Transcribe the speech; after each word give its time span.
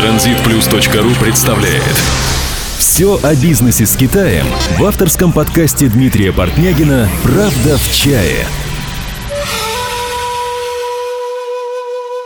Транзитплюс.ру 0.00 1.10
представляет 1.22 1.82
Все 2.78 3.20
о 3.22 3.34
бизнесе 3.34 3.84
с 3.84 3.94
Китаем 3.98 4.46
в 4.78 4.84
авторском 4.84 5.30
подкасте 5.30 5.88
Дмитрия 5.90 6.32
Портнягина 6.32 7.06
«Правда 7.22 7.76
в 7.76 7.94
чае». 7.94 8.46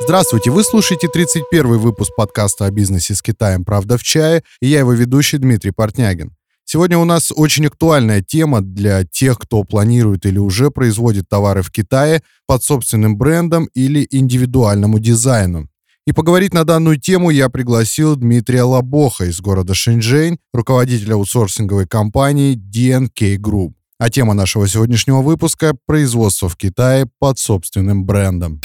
Здравствуйте, 0.01 0.53
вы 0.53 0.63
слушаете 0.63 1.09
31 1.09 1.79
выпуск 1.79 2.12
подкаста 2.16 2.66
о 2.66 2.71
бизнесе 2.71 3.12
с 3.12 3.21
Китаем 3.21 3.64
«Правда 3.64 3.98
в 3.98 4.04
чае» 4.04 4.45
и 4.61 4.68
я 4.68 4.79
его 4.79 4.93
ведущий 4.93 5.38
Дмитрий 5.38 5.72
Портнягин. 5.72 6.30
Сегодня 6.64 6.96
у 6.96 7.04
нас 7.04 7.32
очень 7.34 7.66
актуальная 7.66 8.22
тема 8.22 8.61
для 8.61 9.04
тех, 9.04 9.36
кто 9.36 9.64
планирует 9.64 10.27
или 10.27 10.38
уже 10.38 10.70
производит 10.70 11.29
товары 11.29 11.62
в 11.62 11.72
Китае 11.72 12.22
под 12.46 12.62
собственным 12.62 13.18
брендом 13.18 13.68
или 13.75 14.06
индивидуальному 14.09 15.00
дизайну. 15.00 15.68
И 16.07 16.12
поговорить 16.12 16.52
на 16.52 16.64
данную 16.64 16.98
тему 16.98 17.30
я 17.30 17.48
пригласил 17.48 18.15
Дмитрия 18.16 18.62
Лобоха 18.62 19.24
из 19.24 19.41
города 19.41 19.73
Шэньчжэнь, 19.73 20.37
руководителя 20.52 21.15
аутсорсинговой 21.15 21.87
компании 21.87 22.56
DNK 22.56 23.37
Group. 23.37 23.73
А 23.98 24.10
тема 24.10 24.34
нашего 24.34 24.69
сегодняшнего 24.69 25.23
выпуска– 25.23 25.74
производство 25.87 26.51
в 26.51 26.56
Китае 26.56 27.06
под 27.19 27.38
собственным 27.38 28.05
брендом. 28.05 28.60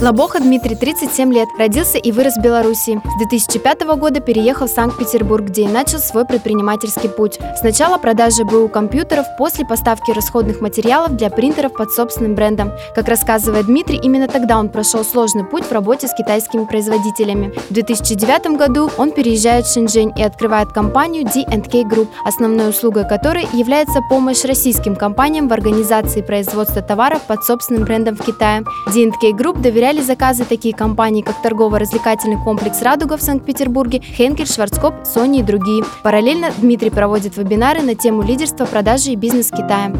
Лобоха 0.00 0.40
Дмитрий, 0.40 0.76
37 0.76 1.32
лет, 1.32 1.48
родился 1.58 1.98
и 1.98 2.12
вырос 2.12 2.36
в 2.36 2.40
Беларуси. 2.40 3.00
С 3.04 3.18
2005 3.18 3.82
года 3.98 4.20
переехал 4.20 4.66
в 4.66 4.70
Санкт-Петербург, 4.70 5.44
где 5.46 5.62
и 5.62 5.68
начал 5.68 5.98
свой 5.98 6.24
предпринимательский 6.24 7.08
путь. 7.08 7.38
Сначала 7.58 7.98
продажа 7.98 8.44
БУ 8.44 8.68
компьютеров, 8.68 9.26
после 9.36 9.66
поставки 9.66 10.12
расходных 10.12 10.60
материалов 10.60 11.16
для 11.16 11.30
принтеров 11.30 11.72
под 11.72 11.90
собственным 11.90 12.36
брендом. 12.36 12.72
Как 12.94 13.08
рассказывает 13.08 13.66
Дмитрий, 13.66 13.98
именно 14.00 14.28
тогда 14.28 14.58
он 14.58 14.68
прошел 14.68 15.04
сложный 15.04 15.44
путь 15.44 15.64
в 15.64 15.72
работе 15.72 16.06
с 16.06 16.14
китайскими 16.14 16.64
производителями. 16.64 17.52
В 17.68 17.74
2009 17.74 18.56
году 18.56 18.90
он 18.98 19.10
переезжает 19.10 19.66
в 19.66 19.72
Шэньчжэнь 19.72 20.12
и 20.16 20.22
открывает 20.22 20.68
компанию 20.68 21.24
D&K 21.24 21.82
Group, 21.82 22.08
основной 22.24 22.70
услугой 22.70 23.08
которой 23.08 23.48
является 23.52 24.00
помощь 24.08 24.44
российским 24.44 24.94
компаниям 24.94 25.48
в 25.48 25.52
организации 25.52 26.22
производства 26.22 26.82
товаров 26.82 27.22
под 27.22 27.42
собственным 27.42 27.84
брендом 27.84 28.14
в 28.14 28.22
Китае. 28.22 28.62
D&K 28.92 29.30
Group 29.30 29.47
доверяет 29.56 29.78
доверяли 29.78 30.02
заказы 30.02 30.44
такие 30.44 30.74
компании, 30.74 31.22
как 31.22 31.40
торгово-развлекательный 31.40 32.36
комплекс 32.36 32.82
«Радуга» 32.82 33.16
в 33.16 33.22
Санкт-Петербурге, 33.22 34.00
Хенкель, 34.00 34.46
Шварцкоп, 34.46 34.94
Sony 35.04 35.38
и 35.38 35.42
другие. 35.42 35.84
Параллельно 36.02 36.50
Дмитрий 36.58 36.90
проводит 36.90 37.36
вебинары 37.36 37.80
на 37.82 37.94
тему 37.94 38.22
лидерства 38.22 38.66
продажи 38.66 39.12
и 39.12 39.16
бизнес 39.16 39.50
Китая. 39.50 39.92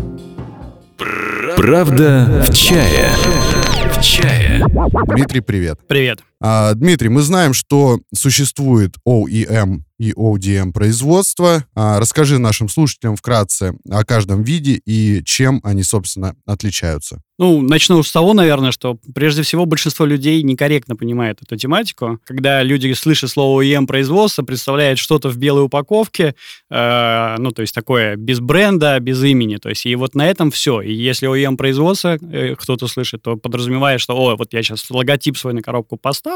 Правда 1.56 2.42
в 2.46 2.52
чае. 2.52 3.08
В 3.92 4.02
чае. 4.02 4.64
Дмитрий, 5.06 5.40
привет. 5.40 5.78
Привет. 5.86 6.27
А, 6.40 6.74
Дмитрий, 6.74 7.08
мы 7.08 7.22
знаем, 7.22 7.52
что 7.52 8.00
существует 8.14 8.94
OEM 9.06 9.82
и 9.98 10.12
ODM 10.12 10.72
производство. 10.72 11.64
А, 11.74 11.98
расскажи 11.98 12.38
нашим 12.38 12.68
слушателям 12.68 13.16
вкратце 13.16 13.74
о 13.90 14.04
каждом 14.04 14.42
виде 14.42 14.80
и 14.86 15.22
чем 15.24 15.60
они, 15.64 15.82
собственно, 15.82 16.36
отличаются. 16.46 17.20
Ну, 17.40 17.60
начну 17.62 18.02
с 18.02 18.10
того, 18.10 18.34
наверное, 18.34 18.72
что 18.72 18.98
прежде 19.14 19.42
всего 19.42 19.64
большинство 19.64 20.04
людей 20.04 20.42
некорректно 20.42 20.96
понимает 20.96 21.40
эту 21.40 21.56
тематику. 21.56 22.18
Когда 22.24 22.64
люди 22.64 22.92
слышат 22.94 23.30
слово 23.30 23.62
OEM 23.62 23.86
производство, 23.86 24.42
представляют 24.42 24.98
что-то 24.98 25.28
в 25.28 25.36
белой 25.36 25.64
упаковке, 25.64 26.34
э, 26.68 27.36
ну, 27.38 27.52
то 27.52 27.62
есть 27.62 27.74
такое 27.74 28.16
без 28.16 28.40
бренда, 28.40 28.98
без 28.98 29.22
имени. 29.22 29.56
То 29.56 29.68
есть 29.68 29.86
и 29.86 29.94
вот 29.94 30.16
на 30.16 30.26
этом 30.28 30.50
все. 30.50 30.80
И 30.80 30.92
если 30.92 31.28
OEM 31.28 31.56
производство 31.56 32.18
э, 32.20 32.56
кто-то 32.56 32.88
слышит, 32.88 33.22
то 33.22 33.36
подразумевает, 33.36 34.00
что, 34.00 34.16
о, 34.16 34.36
вот 34.36 34.52
я 34.52 34.62
сейчас 34.64 34.90
логотип 34.90 35.38
свой 35.38 35.54
на 35.54 35.62
коробку 35.62 35.96
поставлю, 35.96 36.27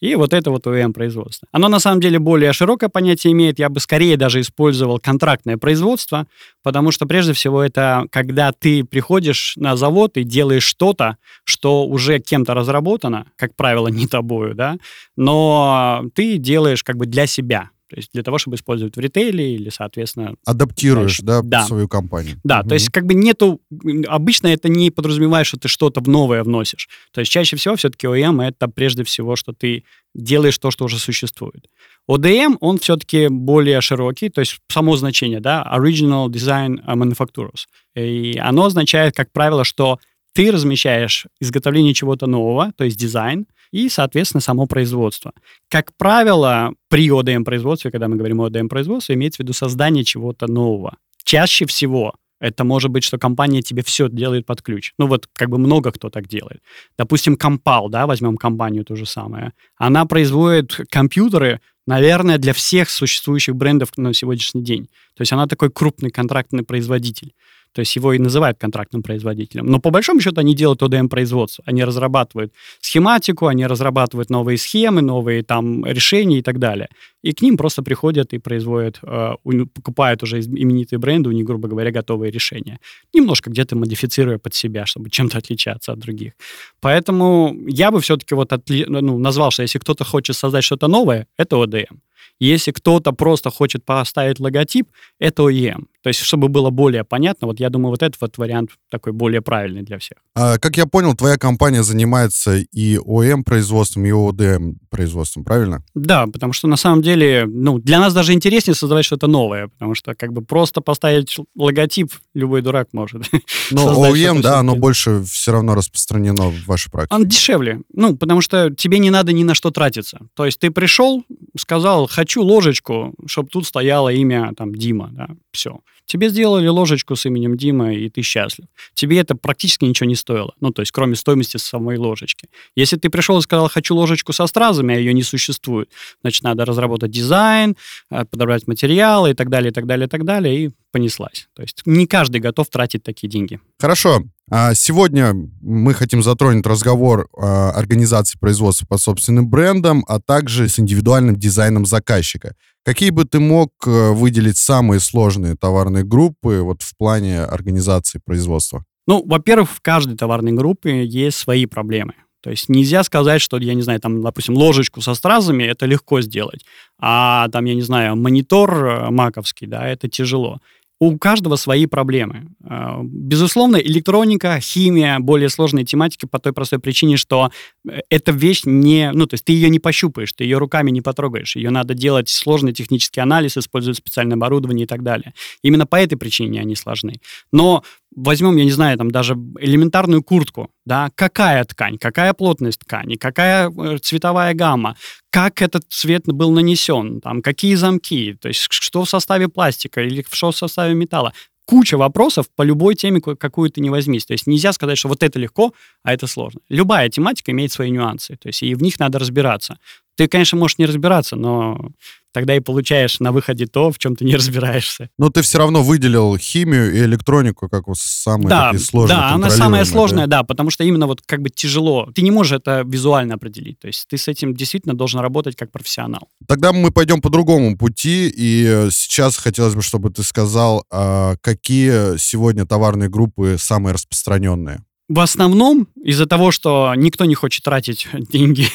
и 0.00 0.14
вот 0.14 0.32
это 0.32 0.50
вот 0.50 0.66
OEM 0.66 0.92
производство. 0.92 1.48
Оно 1.52 1.68
на 1.68 1.78
самом 1.78 2.00
деле 2.00 2.18
более 2.18 2.52
широкое 2.52 2.88
понятие 2.88 3.32
имеет. 3.32 3.58
Я 3.58 3.68
бы 3.68 3.80
скорее 3.80 4.16
даже 4.16 4.40
использовал 4.40 4.98
контрактное 4.98 5.56
производство, 5.56 6.26
потому 6.62 6.90
что 6.90 7.06
прежде 7.06 7.32
всего 7.32 7.62
это 7.62 8.06
когда 8.10 8.52
ты 8.52 8.84
приходишь 8.84 9.54
на 9.56 9.76
завод 9.76 10.16
и 10.16 10.24
делаешь 10.24 10.64
что-то, 10.64 11.16
что 11.44 11.86
уже 11.86 12.18
кем-то 12.18 12.54
разработано, 12.54 13.26
как 13.36 13.54
правило, 13.54 13.88
не 13.88 14.06
тобою, 14.06 14.54
да, 14.54 14.76
но 15.16 16.04
ты 16.14 16.38
делаешь 16.38 16.82
как 16.82 16.96
бы 16.96 17.06
для 17.06 17.26
себя. 17.26 17.70
То 17.88 17.96
есть 17.96 18.10
для 18.12 18.22
того, 18.22 18.38
чтобы 18.38 18.56
использовать 18.56 18.96
в 18.96 19.00
ритейле 19.00 19.54
или, 19.54 19.70
соответственно... 19.70 20.34
Адаптируешь, 20.44 21.20
да, 21.20 21.42
да, 21.42 21.64
свою 21.64 21.88
компанию. 21.88 22.40
Да, 22.42 22.60
угу. 22.60 22.68
то 22.68 22.74
есть 22.74 22.90
как 22.90 23.06
бы 23.06 23.14
нету... 23.14 23.60
Обычно 24.08 24.48
это 24.48 24.68
не 24.68 24.90
подразумевает, 24.90 25.46
что 25.46 25.58
ты 25.58 25.68
что-то 25.68 26.00
новое 26.08 26.42
вносишь. 26.42 26.88
То 27.12 27.20
есть 27.20 27.30
чаще 27.30 27.56
всего 27.56 27.76
все-таки 27.76 28.06
OEM— 28.06 28.42
это 28.46 28.68
прежде 28.68 29.04
всего, 29.04 29.36
что 29.36 29.52
ты 29.52 29.84
делаешь 30.14 30.58
то, 30.58 30.70
что 30.70 30.84
уже 30.84 30.98
существует. 30.98 31.68
ODM, 32.10 32.56
он 32.60 32.78
все-таки 32.78 33.28
более 33.28 33.80
широкий, 33.80 34.28
то 34.28 34.40
есть 34.40 34.58
само 34.68 34.96
значение, 34.96 35.40
да, 35.40 35.66
Original 35.76 36.28
Design 36.28 36.84
Manufacturers. 36.86 37.66
И 37.96 38.38
оно 38.40 38.66
означает, 38.66 39.14
как 39.14 39.32
правило, 39.32 39.64
что 39.64 39.98
ты 40.32 40.52
размещаешь 40.52 41.26
изготовление 41.40 41.94
чего-то 41.94 42.26
нового, 42.26 42.72
то 42.76 42.84
есть 42.84 42.98
дизайн, 42.98 43.46
и, 43.76 43.88
соответственно, 43.90 44.40
само 44.40 44.66
производство. 44.66 45.32
Как 45.68 45.92
правило, 45.98 46.72
при 46.88 47.08
ODM-производстве, 47.08 47.90
когда 47.90 48.08
мы 48.08 48.16
говорим 48.16 48.40
о 48.40 48.48
ODM-производстве, 48.48 49.14
имеется 49.14 49.38
в 49.38 49.40
виду 49.40 49.52
создание 49.52 50.02
чего-то 50.02 50.46
нового. 50.50 50.96
Чаще 51.24 51.66
всего 51.66 52.14
это 52.40 52.64
может 52.64 52.90
быть, 52.90 53.04
что 53.04 53.18
компания 53.18 53.62
тебе 53.62 53.82
все 53.82 54.08
делает 54.08 54.46
под 54.46 54.62
ключ. 54.62 54.92
Ну 54.98 55.06
вот 55.06 55.26
как 55.32 55.50
бы 55.50 55.58
много 55.58 55.90
кто 55.92 56.10
так 56.10 56.26
делает. 56.26 56.60
Допустим, 56.98 57.34
Compal, 57.34 57.88
да, 57.88 58.06
возьмем 58.06 58.36
компанию 58.36 58.84
то 58.84 58.96
же 58.96 59.06
самое. 59.06 59.52
Она 59.76 60.06
производит 60.06 60.80
компьютеры, 60.90 61.60
наверное, 61.86 62.38
для 62.38 62.52
всех 62.52 62.90
существующих 62.90 63.56
брендов 63.56 63.90
на 63.96 64.12
сегодняшний 64.14 64.62
день. 64.62 64.86
То 65.16 65.22
есть 65.22 65.32
она 65.32 65.46
такой 65.46 65.70
крупный 65.70 66.10
контрактный 66.10 66.62
производитель. 66.62 67.32
То 67.76 67.80
есть 67.80 67.94
его 67.94 68.14
и 68.14 68.18
называют 68.18 68.56
контрактным 68.58 69.02
производителем. 69.02 69.66
Но 69.66 69.78
по 69.78 69.90
большому 69.90 70.22
счету 70.22 70.40
они 70.40 70.54
делают 70.54 70.80
ODM-производство. 70.82 71.62
Они 71.66 71.84
разрабатывают 71.84 72.54
схематику, 72.80 73.48
они 73.48 73.66
разрабатывают 73.66 74.30
новые 74.30 74.56
схемы, 74.56 75.02
новые 75.02 75.42
там 75.42 75.84
решения 75.84 76.38
и 76.38 76.42
так 76.42 76.58
далее. 76.58 76.88
И 77.26 77.32
к 77.32 77.42
ним 77.42 77.56
просто 77.56 77.82
приходят 77.82 78.32
и 78.34 78.38
производят, 78.38 79.00
э, 79.02 79.34
покупают 79.74 80.22
уже 80.22 80.38
именитые 80.38 80.98
бренды, 80.98 81.28
у 81.28 81.32
них, 81.32 81.44
грубо 81.44 81.68
говоря, 81.68 81.90
готовые 81.90 82.30
решения. 82.30 82.78
Немножко 83.14 83.50
где-то 83.50 83.76
модифицируя 83.76 84.38
под 84.38 84.54
себя, 84.54 84.86
чтобы 84.86 85.10
чем-то 85.10 85.38
отличаться 85.38 85.92
от 85.92 85.98
других. 85.98 86.32
Поэтому 86.80 87.56
я 87.66 87.90
бы 87.90 88.00
все-таки 88.00 88.36
вот 88.36 88.52
отли, 88.52 88.84
ну, 88.88 89.18
назвал, 89.18 89.50
что 89.50 89.62
если 89.62 89.80
кто-то 89.80 90.04
хочет 90.04 90.36
создать 90.36 90.64
что-то 90.64 90.88
новое, 90.88 91.26
это 91.38 91.56
ODM. 91.56 91.98
Если 92.38 92.72
кто-то 92.72 93.12
просто 93.12 93.50
хочет 93.50 93.84
поставить 93.84 94.40
логотип, 94.40 94.86
это 95.18 95.42
OEM. 95.42 95.86
То 96.02 96.10
есть, 96.10 96.20
чтобы 96.20 96.48
было 96.48 96.70
более 96.70 97.02
понятно, 97.02 97.48
вот 97.48 97.60
я 97.60 97.68
думаю, 97.68 97.90
вот 97.90 98.02
этот 98.02 98.20
вот 98.20 98.38
вариант 98.38 98.70
такой 98.90 99.12
более 99.12 99.40
правильный 99.40 99.82
для 99.82 99.98
всех. 99.98 100.18
А, 100.34 100.58
как 100.58 100.76
я 100.76 100.86
понял, 100.86 101.16
твоя 101.16 101.36
компания 101.36 101.82
занимается 101.82 102.58
и 102.58 102.96
OEM 102.96 103.42
производством, 103.42 104.04
и 104.04 104.10
ODM 104.10 104.76
производством, 104.90 105.44
правильно? 105.44 105.82
Да, 105.94 106.26
потому 106.26 106.52
что 106.52 106.68
на 106.68 106.76
самом 106.76 107.02
деле, 107.02 107.15
ну, 107.46 107.78
для 107.78 108.00
нас 108.00 108.14
даже 108.14 108.32
интереснее 108.32 108.74
создавать 108.74 109.04
что-то 109.04 109.26
новое, 109.26 109.68
потому 109.68 109.94
что 109.94 110.14
как 110.14 110.32
бы 110.32 110.42
просто 110.42 110.80
поставить 110.80 111.36
логотип 111.56 112.12
любой 112.34 112.62
дурак 112.62 112.88
может. 112.92 113.22
Но 113.70 114.08
OEM, 114.08 114.40
да, 114.40 114.58
оно 114.58 114.76
больше 114.76 115.22
все 115.24 115.52
равно 115.52 115.74
распространено 115.74 116.50
в 116.50 116.66
вашей 116.66 116.90
практике. 116.90 117.14
Он 117.14 117.26
дешевле, 117.26 117.80
ну, 117.92 118.16
потому 118.16 118.40
что 118.40 118.70
тебе 118.70 118.98
не 118.98 119.10
надо 119.10 119.32
ни 119.32 119.42
на 119.44 119.54
что 119.54 119.70
тратиться. 119.70 120.20
То 120.34 120.44
есть 120.44 120.58
ты 120.58 120.70
пришел, 120.70 121.24
сказал, 121.58 122.06
хочу 122.06 122.42
ложечку, 122.42 123.14
чтобы 123.26 123.48
тут 123.48 123.66
стояло 123.66 124.12
имя 124.12 124.52
там 124.56 124.74
Дима, 124.74 125.10
да, 125.12 125.28
все. 125.52 125.80
Тебе 126.06 126.28
сделали 126.28 126.68
ложечку 126.68 127.16
с 127.16 127.26
именем 127.26 127.56
Дима, 127.56 127.92
и 127.92 128.08
ты 128.08 128.22
счастлив. 128.22 128.66
Тебе 128.94 129.18
это 129.18 129.34
практически 129.34 129.84
ничего 129.84 130.08
не 130.08 130.14
стоило. 130.14 130.54
Ну, 130.60 130.70
то 130.70 130.82
есть, 130.82 130.92
кроме 130.92 131.16
стоимости 131.16 131.56
самой 131.56 131.98
ложечки. 131.98 132.48
Если 132.76 132.96
ты 132.96 133.10
пришел 133.10 133.38
и 133.38 133.42
сказал, 133.42 133.68
хочу 133.68 133.94
ложечку 133.94 134.32
со 134.32 134.46
стразами, 134.46 134.94
а 134.94 134.98
ее 134.98 135.12
не 135.12 135.24
существует, 135.24 135.90
значит, 136.22 136.44
надо 136.44 136.64
разработать 136.64 137.10
дизайн, 137.10 137.76
э, 138.10 138.24
подобрать 138.24 138.68
материалы 138.68 139.30
и 139.30 139.34
так 139.34 139.48
далее, 139.48 139.70
и 139.70 139.74
так 139.74 139.86
далее, 139.86 140.06
и 140.06 140.08
так 140.08 140.24
далее, 140.24 140.66
и 140.66 140.70
понеслась. 140.92 141.48
То 141.54 141.62
есть 141.62 141.82
не 141.86 142.06
каждый 142.06 142.40
готов 142.40 142.68
тратить 142.68 143.02
такие 143.02 143.28
деньги. 143.28 143.60
Хорошо. 143.80 144.22
А 144.48 144.74
сегодня 144.74 145.34
мы 145.60 145.92
хотим 145.92 146.22
затронуть 146.22 146.64
разговор 146.66 147.28
о 147.32 147.70
организации 147.70 148.38
производства 148.38 148.86
под 148.86 149.00
собственным 149.00 149.48
брендом, 149.48 150.04
а 150.06 150.20
также 150.20 150.68
с 150.68 150.78
индивидуальным 150.78 151.34
дизайном 151.34 151.84
заказчика. 151.84 152.54
Какие 152.84 153.10
бы 153.10 153.24
ты 153.24 153.40
мог 153.40 153.70
э, 153.84 154.12
выделить 154.12 154.56
самые 154.56 155.00
сложные 155.00 155.56
товарные 155.56 156.04
группы 156.04 156.60
вот 156.62 156.82
в 156.82 156.96
плане 156.96 157.40
организации 157.40 158.20
производства? 158.24 158.84
Ну, 159.08 159.24
во-первых, 159.26 159.68
в 159.68 159.80
каждой 159.80 160.16
товарной 160.16 160.52
группе 160.52 161.04
есть 161.04 161.38
свои 161.38 161.66
проблемы. 161.66 162.14
То 162.46 162.50
есть 162.50 162.68
нельзя 162.68 163.02
сказать, 163.02 163.42
что, 163.42 163.58
я 163.58 163.74
не 163.74 163.82
знаю, 163.82 163.98
там, 163.98 164.22
допустим, 164.22 164.54
ложечку 164.54 165.00
со 165.00 165.14
стразами 165.14 165.64
это 165.64 165.84
легко 165.86 166.20
сделать, 166.20 166.64
а 167.00 167.48
там, 167.48 167.64
я 167.64 167.74
не 167.74 167.82
знаю, 167.82 168.14
монитор 168.14 168.86
э, 168.86 169.10
маковский, 169.10 169.66
да, 169.66 169.88
это 169.88 170.08
тяжело. 170.08 170.60
У 170.98 171.18
каждого 171.18 171.56
свои 171.56 171.86
проблемы. 171.86 172.48
А, 172.64 173.00
безусловно, 173.02 173.76
электроника, 173.76 174.58
химия, 174.60 175.18
более 175.18 175.50
сложные 175.50 175.84
тематики 175.84 176.26
по 176.26 176.38
той 176.38 176.52
простой 176.52 176.78
причине, 176.78 177.16
что 177.16 177.50
э, 177.86 178.00
эта 178.08 178.32
вещь 178.32 178.62
не... 178.64 179.10
Ну, 179.12 179.26
то 179.26 179.34
есть 179.34 179.44
ты 179.44 179.52
ее 179.52 179.68
не 179.68 179.78
пощупаешь, 179.78 180.32
ты 180.32 180.44
ее 180.44 180.58
руками 180.58 180.90
не 180.90 181.02
потрогаешь. 181.02 181.56
Ее 181.56 181.70
надо 181.70 181.94
делать 181.94 182.28
сложный 182.28 182.72
технический 182.72 183.20
анализ, 183.20 183.58
использовать 183.58 183.98
специальное 183.98 184.36
оборудование 184.36 184.84
и 184.84 184.88
так 184.88 185.02
далее. 185.02 185.34
Именно 185.62 185.86
по 185.86 185.96
этой 185.96 186.16
причине 186.16 186.60
они 186.60 186.74
сложны. 186.74 187.20
Но 187.52 187.84
возьмем, 188.16 188.56
я 188.56 188.64
не 188.64 188.72
знаю, 188.72 188.98
там 188.98 189.10
даже 189.10 189.34
элементарную 189.60 190.22
куртку, 190.22 190.70
да, 190.84 191.10
какая 191.14 191.64
ткань, 191.64 191.98
какая 191.98 192.32
плотность 192.32 192.80
ткани, 192.80 193.16
какая 193.16 193.70
э, 193.70 193.98
цветовая 193.98 194.54
гамма, 194.54 194.96
как 195.30 195.62
этот 195.62 195.84
цвет 195.88 196.24
был 196.26 196.50
нанесен, 196.50 197.20
там, 197.20 197.42
какие 197.42 197.74
замки, 197.74 198.34
то 198.40 198.48
есть 198.48 198.66
что 198.70 199.04
в 199.04 199.08
составе 199.08 199.48
пластика 199.48 200.02
или 200.02 200.24
что 200.30 200.50
в 200.50 200.56
составе 200.56 200.94
металла. 200.94 201.32
Куча 201.66 201.98
вопросов 201.98 202.46
по 202.54 202.62
любой 202.62 202.94
теме, 202.94 203.20
какую 203.20 203.70
ты 203.70 203.80
не 203.80 203.90
возьмись. 203.90 204.24
То 204.24 204.34
есть 204.34 204.46
нельзя 204.46 204.72
сказать, 204.72 204.96
что 204.96 205.08
вот 205.08 205.24
это 205.24 205.40
легко, 205.40 205.74
а 206.04 206.14
это 206.14 206.28
сложно. 206.28 206.60
Любая 206.68 207.08
тематика 207.08 207.50
имеет 207.50 207.72
свои 207.72 207.90
нюансы, 207.90 208.36
то 208.36 208.46
есть 208.48 208.62
и 208.62 208.72
в 208.76 208.82
них 208.82 209.00
надо 209.00 209.18
разбираться. 209.18 209.76
Ты, 210.16 210.28
конечно, 210.28 210.58
можешь 210.58 210.78
не 210.78 210.86
разбираться, 210.86 211.36
но 211.36 211.92
тогда 212.36 212.54
и 212.54 212.60
получаешь 212.60 213.18
на 213.20 213.32
выходе 213.32 213.66
то, 213.66 213.90
в 213.90 213.98
чем 213.98 214.14
ты 214.14 214.26
не 214.26 214.36
разбираешься. 214.36 215.08
Но 215.18 215.30
ты 215.30 215.40
все 215.40 215.56
равно 215.56 215.82
выделил 215.82 216.36
химию 216.36 216.94
и 216.94 216.98
электронику 216.98 217.66
как 217.68 217.86
вот 217.86 217.96
самые 217.98 218.48
да, 218.48 218.70
такие 218.72 218.84
сложные. 218.84 219.16
Да, 219.16 219.30
она 219.30 219.48
самая 219.48 219.84
сложная, 219.86 220.26
да? 220.26 220.38
да, 220.38 220.42
потому 220.42 220.68
что 220.68 220.84
именно 220.84 221.06
вот 221.06 221.22
как 221.24 221.40
бы 221.40 221.48
тяжело. 221.48 222.10
Ты 222.14 222.20
не 222.20 222.30
можешь 222.30 222.52
это 222.52 222.82
визуально 222.86 223.34
определить. 223.34 223.78
То 223.78 223.86
есть 223.86 224.06
ты 224.08 224.18
с 224.18 224.28
этим 224.28 224.54
действительно 224.54 224.94
должен 224.94 225.20
работать 225.20 225.56
как 225.56 225.72
профессионал. 225.72 226.28
Тогда 226.46 226.72
мы 226.74 226.90
пойдем 226.90 227.22
по 227.22 227.30
другому 227.30 227.76
пути. 227.78 228.30
И 228.36 228.88
сейчас 228.90 229.38
хотелось 229.38 229.74
бы, 229.74 229.80
чтобы 229.80 230.10
ты 230.10 230.22
сказал, 230.22 230.84
а 230.90 231.36
какие 231.40 232.18
сегодня 232.18 232.66
товарные 232.66 233.08
группы 233.08 233.56
самые 233.58 233.94
распространенные? 233.94 234.85
В 235.08 235.20
основном 235.20 235.86
из-за 236.02 236.26
того, 236.26 236.50
что 236.50 236.92
никто 236.96 237.26
не 237.26 237.36
хочет 237.36 237.62
тратить 237.62 238.08
деньги, 238.12 238.66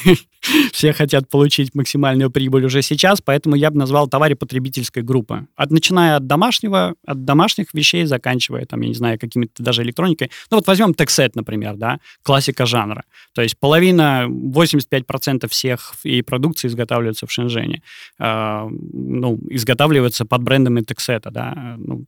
все 0.72 0.94
хотят 0.94 1.28
получить 1.28 1.74
максимальную 1.74 2.30
прибыль 2.30 2.64
уже 2.64 2.80
сейчас, 2.80 3.20
поэтому 3.20 3.54
я 3.54 3.70
бы 3.70 3.78
назвал 3.78 4.08
товаре 4.08 4.34
потребительской 4.34 5.02
группы. 5.02 5.46
От, 5.56 5.70
начиная 5.70 6.16
от 6.16 6.26
домашнего, 6.26 6.94
от 7.06 7.24
домашних 7.26 7.74
вещей, 7.74 8.06
заканчивая, 8.06 8.64
там, 8.64 8.80
я 8.80 8.88
не 8.88 8.94
знаю, 8.94 9.18
какими-то 9.18 9.62
даже 9.62 9.82
электроникой. 9.82 10.30
Ну 10.50 10.56
вот 10.56 10.66
возьмем 10.66 10.94
тексет, 10.94 11.36
например, 11.36 11.76
да, 11.76 11.98
классика 12.22 12.64
жанра. 12.64 13.04
То 13.34 13.42
есть 13.42 13.58
половина, 13.58 14.26
85% 14.26 15.48
всех 15.48 15.94
и 16.02 16.22
продукции 16.22 16.68
изготавливаются 16.68 17.26
в 17.26 17.30
Шэньчжэне. 17.30 17.82
Э, 18.18 18.68
ну, 18.70 19.38
изготавливаются 19.50 20.24
под 20.24 20.42
брендами 20.42 20.80
тексета, 20.80 21.30
да. 21.30 21.76
Ну, 21.76 22.06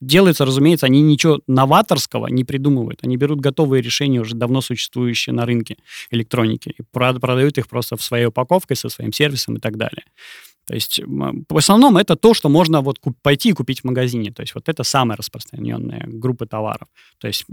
делается, 0.00 0.44
разумеется, 0.44 0.86
они 0.86 1.02
ничего 1.02 1.40
новаторского 1.46 2.26
не 2.28 2.44
придумывают. 2.44 3.00
Они 3.02 3.16
берут 3.16 3.40
готовые 3.40 3.82
решения, 3.82 4.20
уже 4.20 4.34
давно 4.34 4.60
существующие 4.60 5.34
на 5.34 5.46
рынке 5.46 5.76
электроники, 6.10 6.74
и 6.78 6.82
продают 6.92 7.58
их 7.58 7.68
просто 7.68 7.96
в 7.96 8.02
своей 8.02 8.26
упаковке 8.26 8.74
со 8.74 8.88
своим 8.88 9.12
сервисом 9.12 9.56
и 9.56 9.60
так 9.60 9.76
далее. 9.76 10.04
То 10.66 10.74
есть 10.74 11.00
в 11.04 11.56
основном 11.56 11.96
это 11.96 12.16
то, 12.16 12.34
что 12.34 12.48
можно 12.48 12.80
вот 12.80 12.98
пойти 13.22 13.50
и 13.50 13.52
купить 13.52 13.80
в 13.80 13.84
магазине. 13.84 14.30
То 14.30 14.42
есть 14.42 14.54
вот 14.54 14.68
это 14.68 14.82
самая 14.82 15.16
распространенная 15.16 16.04
группа 16.06 16.46
товаров. 16.46 16.88
То 17.18 17.26
есть 17.26 17.44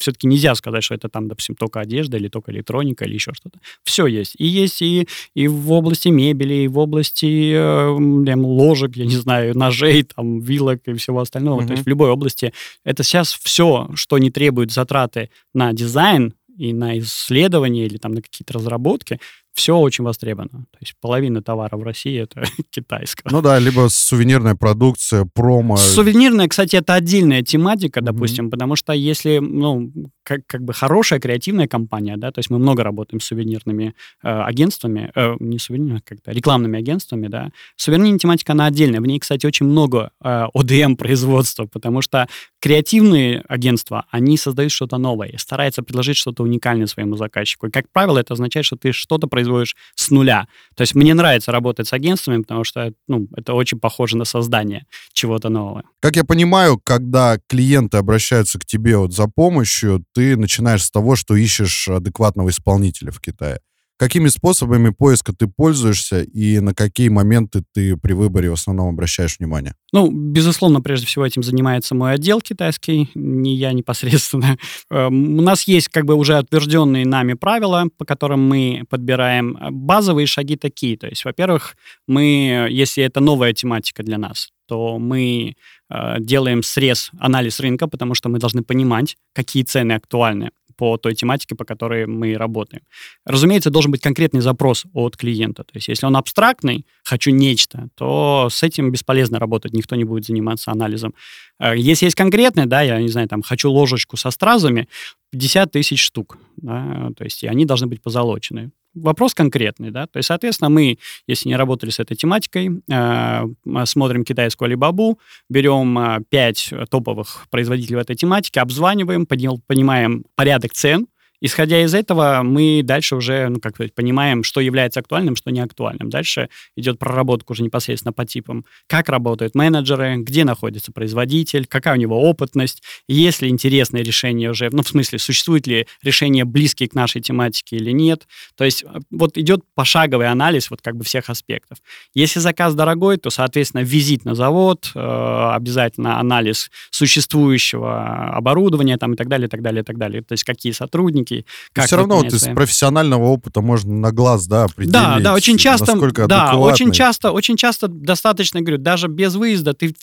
все-таки 0.00 0.26
нельзя 0.26 0.54
сказать, 0.54 0.84
что 0.84 0.94
это 0.94 1.08
там, 1.08 1.28
допустим, 1.28 1.54
только 1.56 1.80
одежда 1.80 2.16
или 2.16 2.28
только 2.28 2.52
электроника 2.52 3.04
или 3.04 3.14
еще 3.14 3.32
что-то. 3.34 3.58
Все 3.84 4.06
есть. 4.06 4.34
И 4.38 4.46
есть 4.46 4.82
и, 4.82 5.08
и 5.34 5.48
в 5.48 5.72
области 5.72 6.08
мебели, 6.08 6.54
и 6.54 6.68
в 6.68 6.78
области 6.78 7.52
э, 7.52 8.34
ложек, 8.36 8.96
я 8.96 9.06
не 9.06 9.16
знаю, 9.16 9.56
ножей, 9.58 10.02
там, 10.02 10.40
вилок 10.40 10.86
и 10.86 10.92
всего 10.94 11.20
остального. 11.20 11.62
Mm-hmm. 11.62 11.66
То 11.66 11.72
есть 11.72 11.84
в 11.84 11.88
любой 11.88 12.10
области. 12.10 12.52
Это 12.84 13.02
сейчас 13.02 13.32
все, 13.32 13.90
что 13.94 14.18
не 14.18 14.30
требует 14.30 14.70
затраты 14.72 15.30
на 15.54 15.72
дизайн, 15.72 16.34
и 16.56 16.72
на 16.72 16.98
исследования 16.98 17.86
или 17.86 17.96
там 17.96 18.12
на 18.12 18.22
какие-то 18.22 18.54
разработки, 18.54 19.18
все 19.54 19.76
очень 19.76 20.04
востребовано. 20.04 20.66
То 20.70 20.78
есть 20.80 20.94
половина 21.00 21.42
товара 21.42 21.76
в 21.76 21.82
России 21.82 22.22
это 22.22 22.44
китайская. 22.70 23.28
Ну 23.30 23.42
да, 23.42 23.58
либо 23.58 23.88
сувенирная 23.88 24.54
продукция, 24.54 25.26
промо. 25.32 25.76
Сувенирная, 25.76 26.48
кстати, 26.48 26.76
это 26.76 26.94
отдельная 26.94 27.42
тематика, 27.42 28.00
допустим, 28.00 28.46
mm-hmm. 28.46 28.50
потому 28.50 28.76
что 28.76 28.92
если, 28.92 29.38
ну, 29.38 29.92
как, 30.22 30.40
как 30.46 30.62
бы 30.62 30.72
хорошая 30.72 31.20
креативная 31.20 31.66
компания, 31.68 32.16
да, 32.16 32.30
то 32.30 32.38
есть 32.38 32.50
мы 32.50 32.58
много 32.58 32.82
работаем 32.82 33.20
с 33.20 33.24
сувенирными 33.24 33.94
э, 34.22 34.28
агентствами, 34.28 35.10
э, 35.14 35.36
не 35.40 35.58
сувенирными, 35.58 35.98
а 35.98 36.08
как-то 36.08 36.32
рекламными 36.32 36.78
агентствами, 36.78 37.28
да. 37.28 37.50
Сувенирная 37.76 38.18
тематика, 38.18 38.52
она 38.52 38.66
отдельная. 38.66 39.00
В 39.00 39.06
ней, 39.06 39.18
кстати, 39.18 39.46
очень 39.46 39.66
много 39.66 40.10
э, 40.22 40.46
ODM 40.54 40.96
производства, 40.96 41.66
потому 41.66 42.02
что 42.02 42.28
креативные 42.60 43.42
агентства, 43.48 44.06
они 44.10 44.36
создают 44.36 44.72
что-то 44.72 44.98
новое, 44.98 45.34
стараются 45.38 45.82
предложить 45.82 46.16
что-то 46.16 46.42
уникальное 46.42 46.86
своему 46.86 47.16
заказчику. 47.16 47.66
И, 47.66 47.70
как 47.70 47.86
правило, 47.92 48.18
это 48.18 48.34
означает, 48.34 48.66
что 48.66 48.76
ты 48.76 48.92
что-то 48.92 49.26
производишь 49.26 49.76
с 49.94 50.10
нуля. 50.10 50.46
То 50.76 50.82
есть 50.82 50.94
мне 50.94 51.14
нравится 51.14 51.52
работать 51.52 51.88
с 51.88 51.92
агентствами, 51.92 52.42
потому 52.42 52.64
что, 52.64 52.92
ну, 53.08 53.28
это 53.36 53.54
очень 53.54 53.78
похоже 53.80 54.16
на 54.16 54.24
создание 54.24 54.86
чего-то 55.12 55.48
нового. 55.48 55.82
Как 56.00 56.16
я 56.16 56.24
понимаю, 56.24 56.78
когда 56.82 57.38
клиенты 57.48 57.96
обращаются 57.96 58.58
к 58.58 58.64
тебе 58.64 58.96
вот 58.96 59.12
за 59.12 59.26
помощью, 59.26 60.04
ты 60.14 60.36
начинаешь 60.36 60.84
с 60.84 60.90
того, 60.90 61.16
что 61.16 61.34
ищешь 61.34 61.88
адекватного 61.88 62.50
исполнителя 62.50 63.10
в 63.10 63.20
Китае. 63.20 63.60
Какими 64.02 64.26
способами 64.26 64.90
поиска 64.90 65.32
ты 65.32 65.46
пользуешься 65.46 66.22
и 66.22 66.58
на 66.58 66.74
какие 66.74 67.08
моменты 67.08 67.62
ты 67.72 67.96
при 67.96 68.14
выборе 68.14 68.50
в 68.50 68.54
основном 68.54 68.88
обращаешь 68.88 69.38
внимание? 69.38 69.76
Ну, 69.92 70.10
безусловно, 70.10 70.80
прежде 70.80 71.06
всего 71.06 71.24
этим 71.24 71.44
занимается 71.44 71.94
мой 71.94 72.14
отдел 72.14 72.40
китайский, 72.40 73.10
не 73.14 73.54
я 73.54 73.72
непосредственно. 73.72 74.58
Эм, 74.90 75.38
у 75.38 75.40
нас 75.40 75.68
есть 75.68 75.86
как 75.86 76.04
бы 76.04 76.16
уже 76.16 76.36
утвержденные 76.36 77.06
нами 77.06 77.34
правила, 77.34 77.86
по 77.96 78.04
которым 78.04 78.44
мы 78.44 78.82
подбираем 78.90 79.56
базовые 79.70 80.26
шаги 80.26 80.56
такие. 80.56 80.96
То 80.96 81.06
есть, 81.06 81.24
во-первых, 81.24 81.76
мы, 82.08 82.66
если 82.70 83.04
это 83.04 83.20
новая 83.20 83.52
тематика 83.52 84.02
для 84.02 84.18
нас, 84.18 84.48
то 84.66 84.98
мы 84.98 85.54
э, 85.90 86.16
делаем 86.18 86.64
срез, 86.64 87.12
анализ 87.20 87.60
рынка, 87.60 87.86
потому 87.86 88.14
что 88.14 88.28
мы 88.28 88.40
должны 88.40 88.64
понимать, 88.64 89.16
какие 89.32 89.62
цены 89.62 89.92
актуальны 89.92 90.50
по 90.76 90.96
той 90.96 91.14
тематике, 91.14 91.54
по 91.54 91.64
которой 91.64 92.06
мы 92.06 92.36
работаем. 92.36 92.82
Разумеется, 93.24 93.70
должен 93.70 93.90
быть 93.90 94.00
конкретный 94.00 94.40
запрос 94.40 94.84
от 94.92 95.16
клиента. 95.16 95.64
То 95.64 95.72
есть 95.74 95.88
если 95.88 96.06
он 96.06 96.16
абстрактный, 96.16 96.86
хочу 97.04 97.30
нечто, 97.30 97.88
то 97.94 98.48
с 98.50 98.62
этим 98.62 98.90
бесполезно 98.90 99.38
работать, 99.38 99.72
никто 99.72 99.96
не 99.96 100.04
будет 100.04 100.24
заниматься 100.24 100.70
анализом. 100.70 101.14
Э, 101.58 101.76
если 101.76 102.06
есть 102.06 102.16
конкретный, 102.16 102.66
да, 102.66 102.82
я 102.82 103.00
не 103.00 103.08
знаю, 103.08 103.28
там, 103.28 103.42
хочу 103.42 103.70
ложечку 103.70 104.16
со 104.16 104.30
стразами, 104.30 104.88
50 105.30 105.72
тысяч 105.72 106.02
штук, 106.02 106.38
да, 106.56 107.10
то 107.16 107.24
есть 107.24 107.42
и 107.42 107.46
они 107.46 107.64
должны 107.64 107.86
быть 107.86 108.02
позолочены 108.02 108.70
вопрос 108.94 109.34
конкретный, 109.34 109.90
да, 109.90 110.06
то 110.06 110.18
есть, 110.18 110.26
соответственно, 110.26 110.70
мы, 110.70 110.98
если 111.26 111.48
не 111.48 111.56
работали 111.56 111.90
с 111.90 112.00
этой 112.00 112.16
тематикой, 112.16 112.82
э, 112.90 113.84
смотрим 113.84 114.24
китайскую 114.24 114.66
Алибабу, 114.66 115.18
берем 115.48 115.98
э, 115.98 116.20
5 116.28 116.74
топовых 116.90 117.46
производителей 117.50 117.96
в 117.96 118.00
этой 118.00 118.16
тематике, 118.16 118.60
обзваниваем, 118.60 119.26
понимаем 119.26 120.24
порядок 120.34 120.72
цен, 120.72 121.06
Исходя 121.44 121.82
из 121.82 121.92
этого, 121.92 122.42
мы 122.44 122.82
дальше 122.84 123.16
уже, 123.16 123.48
ну, 123.48 123.58
как 123.58 123.74
сказать, 123.74 123.92
понимаем, 123.94 124.44
что 124.44 124.60
является 124.60 125.00
актуальным, 125.00 125.34
что 125.34 125.50
не 125.50 125.58
актуальным. 125.58 126.08
Дальше 126.08 126.48
идет 126.76 127.00
проработка 127.00 127.50
уже 127.50 127.64
непосредственно 127.64 128.12
по 128.12 128.24
типам, 128.24 128.64
как 128.86 129.08
работают 129.08 129.56
менеджеры, 129.56 130.18
где 130.18 130.44
находится 130.44 130.92
производитель, 130.92 131.66
какая 131.66 131.94
у 131.94 131.98
него 131.98 132.22
опытность, 132.22 132.84
есть 133.08 133.42
ли 133.42 133.48
интересное 133.48 134.02
решение 134.02 134.50
уже, 134.50 134.70
ну, 134.70 134.84
в 134.84 134.88
смысле, 134.88 135.18
существует 135.18 135.66
ли 135.66 135.88
решение 136.00 136.44
близкие 136.44 136.88
к 136.88 136.94
нашей 136.94 137.20
тематике 137.20 137.74
или 137.74 137.90
нет. 137.90 138.28
То 138.56 138.62
есть 138.64 138.84
э, 138.84 139.00
вот 139.10 139.36
идет 139.36 139.62
пошаговый 139.74 140.28
анализ 140.28 140.70
вот 140.70 140.80
как 140.80 140.96
бы 140.96 141.02
всех 141.02 141.28
аспектов. 141.28 141.78
Если 142.14 142.38
заказ 142.38 142.76
дорогой, 142.76 143.16
то, 143.16 143.30
соответственно, 143.30 143.82
визит 143.82 144.24
на 144.24 144.36
завод, 144.36 144.92
э, 144.94 145.50
обязательно 145.54 146.20
анализ 146.20 146.70
существующего 146.92 148.28
оборудования 148.28 148.96
там 148.96 149.14
и 149.14 149.16
так 149.16 149.26
далее, 149.26 149.48
и 149.48 149.50
так 149.50 149.60
далее, 149.60 149.82
и 149.82 149.84
так 149.84 149.98
далее. 149.98 150.22
То 150.22 150.34
есть 150.34 150.44
какие 150.44 150.72
сотрудники, 150.72 151.31
навыки. 151.32 151.46
Как 151.72 151.86
все 151.86 151.96
равно 151.96 152.16
вот 152.16 152.32
из 152.32 152.42
профессионального 152.42 153.24
опыта 153.24 153.60
можно 153.60 153.92
на 153.92 154.12
глаз, 154.12 154.46
да, 154.46 154.64
определить. 154.64 154.92
Да, 154.92 155.18
да, 155.20 155.34
очень 155.34 155.58
часто, 155.58 155.94
да, 156.26 156.56
очень 156.56 156.92
часто, 156.92 157.32
очень 157.32 157.56
часто 157.56 157.88
достаточно, 157.88 158.60
говорю, 158.60 158.78
даже 158.78 159.08
без 159.08 159.34
выезда, 159.34 159.74
ты, 159.74 159.94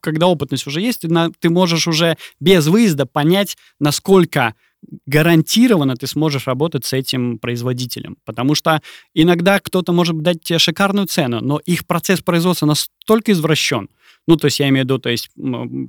когда 0.00 0.26
опытность 0.26 0.66
уже 0.66 0.80
есть, 0.80 1.02
ты, 1.02 1.08
ты 1.40 1.50
можешь 1.50 1.86
уже 1.86 2.16
без 2.40 2.66
выезда 2.66 3.06
понять, 3.06 3.56
насколько 3.80 4.54
гарантированно 5.06 5.96
ты 5.96 6.06
сможешь 6.06 6.46
работать 6.46 6.84
с 6.84 6.92
этим 6.92 7.38
производителем. 7.38 8.16
Потому 8.24 8.54
что 8.54 8.80
иногда 9.14 9.60
кто-то 9.60 9.92
может 9.92 10.18
дать 10.22 10.42
тебе 10.42 10.58
шикарную 10.58 11.06
цену, 11.06 11.40
но 11.40 11.60
их 11.64 11.86
процесс 11.86 12.20
производства 12.20 12.66
настолько 12.66 13.32
извращен, 13.32 13.88
ну, 14.26 14.36
то 14.36 14.46
есть 14.46 14.58
я 14.60 14.68
имею 14.68 14.84
в 14.84 14.88
виду, 14.88 14.98
то 14.98 15.10
есть 15.10 15.30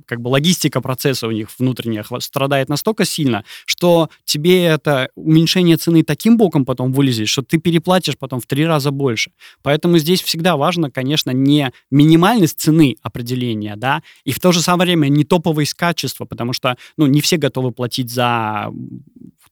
как 0.06 0.20
бы 0.20 0.28
логистика 0.28 0.80
процесса 0.80 1.26
у 1.26 1.30
них 1.30 1.48
внутренняя 1.58 2.04
страдает 2.20 2.68
настолько 2.68 3.04
сильно, 3.04 3.44
что 3.64 4.10
тебе 4.24 4.64
это 4.64 5.08
уменьшение 5.14 5.76
цены 5.76 6.02
таким 6.02 6.36
боком 6.36 6.64
потом 6.64 6.92
вылезет, 6.92 7.28
что 7.28 7.42
ты 7.42 7.58
переплатишь 7.58 8.18
потом 8.18 8.40
в 8.40 8.46
три 8.46 8.66
раза 8.66 8.90
больше. 8.90 9.30
Поэтому 9.62 9.98
здесь 9.98 10.20
всегда 10.20 10.56
важно, 10.56 10.90
конечно, 10.90 11.30
не 11.30 11.72
минимальность 11.90 12.60
цены 12.60 12.96
определения, 13.02 13.76
да, 13.76 14.02
и 14.24 14.32
в 14.32 14.40
то 14.40 14.52
же 14.52 14.60
самое 14.60 14.88
время 14.88 15.08
не 15.08 15.24
топовость 15.24 15.74
качества, 15.74 16.26
потому 16.26 16.52
что, 16.52 16.76
ну, 16.96 17.06
не 17.06 17.20
все 17.20 17.38
готовы 17.38 17.72
платить 17.72 18.10
за 18.10 18.68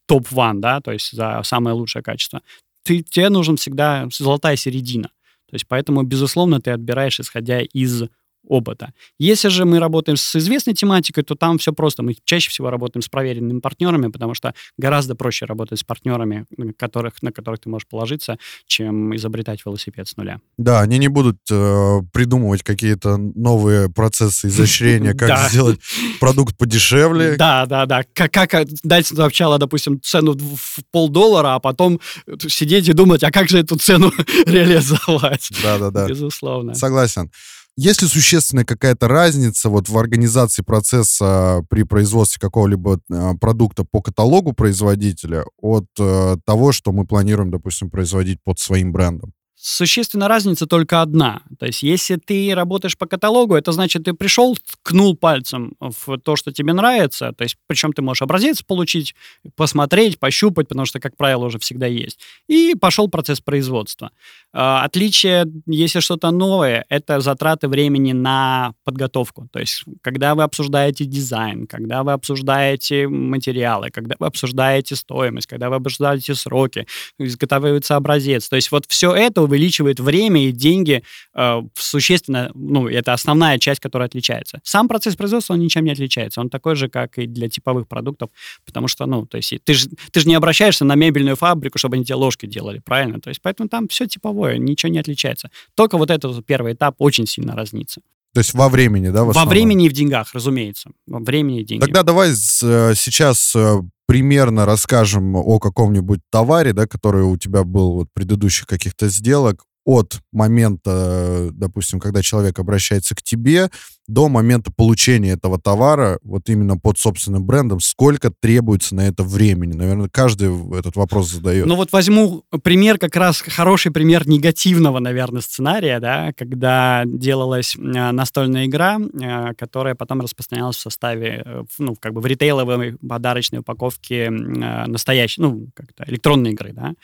топ-1, 0.06 0.60
да, 0.60 0.80
то 0.80 0.92
есть 0.92 1.12
за 1.12 1.40
самое 1.44 1.74
лучшее 1.74 2.02
качество. 2.02 2.42
Ты, 2.82 3.02
тебе 3.02 3.30
нужен 3.30 3.56
всегда 3.56 4.06
золотая 4.10 4.56
середина. 4.56 5.08
То 5.48 5.54
есть 5.54 5.66
поэтому, 5.68 6.02
безусловно, 6.02 6.60
ты 6.60 6.70
отбираешь, 6.70 7.20
исходя 7.20 7.60
из 7.60 8.04
опыта. 8.46 8.92
Если 9.18 9.48
же 9.48 9.64
мы 9.64 9.78
работаем 9.78 10.16
с 10.16 10.36
известной 10.36 10.74
тематикой, 10.74 11.24
то 11.24 11.34
там 11.34 11.58
все 11.58 11.72
просто. 11.72 12.02
Мы 12.02 12.16
чаще 12.24 12.50
всего 12.50 12.70
работаем 12.70 13.02
с 13.02 13.08
проверенными 13.08 13.60
партнерами, 13.60 14.08
потому 14.08 14.34
что 14.34 14.54
гораздо 14.76 15.14
проще 15.14 15.46
работать 15.46 15.78
с 15.78 15.84
партнерами, 15.84 16.46
на 16.56 16.72
которых, 16.72 17.22
на 17.22 17.32
которых 17.32 17.60
ты 17.60 17.68
можешь 17.68 17.88
положиться, 17.88 18.38
чем 18.66 19.14
изобретать 19.16 19.64
велосипед 19.64 20.08
с 20.08 20.16
нуля. 20.16 20.40
Да, 20.58 20.80
они 20.80 20.98
не 20.98 21.08
будут 21.08 21.38
э, 21.50 22.00
придумывать 22.12 22.62
какие-то 22.62 23.16
новые 23.16 23.88
процессы 23.88 24.48
изощрения, 24.48 25.14
как 25.14 25.50
сделать 25.50 25.80
продукт 26.20 26.56
подешевле. 26.56 27.36
Да, 27.36 27.66
да, 27.66 27.86
да. 27.86 28.04
Как, 28.12 28.32
как 28.32 28.66
дать 28.82 29.06
сначала, 29.06 29.58
допустим, 29.58 30.00
цену 30.00 30.34
в 30.34 30.80
полдоллара, 30.90 31.54
а 31.54 31.60
потом 31.60 32.00
сидеть 32.48 32.88
и 32.88 32.92
думать, 32.92 33.22
а 33.22 33.30
как 33.30 33.48
же 33.48 33.58
эту 33.58 33.76
цену 33.76 34.12
реализовать? 34.46 35.50
Да, 35.62 35.78
да, 35.78 35.90
да. 35.90 36.08
Безусловно. 36.08 36.74
Согласен. 36.74 37.30
Есть 37.76 38.02
ли 38.02 38.08
существенная 38.08 38.64
какая-то 38.64 39.08
разница 39.08 39.68
вот 39.68 39.88
в 39.88 39.98
организации 39.98 40.62
процесса 40.62 41.64
при 41.68 41.82
производстве 41.82 42.40
какого-либо 42.40 43.00
э, 43.10 43.32
продукта 43.40 43.84
по 43.84 44.00
каталогу 44.00 44.52
производителя 44.52 45.44
от 45.60 45.86
э, 45.98 46.36
того, 46.46 46.70
что 46.70 46.92
мы 46.92 47.04
планируем, 47.04 47.50
допустим, 47.50 47.90
производить 47.90 48.38
под 48.44 48.60
своим 48.60 48.92
брендом? 48.92 49.32
Существенная 49.66 50.28
разница 50.28 50.66
только 50.66 51.00
одна. 51.00 51.40
То 51.58 51.64
есть, 51.64 51.82
если 51.82 52.16
ты 52.16 52.52
работаешь 52.54 52.98
по 52.98 53.06
каталогу, 53.06 53.54
это 53.54 53.72
значит, 53.72 54.04
ты 54.04 54.12
пришел, 54.12 54.54
ткнул 54.82 55.16
пальцем 55.16 55.72
в 55.80 56.18
то, 56.18 56.36
что 56.36 56.52
тебе 56.52 56.74
нравится. 56.74 57.32
То 57.32 57.44
есть, 57.44 57.56
причем 57.66 57.94
ты 57.94 58.02
можешь 58.02 58.20
образец 58.20 58.60
получить, 58.60 59.14
посмотреть, 59.56 60.18
пощупать, 60.18 60.68
потому 60.68 60.84
что, 60.84 61.00
как 61.00 61.16
правило, 61.16 61.46
уже 61.46 61.58
всегда 61.58 61.86
есть. 61.86 62.18
И 62.46 62.74
пошел 62.78 63.08
процесс 63.08 63.40
производства. 63.40 64.10
А, 64.52 64.84
отличие, 64.84 65.46
если 65.64 66.00
что-то 66.00 66.30
новое, 66.30 66.84
это 66.90 67.20
затраты 67.20 67.66
времени 67.66 68.12
на 68.12 68.74
подготовку. 68.84 69.48
То 69.50 69.60
есть, 69.60 69.84
когда 70.02 70.34
вы 70.34 70.42
обсуждаете 70.42 71.06
дизайн, 71.06 71.66
когда 71.66 72.02
вы 72.02 72.12
обсуждаете 72.12 73.08
материалы, 73.08 73.88
когда 73.88 74.16
вы 74.18 74.26
обсуждаете 74.26 74.94
стоимость, 74.94 75.46
когда 75.46 75.70
вы 75.70 75.76
обсуждаете 75.76 76.34
сроки, 76.34 76.86
изготавливается 77.18 77.96
образец. 77.96 78.46
То 78.50 78.56
есть, 78.56 78.70
вот 78.70 78.84
все 78.88 79.14
это 79.14 79.40
увеличивает 79.54 80.00
время 80.00 80.48
и 80.48 80.52
деньги 80.52 81.02
э, 81.34 81.62
существенно, 81.74 82.50
ну, 82.54 82.88
это 82.88 83.12
основная 83.12 83.58
часть, 83.58 83.80
которая 83.80 84.08
отличается. 84.08 84.60
Сам 84.64 84.88
процесс 84.88 85.16
производства, 85.16 85.54
он 85.54 85.60
ничем 85.60 85.84
не 85.84 85.92
отличается. 85.92 86.40
Он 86.40 86.50
такой 86.50 86.74
же, 86.76 86.88
как 86.88 87.18
и 87.18 87.26
для 87.26 87.48
типовых 87.48 87.88
продуктов, 87.88 88.30
потому 88.66 88.88
что, 88.88 89.06
ну, 89.06 89.26
то 89.26 89.36
есть 89.36 89.54
ты 89.64 89.74
же 89.74 89.88
ты 90.10 90.20
ж 90.20 90.26
не 90.26 90.34
обращаешься 90.34 90.84
на 90.84 90.94
мебельную 90.94 91.36
фабрику, 91.36 91.78
чтобы 91.78 91.96
они 91.96 92.04
тебе 92.04 92.16
ложки 92.16 92.46
делали, 92.46 92.80
правильно? 92.84 93.20
То 93.20 93.28
есть 93.28 93.40
поэтому 93.42 93.68
там 93.68 93.88
все 93.88 94.06
типовое, 94.06 94.58
ничего 94.58 94.92
не 94.92 94.98
отличается. 94.98 95.50
Только 95.74 95.98
вот 95.98 96.10
этот 96.10 96.44
первый 96.46 96.74
этап 96.74 96.96
очень 96.98 97.26
сильно 97.26 97.54
разнится. 97.54 98.00
То 98.34 98.40
есть 98.40 98.52
во 98.52 98.68
времени, 98.68 99.10
да? 99.10 99.24
Во 99.24 99.44
времени 99.44 99.86
и 99.86 99.88
в 99.88 99.92
деньгах, 99.92 100.34
разумеется. 100.34 100.90
Во 101.06 101.20
времени 101.20 101.60
и 101.60 101.64
деньгах. 101.64 101.86
Тогда 101.86 102.02
давай 102.02 102.30
э, 102.30 102.94
сейчас 102.96 103.54
э, 103.54 103.80
примерно 104.06 104.66
расскажем 104.66 105.36
о 105.36 105.58
каком-нибудь 105.58 106.20
товаре, 106.30 106.72
да, 106.72 106.86
который 106.86 107.24
у 107.24 107.36
тебя 107.36 107.64
был 107.64 107.94
вот 107.94 108.08
предыдущих 108.14 108.66
каких-то 108.66 109.08
сделок, 109.08 109.64
от 109.84 110.20
момента, 110.32 111.50
допустим, 111.52 112.00
когда 112.00 112.22
человек 112.22 112.58
обращается 112.58 113.14
к 113.14 113.22
тебе, 113.22 113.70
до 114.06 114.28
момента 114.28 114.70
получения 114.70 115.32
этого 115.32 115.58
товара, 115.58 116.18
вот 116.22 116.48
именно 116.48 116.76
под 116.76 116.98
собственным 116.98 117.44
брендом, 117.44 117.80
сколько 117.80 118.30
требуется 118.30 118.94
на 118.94 119.06
это 119.06 119.22
времени? 119.22 119.72
Наверное, 119.72 120.08
каждый 120.08 120.50
этот 120.78 120.96
вопрос 120.96 121.30
задает. 121.30 121.66
Ну 121.66 121.76
вот 121.76 121.92
возьму 121.92 122.44
пример, 122.62 122.98
как 122.98 123.16
раз 123.16 123.40
хороший 123.40 123.92
пример 123.92 124.28
негативного, 124.28 124.98
наверное, 124.98 125.40
сценария, 125.40 126.00
да, 126.00 126.32
когда 126.36 127.04
делалась 127.06 127.76
а, 127.76 128.12
настольная 128.12 128.66
игра, 128.66 128.98
а, 129.22 129.54
которая 129.54 129.94
потом 129.94 130.20
распространялась 130.20 130.76
в 130.76 130.80
составе, 130.80 131.42
э, 131.44 131.64
ну, 131.78 131.96
как 131.98 132.12
бы 132.12 132.20
в 132.20 132.26
ритейловой 132.26 132.96
подарочной 132.96 133.60
упаковке 133.60 134.30
настоящей, 134.30 135.40
ну, 135.40 135.68
как-то 135.74 136.04
электронной 136.06 136.52
игры, 136.52 136.72
да. 136.72 136.94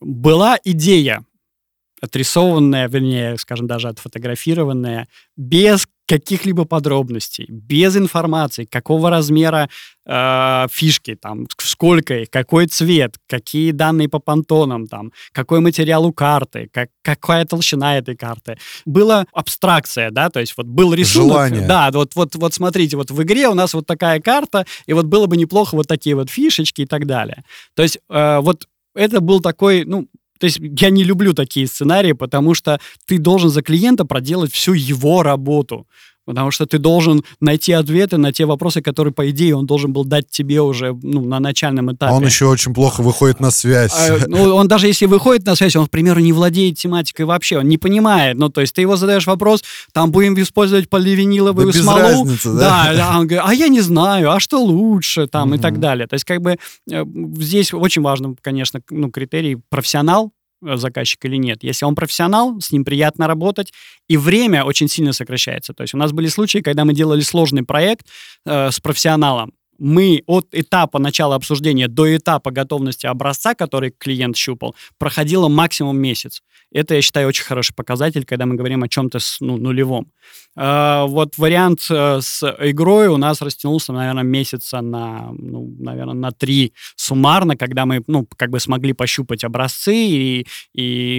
Была 0.00 0.58
идея 0.64 1.24
отрисованная, 2.00 2.88
вернее, 2.88 3.36
скажем, 3.38 3.66
даже 3.66 3.88
отфотографированная, 3.88 5.08
без 5.36 5.86
каких-либо 6.10 6.64
подробностей, 6.64 7.46
без 7.48 7.96
информации, 7.96 8.64
какого 8.64 9.10
размера 9.10 9.70
э, 10.04 10.66
фишки, 10.68 11.14
там, 11.14 11.46
сколько 11.58 12.22
их, 12.22 12.30
какой 12.30 12.66
цвет, 12.66 13.14
какие 13.28 13.70
данные 13.70 14.08
по 14.08 14.18
понтонам, 14.18 14.88
там, 14.88 15.12
какой 15.30 15.60
материал 15.60 16.04
у 16.04 16.12
карты, 16.12 16.68
как, 16.72 16.88
какая 17.02 17.44
толщина 17.44 17.96
этой 17.96 18.16
карты. 18.16 18.58
Была 18.84 19.24
абстракция, 19.32 20.10
да, 20.10 20.30
то 20.30 20.40
есть 20.40 20.54
вот 20.56 20.66
был 20.66 20.92
рисунок. 20.94 21.48
Желание. 21.50 21.68
Да, 21.68 21.90
вот, 21.92 22.16
вот, 22.16 22.34
вот 22.34 22.54
смотрите, 22.54 22.96
вот 22.96 23.12
в 23.12 23.22
игре 23.22 23.48
у 23.48 23.54
нас 23.54 23.72
вот 23.72 23.86
такая 23.86 24.20
карта, 24.20 24.66
и 24.86 24.92
вот 24.92 25.06
было 25.06 25.26
бы 25.26 25.36
неплохо 25.36 25.76
вот 25.76 25.86
такие 25.86 26.16
вот 26.16 26.28
фишечки 26.28 26.82
и 26.82 26.86
так 26.86 27.06
далее. 27.06 27.44
То 27.74 27.84
есть 27.84 28.00
э, 28.08 28.38
вот 28.40 28.66
это 28.96 29.20
был 29.20 29.40
такой, 29.40 29.84
ну, 29.84 30.08
то 30.40 30.46
есть 30.46 30.58
я 30.58 30.88
не 30.88 31.04
люблю 31.04 31.34
такие 31.34 31.66
сценарии, 31.66 32.12
потому 32.12 32.54
что 32.54 32.80
ты 33.06 33.18
должен 33.18 33.50
за 33.50 33.60
клиента 33.62 34.06
проделать 34.06 34.52
всю 34.52 34.72
его 34.72 35.22
работу. 35.22 35.86
Потому 36.30 36.52
что 36.52 36.64
ты 36.64 36.78
должен 36.78 37.24
найти 37.40 37.72
ответы 37.72 38.16
на 38.16 38.32
те 38.32 38.44
вопросы, 38.44 38.80
которые, 38.82 39.12
по 39.12 39.28
идее, 39.30 39.56
он 39.56 39.66
должен 39.66 39.92
был 39.92 40.04
дать 40.04 40.30
тебе 40.30 40.60
уже 40.62 40.96
ну, 41.02 41.24
на 41.24 41.40
начальном 41.40 41.90
этапе. 41.92 42.12
А 42.12 42.16
он 42.16 42.24
еще 42.24 42.46
очень 42.46 42.72
плохо 42.72 43.00
выходит 43.00 43.40
на 43.40 43.50
связь. 43.50 43.92
А, 43.92 44.16
ну, 44.28 44.54
он 44.54 44.68
даже 44.68 44.86
если 44.86 45.06
выходит 45.06 45.44
на 45.44 45.56
связь, 45.56 45.74
он, 45.74 45.86
к 45.86 45.90
примеру, 45.90 46.20
не 46.20 46.32
владеет 46.32 46.78
тематикой 46.78 47.26
вообще, 47.26 47.58
он 47.58 47.68
не 47.68 47.78
понимает. 47.78 48.38
Ну, 48.38 48.48
то 48.48 48.60
есть 48.60 48.74
ты 48.74 48.82
его 48.82 48.94
задаешь 48.94 49.26
вопрос, 49.26 49.64
там 49.92 50.12
будем 50.12 50.40
использовать 50.40 50.88
поливиниловую 50.88 51.72
да 51.72 51.78
смолу. 51.80 51.98
Разницы, 51.98 52.52
да? 52.52 52.92
Да, 52.94 53.18
он 53.18 53.26
говорит, 53.26 53.44
а 53.44 53.52
я 53.52 53.66
не 53.66 53.80
знаю, 53.80 54.30
а 54.30 54.38
что 54.38 54.62
лучше, 54.62 55.26
там, 55.26 55.48
угу. 55.48 55.56
и 55.56 55.58
так 55.58 55.80
далее. 55.80 56.06
То 56.06 56.14
есть 56.14 56.24
как 56.24 56.40
бы 56.42 56.58
э, 56.90 57.04
здесь 57.38 57.74
очень 57.74 58.02
важно, 58.02 58.36
конечно, 58.40 58.80
ну, 58.90 59.10
критерий 59.10 59.58
профессионал, 59.68 60.30
заказчик 60.62 61.24
или 61.24 61.36
нет. 61.36 61.62
Если 61.62 61.84
он 61.84 61.94
профессионал, 61.94 62.60
с 62.60 62.72
ним 62.72 62.84
приятно 62.84 63.26
работать, 63.26 63.72
и 64.08 64.16
время 64.16 64.64
очень 64.64 64.88
сильно 64.88 65.12
сокращается. 65.12 65.72
То 65.72 65.82
есть 65.82 65.94
у 65.94 65.98
нас 65.98 66.12
были 66.12 66.28
случаи, 66.28 66.58
когда 66.58 66.84
мы 66.84 66.94
делали 66.94 67.20
сложный 67.20 67.62
проект 67.62 68.06
э, 68.46 68.70
с 68.70 68.80
профессионалом, 68.80 69.52
мы 69.80 70.22
от 70.26 70.46
этапа 70.52 70.98
начала 70.98 71.34
обсуждения 71.34 71.88
до 71.88 72.14
этапа 72.16 72.50
готовности 72.50 73.06
образца, 73.06 73.54
который 73.54 73.90
клиент 73.90 74.36
щупал, 74.36 74.76
проходило 74.98 75.48
максимум 75.48 75.98
месяц. 75.98 76.42
Это, 76.72 76.94
я 76.94 77.02
считаю, 77.02 77.26
очень 77.26 77.44
хороший 77.44 77.74
показатель, 77.74 78.24
когда 78.24 78.46
мы 78.46 78.54
говорим 78.54 78.84
о 78.84 78.88
чем-то 78.88 79.18
ну, 79.40 79.56
нулевом. 79.56 80.12
Э, 80.56 81.04
вот 81.08 81.36
вариант 81.36 81.86
э, 81.90 82.20
с 82.20 82.44
игрой 82.60 83.08
у 83.08 83.16
нас 83.16 83.42
растянулся, 83.42 83.92
наверное, 83.92 84.22
месяца 84.22 84.80
на, 84.80 85.30
ну, 85.32 85.74
наверное, 85.80 86.14
на 86.14 86.30
три 86.30 86.72
суммарно, 86.94 87.56
когда 87.56 87.86
мы, 87.86 88.04
ну, 88.06 88.26
как 88.36 88.50
бы 88.50 88.60
смогли 88.60 88.92
пощупать 88.92 89.42
образцы 89.42 89.94
и, 89.94 90.46
и 90.74 91.16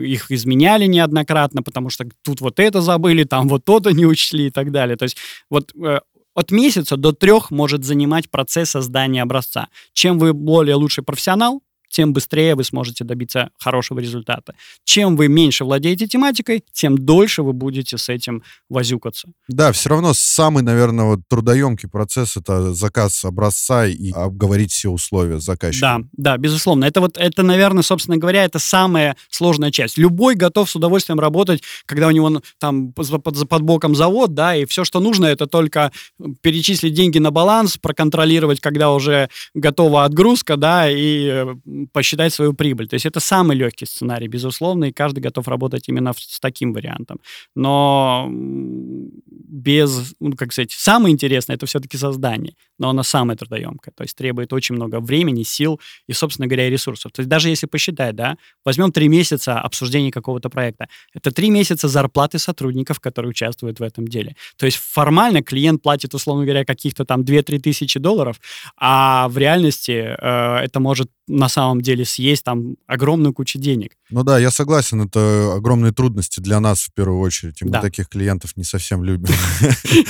их 0.00 0.30
изменяли 0.30 0.86
неоднократно, 0.86 1.62
потому 1.62 1.88
что 1.88 2.06
тут 2.22 2.40
вот 2.40 2.60
это 2.60 2.82
забыли, 2.82 3.24
там 3.24 3.48
вот 3.48 3.64
то-то 3.64 3.92
не 3.92 4.04
учли 4.04 4.48
и 4.48 4.50
так 4.50 4.70
далее. 4.70 4.96
То 4.96 5.04
есть 5.04 5.16
вот 5.48 5.72
э, 5.82 6.00
от 6.34 6.50
месяца 6.50 6.96
до 6.96 7.12
трех 7.12 7.50
может 7.50 7.84
занимать 7.84 8.30
процесс 8.30 8.70
создания 8.70 9.22
образца. 9.22 9.68
Чем 9.92 10.18
вы 10.18 10.32
более 10.32 10.74
лучший 10.74 11.04
профессионал, 11.04 11.62
тем 11.90 12.12
быстрее 12.12 12.54
вы 12.54 12.64
сможете 12.64 13.04
добиться 13.04 13.50
хорошего 13.58 13.98
результата. 13.98 14.54
Чем 14.84 15.16
вы 15.16 15.28
меньше 15.28 15.64
владеете 15.64 16.06
тематикой, 16.06 16.64
тем 16.72 16.96
дольше 16.96 17.42
вы 17.42 17.52
будете 17.52 17.98
с 17.98 18.08
этим 18.08 18.42
возюкаться. 18.68 19.28
Да, 19.48 19.72
все 19.72 19.90
равно 19.90 20.12
самый, 20.14 20.62
наверное, 20.62 21.04
вот 21.04 21.20
трудоемкий 21.28 21.88
процесс 21.88 22.36
это 22.36 22.72
заказ 22.72 23.24
образца 23.24 23.86
и 23.86 24.12
обговорить 24.12 24.72
все 24.72 24.88
условия 24.88 25.40
заказчика. 25.40 25.80
Да, 25.80 26.00
да, 26.12 26.38
безусловно. 26.38 26.84
Это 26.84 27.00
вот, 27.00 27.16
это, 27.18 27.42
наверное, 27.42 27.82
собственно 27.82 28.16
говоря, 28.16 28.44
это 28.44 28.58
самая 28.58 29.16
сложная 29.28 29.70
часть. 29.70 29.98
Любой 29.98 30.36
готов 30.36 30.70
с 30.70 30.76
удовольствием 30.76 31.18
работать, 31.18 31.62
когда 31.86 32.06
у 32.06 32.10
него 32.10 32.40
там 32.58 32.92
под, 32.92 33.48
под 33.48 33.62
боком 33.62 33.94
завод, 33.94 34.34
да, 34.34 34.54
и 34.54 34.64
все, 34.64 34.84
что 34.84 35.00
нужно, 35.00 35.26
это 35.26 35.46
только 35.46 35.90
перечислить 36.40 36.94
деньги 36.94 37.18
на 37.18 37.30
баланс, 37.30 37.76
проконтролировать, 37.76 38.60
когда 38.60 38.92
уже 38.92 39.28
готова 39.54 40.04
отгрузка, 40.04 40.56
да, 40.56 40.90
и 40.90 41.26
э, 41.26 41.54
посчитать 41.92 42.32
свою 42.32 42.52
прибыль. 42.52 42.88
То 42.88 42.94
есть 42.94 43.06
это 43.06 43.20
самый 43.20 43.56
легкий 43.56 43.86
сценарий, 43.86 44.28
безусловно, 44.28 44.86
и 44.86 44.92
каждый 44.92 45.20
готов 45.20 45.48
работать 45.48 45.88
именно 45.88 46.12
с 46.16 46.40
таким 46.40 46.72
вариантом. 46.72 47.20
Но 47.54 48.28
без, 48.30 50.14
ну, 50.20 50.32
как 50.36 50.52
сказать, 50.52 50.72
самое 50.72 51.12
интересное 51.12 51.56
это 51.56 51.66
все-таки 51.66 51.96
создание, 51.96 52.54
но 52.78 52.90
оно 52.90 53.02
самое 53.02 53.36
трудоемкое, 53.36 53.92
то 53.96 54.04
есть 54.04 54.16
требует 54.16 54.52
очень 54.52 54.74
много 54.74 55.00
времени, 55.00 55.42
сил 55.42 55.80
и, 56.06 56.12
собственно 56.12 56.46
говоря, 56.46 56.70
ресурсов. 56.70 57.12
То 57.12 57.20
есть 57.20 57.28
даже 57.28 57.48
если 57.48 57.66
посчитать, 57.66 58.14
да, 58.14 58.36
возьмем 58.64 58.92
три 58.92 59.08
месяца 59.08 59.60
обсуждения 59.60 60.10
какого-то 60.10 60.50
проекта, 60.50 60.88
это 61.14 61.30
три 61.30 61.50
месяца 61.50 61.88
зарплаты 61.88 62.38
сотрудников, 62.38 63.00
которые 63.00 63.30
участвуют 63.30 63.80
в 63.80 63.82
этом 63.82 64.06
деле. 64.06 64.36
То 64.56 64.66
есть 64.66 64.78
формально 64.78 65.42
клиент 65.42 65.82
платит, 65.82 66.14
условно 66.14 66.44
говоря, 66.44 66.64
каких-то 66.64 67.04
там 67.04 67.22
2-3 67.22 67.58
тысячи 67.58 67.98
долларов, 67.98 68.40
а 68.76 69.28
в 69.28 69.38
реальности 69.38 70.16
э, 70.18 70.64
это 70.64 70.80
может 70.80 71.10
на 71.26 71.48
самом 71.48 71.69
деле 71.78 72.04
съесть 72.04 72.44
там 72.44 72.76
огромную 72.86 73.32
кучу 73.32 73.58
денег. 73.58 73.92
Ну 74.10 74.22
да, 74.22 74.38
я 74.38 74.50
согласен, 74.50 75.02
это 75.02 75.54
огромные 75.54 75.92
трудности 75.92 76.40
для 76.40 76.60
нас 76.60 76.80
в 76.82 76.92
первую 76.94 77.20
очередь, 77.20 77.62
и 77.62 77.64
мы 77.64 77.72
да. 77.72 77.80
таких 77.80 78.08
клиентов 78.08 78.56
не 78.56 78.64
совсем 78.64 79.04
любим. 79.04 79.34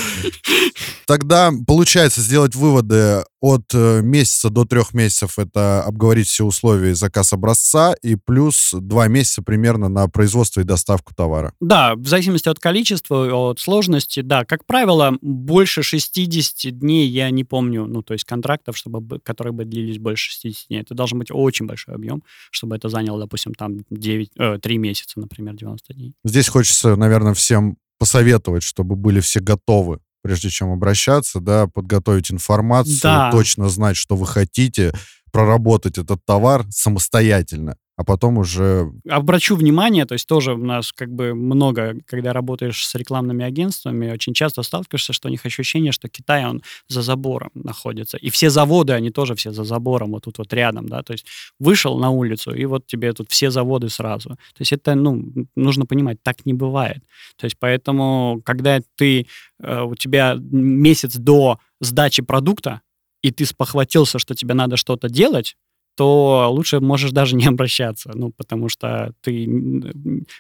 Тогда 1.07 1.53
получается 1.67 2.21
сделать 2.21 2.55
выводы 2.55 3.25
от 3.41 3.63
э, 3.75 4.01
месяца 4.03 4.51
до 4.51 4.65
трех 4.65 4.93
месяцев 4.95 5.39
это 5.39 5.83
обговорить 5.83 6.29
все 6.29 6.45
условия 6.45 6.95
заказ 6.95 7.33
образца, 7.33 7.95
и 8.03 8.15
плюс 8.15 8.73
два 8.73 9.09
месяца 9.09 9.43
примерно 9.43 9.89
на 9.89 10.09
производство 10.09 10.61
и 10.61 10.65
доставку 10.65 11.15
товара. 11.15 11.55
Да, 11.61 11.95
в 11.97 12.07
зависимости 12.07 12.49
от 12.49 12.59
количества, 12.59 13.51
от 13.51 13.59
сложности, 13.59 14.21
да. 14.21 14.45
Как 14.45 14.67
правило, 14.67 15.17
больше 15.23 15.83
60 15.83 16.79
дней 16.79 17.09
я 17.09 17.31
не 17.31 17.45
помню, 17.45 17.87
ну, 17.87 18.03
то 18.03 18.13
есть 18.13 18.25
контрактов, 18.25 18.77
чтобы, 18.77 19.21
которые 19.21 19.53
бы 19.53 19.65
длились 19.65 19.99
больше 19.99 20.31
60 20.31 20.69
дней. 20.69 20.81
Это 20.83 20.95
должен 20.95 21.19
быть 21.19 21.31
очень 21.31 21.50
большой 21.67 21.95
объем, 21.95 22.23
чтобы 22.51 22.77
это 22.77 22.89
заняло, 22.89 23.21
допустим, 23.21 23.55
там 23.55 23.79
9, 23.91 24.31
э, 24.39 24.59
3 24.61 24.79
месяца, 24.79 25.21
например, 25.21 25.55
90 25.55 25.95
дней. 25.95 26.15
Здесь 26.25 26.49
хочется, 26.49 26.97
наверное, 26.97 27.35
всем 27.35 27.77
посоветовать, 27.99 28.63
чтобы 28.63 28.97
были 28.97 29.21
все 29.21 29.41
готовы 29.41 30.01
прежде 30.23 30.51
чем 30.51 30.71
обращаться, 30.71 31.41
да, 31.41 31.67
подготовить 31.67 32.31
информацию, 32.31 33.01
да. 33.03 33.31
точно 33.31 33.69
знать, 33.69 33.97
что 33.97 34.17
вы 34.17 34.27
хотите, 34.27 34.93
проработать 35.31 35.99
этот 35.99 36.25
товар 36.25 36.65
самостоятельно 36.71 37.77
а 38.01 38.05
потом 38.05 38.39
уже... 38.39 38.91
Обращу 39.11 39.57
внимание, 39.57 40.07
то 40.07 40.15
есть 40.15 40.27
тоже 40.27 40.55
у 40.55 40.65
нас 40.65 40.91
как 40.91 41.13
бы 41.13 41.35
много, 41.35 41.97
когда 42.07 42.33
работаешь 42.33 42.87
с 42.87 42.95
рекламными 42.95 43.45
агентствами, 43.45 44.11
очень 44.11 44.33
часто 44.33 44.63
сталкиваешься, 44.63 45.13
что 45.13 45.29
у 45.29 45.31
них 45.31 45.45
ощущение, 45.45 45.93
что 45.93 46.09
Китай, 46.09 46.47
он 46.47 46.63
за 46.89 47.03
забором 47.03 47.51
находится. 47.53 48.17
И 48.17 48.31
все 48.31 48.49
заводы, 48.49 48.95
они 48.95 49.11
тоже 49.11 49.35
все 49.35 49.53
за 49.53 49.65
забором, 49.65 50.13
вот 50.13 50.25
тут 50.25 50.39
вот 50.39 50.51
рядом, 50.55 50.89
да, 50.89 51.03
то 51.03 51.13
есть 51.13 51.27
вышел 51.59 51.99
на 51.99 52.09
улицу, 52.09 52.55
и 52.55 52.65
вот 52.65 52.87
тебе 52.87 53.13
тут 53.13 53.31
все 53.31 53.51
заводы 53.51 53.91
сразу. 53.91 54.31
То 54.31 54.61
есть 54.61 54.73
это, 54.73 54.95
ну, 54.95 55.23
нужно 55.55 55.85
понимать, 55.85 56.23
так 56.23 56.47
не 56.47 56.55
бывает. 56.55 57.03
То 57.37 57.45
есть 57.45 57.57
поэтому, 57.59 58.41
когда 58.47 58.81
ты, 58.97 59.27
э, 59.63 59.83
у 59.83 59.95
тебя 59.95 60.39
месяц 60.41 61.17
до 61.17 61.59
сдачи 61.83 62.23
продукта, 62.23 62.81
и 63.23 63.31
ты 63.31 63.45
спохватился, 63.45 64.19
что 64.19 64.35
тебе 64.35 64.55
надо 64.55 64.77
что-то 64.77 65.09
делать, 65.09 65.57
то 65.97 66.49
лучше 66.51 66.81
можешь 66.81 67.11
даже 67.11 67.37
не 67.37 67.47
обращаться, 67.49 68.11
ну, 68.15 68.33
потому 68.33 68.69
что 68.69 69.13
ты... 69.21 69.45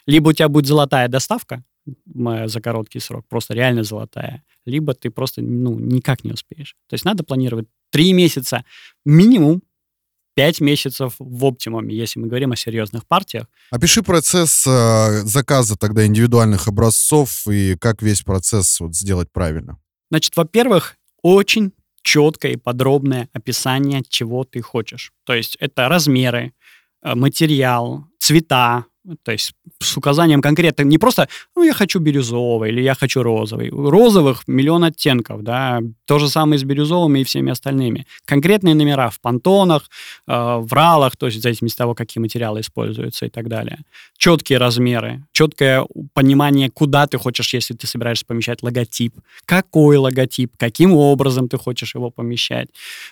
Либо 0.06 0.28
у 0.28 0.32
тебя 0.32 0.48
будет 0.48 0.66
золотая 0.66 1.08
доставка 1.08 1.64
за 2.14 2.60
короткий 2.60 3.00
срок, 3.00 3.26
просто 3.28 3.54
реально 3.54 3.82
золотая, 3.82 4.44
либо 4.64 4.94
ты 4.94 5.10
просто, 5.10 5.42
ну, 5.42 5.78
никак 5.78 6.24
не 6.24 6.32
успеешь. 6.32 6.76
То 6.88 6.94
есть 6.94 7.04
надо 7.04 7.24
планировать 7.24 7.66
три 7.90 8.12
месяца 8.12 8.64
минимум, 9.04 9.62
пять 10.34 10.60
месяцев 10.60 11.14
в 11.18 11.44
оптимуме, 11.44 11.94
если 11.94 12.20
мы 12.20 12.28
говорим 12.28 12.52
о 12.52 12.56
серьезных 12.56 13.06
партиях. 13.06 13.46
Опиши 13.70 14.02
процесс 14.02 14.64
э, 14.66 15.22
заказа 15.24 15.76
тогда 15.76 16.06
индивидуальных 16.06 16.68
образцов 16.68 17.46
и 17.48 17.76
как 17.76 18.02
весь 18.02 18.22
процесс 18.22 18.80
вот 18.80 18.94
сделать 18.94 19.30
правильно. 19.32 19.78
Значит, 20.10 20.36
во-первых, 20.36 20.96
очень 21.22 21.72
четкое 22.10 22.52
и 22.52 22.56
подробное 22.56 23.28
описание, 23.32 24.02
чего 24.08 24.42
ты 24.42 24.60
хочешь. 24.62 25.12
То 25.24 25.32
есть 25.32 25.56
это 25.60 25.88
размеры, 25.88 26.52
э, 27.02 27.14
материал, 27.14 28.04
цвета, 28.18 28.86
то 29.22 29.32
есть 29.32 29.52
с 29.80 29.96
указанием 29.96 30.42
конкретно, 30.42 30.82
не 30.82 30.98
просто, 30.98 31.28
ну, 31.56 31.62
я 31.62 31.72
хочу 31.72 31.98
бирюзовый 32.00 32.70
или 32.70 32.82
я 32.82 32.94
хочу 32.94 33.22
розовый. 33.22 33.70
Розовых 33.70 34.46
миллион 34.46 34.84
оттенков, 34.84 35.42
да, 35.42 35.80
то 36.06 36.18
же 36.18 36.28
самое 36.28 36.58
с 36.58 36.64
бирюзовыми 36.64 37.20
и 37.20 37.24
всеми 37.24 37.50
остальными. 37.50 38.06
Конкретные 38.24 38.74
номера 38.74 39.10
в 39.10 39.20
понтонах, 39.20 39.88
э, 40.26 40.32
в 40.32 40.72
ралах, 40.72 41.16
то 41.16 41.26
есть 41.26 41.38
в 41.38 41.42
зависимости 41.42 41.76
от 41.76 41.78
того, 41.78 41.94
какие 41.94 42.20
материалы 42.20 42.60
используются 42.60 43.26
и 43.26 43.30
так 43.30 43.48
далее. 43.48 43.78
Четкие 44.16 44.58
размеры, 44.58 45.24
четкое 45.32 45.86
понимание, 46.12 46.70
куда 46.70 47.06
ты 47.06 47.18
хочешь, 47.18 47.54
если 47.54 47.74
ты 47.74 47.86
собираешься 47.86 48.26
помещать 48.26 48.62
логотип, 48.62 49.14
какой 49.44 49.96
логотип, 49.96 50.52
каким 50.56 50.94
образом 50.94 51.48
ты 51.48 51.56
хочешь 51.58 51.94
его 51.94 52.10
помещать, 52.10 52.68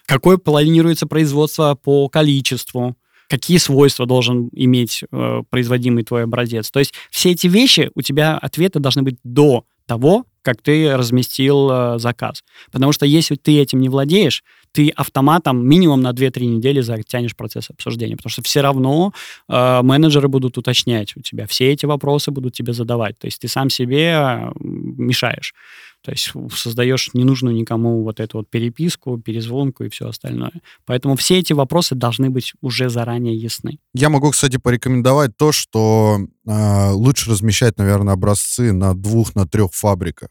какое 0.07 0.37
планируется 0.37 1.07
производство 1.07 1.75
по 1.75 2.09
количеству, 2.09 2.97
какие 3.29 3.59
свойства 3.59 4.07
должен 4.07 4.49
иметь 4.53 5.05
э, 5.11 5.43
производимый 5.51 6.05
твой 6.05 6.25
образец. 6.25 6.71
То 6.71 6.81
есть 6.81 6.95
все 7.11 7.31
эти 7.31 7.47
вещи, 7.47 7.91
у 7.95 8.03
тебя 8.03 8.37
ответы 8.37 8.81
должны 8.81 9.03
быть 9.03 9.17
до 9.23 9.65
того, 9.87 10.25
как 10.43 10.63
ты 10.63 10.97
разместил 10.97 11.71
э, 11.71 11.99
заказ. 11.99 12.43
Потому 12.73 12.93
что 12.93 13.05
если 13.05 13.35
ты 13.35 13.59
этим 13.59 13.81
не 13.81 13.89
владеешь, 13.89 14.43
ты 14.73 14.91
автоматом 14.91 15.67
минимум 15.67 16.01
на 16.01 16.13
2-3 16.13 16.47
недели 16.47 16.81
затянешь 16.81 17.37
процесс 17.37 17.71
обсуждения, 17.71 18.17
потому 18.17 18.31
что 18.31 18.43
все 18.43 18.61
равно 18.61 19.13
э, 19.49 19.83
менеджеры 19.83 20.29
будут 20.29 20.57
уточнять 20.57 21.17
у 21.17 21.21
тебя, 21.21 21.47
все 21.47 21.71
эти 21.73 21.87
вопросы 21.87 22.31
будут 22.31 22.55
тебе 22.55 22.73
задавать. 22.73 23.19
То 23.19 23.27
есть 23.27 23.41
ты 23.41 23.49
сам 23.49 23.69
себе 23.71 24.13
э, 24.13 24.51
мешаешь. 24.61 25.55
То 26.03 26.13
есть 26.13 26.33
создаешь 26.53 27.11
ненужную 27.13 27.55
никому 27.55 28.03
вот 28.03 28.21
эту 28.21 28.39
вот 28.39 28.49
переписку, 28.49 29.19
перезвонку 29.19 29.85
и 29.85 29.89
все 29.89 30.09
остальное. 30.09 30.53
Поэтому 30.87 31.17
все 31.17 31.39
эти 31.39 31.53
вопросы 31.53 31.95
должны 31.95 32.31
быть 32.31 32.55
уже 32.61 32.89
заранее 32.89 33.37
ясны. 33.37 33.79
Я 33.95 34.09
могу, 34.09 34.31
кстати, 34.31 34.59
порекомендовать 34.59 35.37
то, 35.37 35.53
что 35.53 36.21
э, 36.47 36.91
лучше 36.91 37.31
размещать, 37.31 37.79
наверное, 37.79 38.15
образцы 38.15 38.73
на 38.73 38.95
двух, 38.95 39.35
на 39.35 39.47
трех 39.47 39.73
фабриках. 39.75 40.31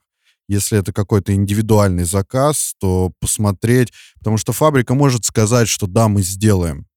Если 0.49 0.79
это 0.79 0.93
какой-то 0.93 1.33
индивидуальный 1.33 2.05
заказ, 2.05 2.73
то 2.79 3.11
посмотреть, 3.19 3.91
потому 4.19 4.37
что 4.37 4.53
фабрика 4.53 4.93
может 4.93 5.25
сказать, 5.25 5.67
что 5.67 5.87
да, 5.87 6.07
мы 6.07 6.21
сделаем, 6.21 6.87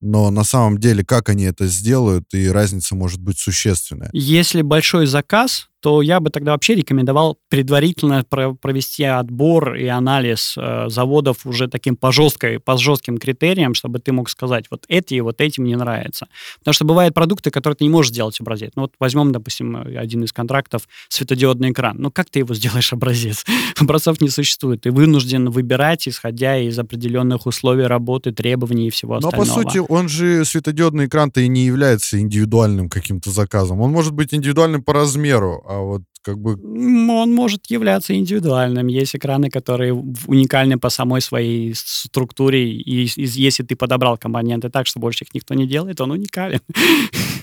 но 0.00 0.30
на 0.30 0.44
самом 0.44 0.78
деле, 0.78 1.04
как 1.04 1.28
они 1.28 1.44
это 1.44 1.66
сделают, 1.66 2.32
и 2.32 2.48
разница 2.48 2.94
может 2.94 3.20
быть 3.20 3.38
существенная. 3.38 4.10
Если 4.12 4.62
большой 4.62 5.06
заказ, 5.06 5.68
то 5.80 6.02
я 6.02 6.20
бы 6.20 6.30
тогда 6.30 6.52
вообще 6.52 6.74
рекомендовал 6.74 7.38
предварительно 7.48 8.24
провести 8.24 9.04
отбор 9.04 9.74
и 9.74 9.86
анализ 9.86 10.54
э, 10.56 10.86
заводов 10.88 11.46
уже 11.46 11.68
таким 11.68 11.96
по, 11.96 12.10
жесткой, 12.10 12.58
по 12.58 12.76
жестким 12.76 13.18
критериям, 13.18 13.74
чтобы 13.74 14.00
ты 14.00 14.12
мог 14.12 14.28
сказать, 14.28 14.66
вот 14.70 14.84
эти 14.88 15.14
и 15.14 15.20
вот 15.20 15.40
эти 15.40 15.60
мне 15.60 15.76
нравятся. 15.76 16.26
Потому 16.58 16.72
что 16.72 16.84
бывают 16.84 17.14
продукты, 17.14 17.50
которые 17.50 17.76
ты 17.76 17.84
не 17.84 17.90
можешь 17.90 18.12
сделать 18.12 18.40
образец. 18.40 18.72
Ну 18.74 18.82
вот 18.82 18.92
возьмем, 18.98 19.30
допустим, 19.30 19.76
один 19.76 20.24
из 20.24 20.32
контрактов, 20.32 20.88
светодиодный 21.08 21.70
экран. 21.70 21.96
Ну 21.98 22.10
как 22.10 22.28
ты 22.30 22.40
его 22.40 22.54
сделаешь 22.54 22.92
образец? 22.92 23.44
Образцов 23.78 24.20
не 24.20 24.30
существует. 24.30 24.80
Ты 24.80 24.90
вынужден 24.90 25.48
выбирать, 25.50 26.08
исходя 26.08 26.58
из 26.58 26.78
определенных 26.78 27.46
условий 27.46 27.84
работы, 27.84 28.32
требований 28.32 28.88
и 28.88 28.90
всего 28.90 29.16
остального. 29.16 29.46
Но 29.46 29.54
по 29.54 29.62
сути, 29.62 29.78
он 29.78 30.08
же 30.08 30.44
светодиодный 30.44 31.06
экран-то 31.06 31.40
и 31.40 31.48
не 31.48 31.64
является 31.64 32.18
индивидуальным 32.18 32.88
каким-то 32.88 33.30
заказом. 33.30 33.80
Он 33.80 33.92
может 33.92 34.12
быть 34.12 34.34
индивидуальным 34.34 34.82
по 34.82 34.92
размеру, 34.92 35.62
а 35.68 35.80
вот 35.80 36.02
как 36.28 36.38
бы... 36.38 36.52
Он 37.10 37.32
может 37.32 37.70
являться 37.70 38.14
индивидуальным. 38.14 38.86
Есть 38.88 39.16
экраны, 39.16 39.48
которые 39.48 39.94
уникальны 39.94 40.78
по 40.78 40.90
самой 40.90 41.22
своей 41.22 41.74
структуре, 41.74 42.70
и, 42.70 43.04
и 43.04 43.26
если 43.26 43.62
ты 43.62 43.76
подобрал 43.76 44.18
компоненты 44.18 44.68
так, 44.68 44.86
что 44.86 45.00
больше 45.00 45.24
их 45.24 45.32
никто 45.32 45.54
не 45.54 45.66
делает, 45.66 46.00
он 46.00 46.10
уникален. 46.10 46.60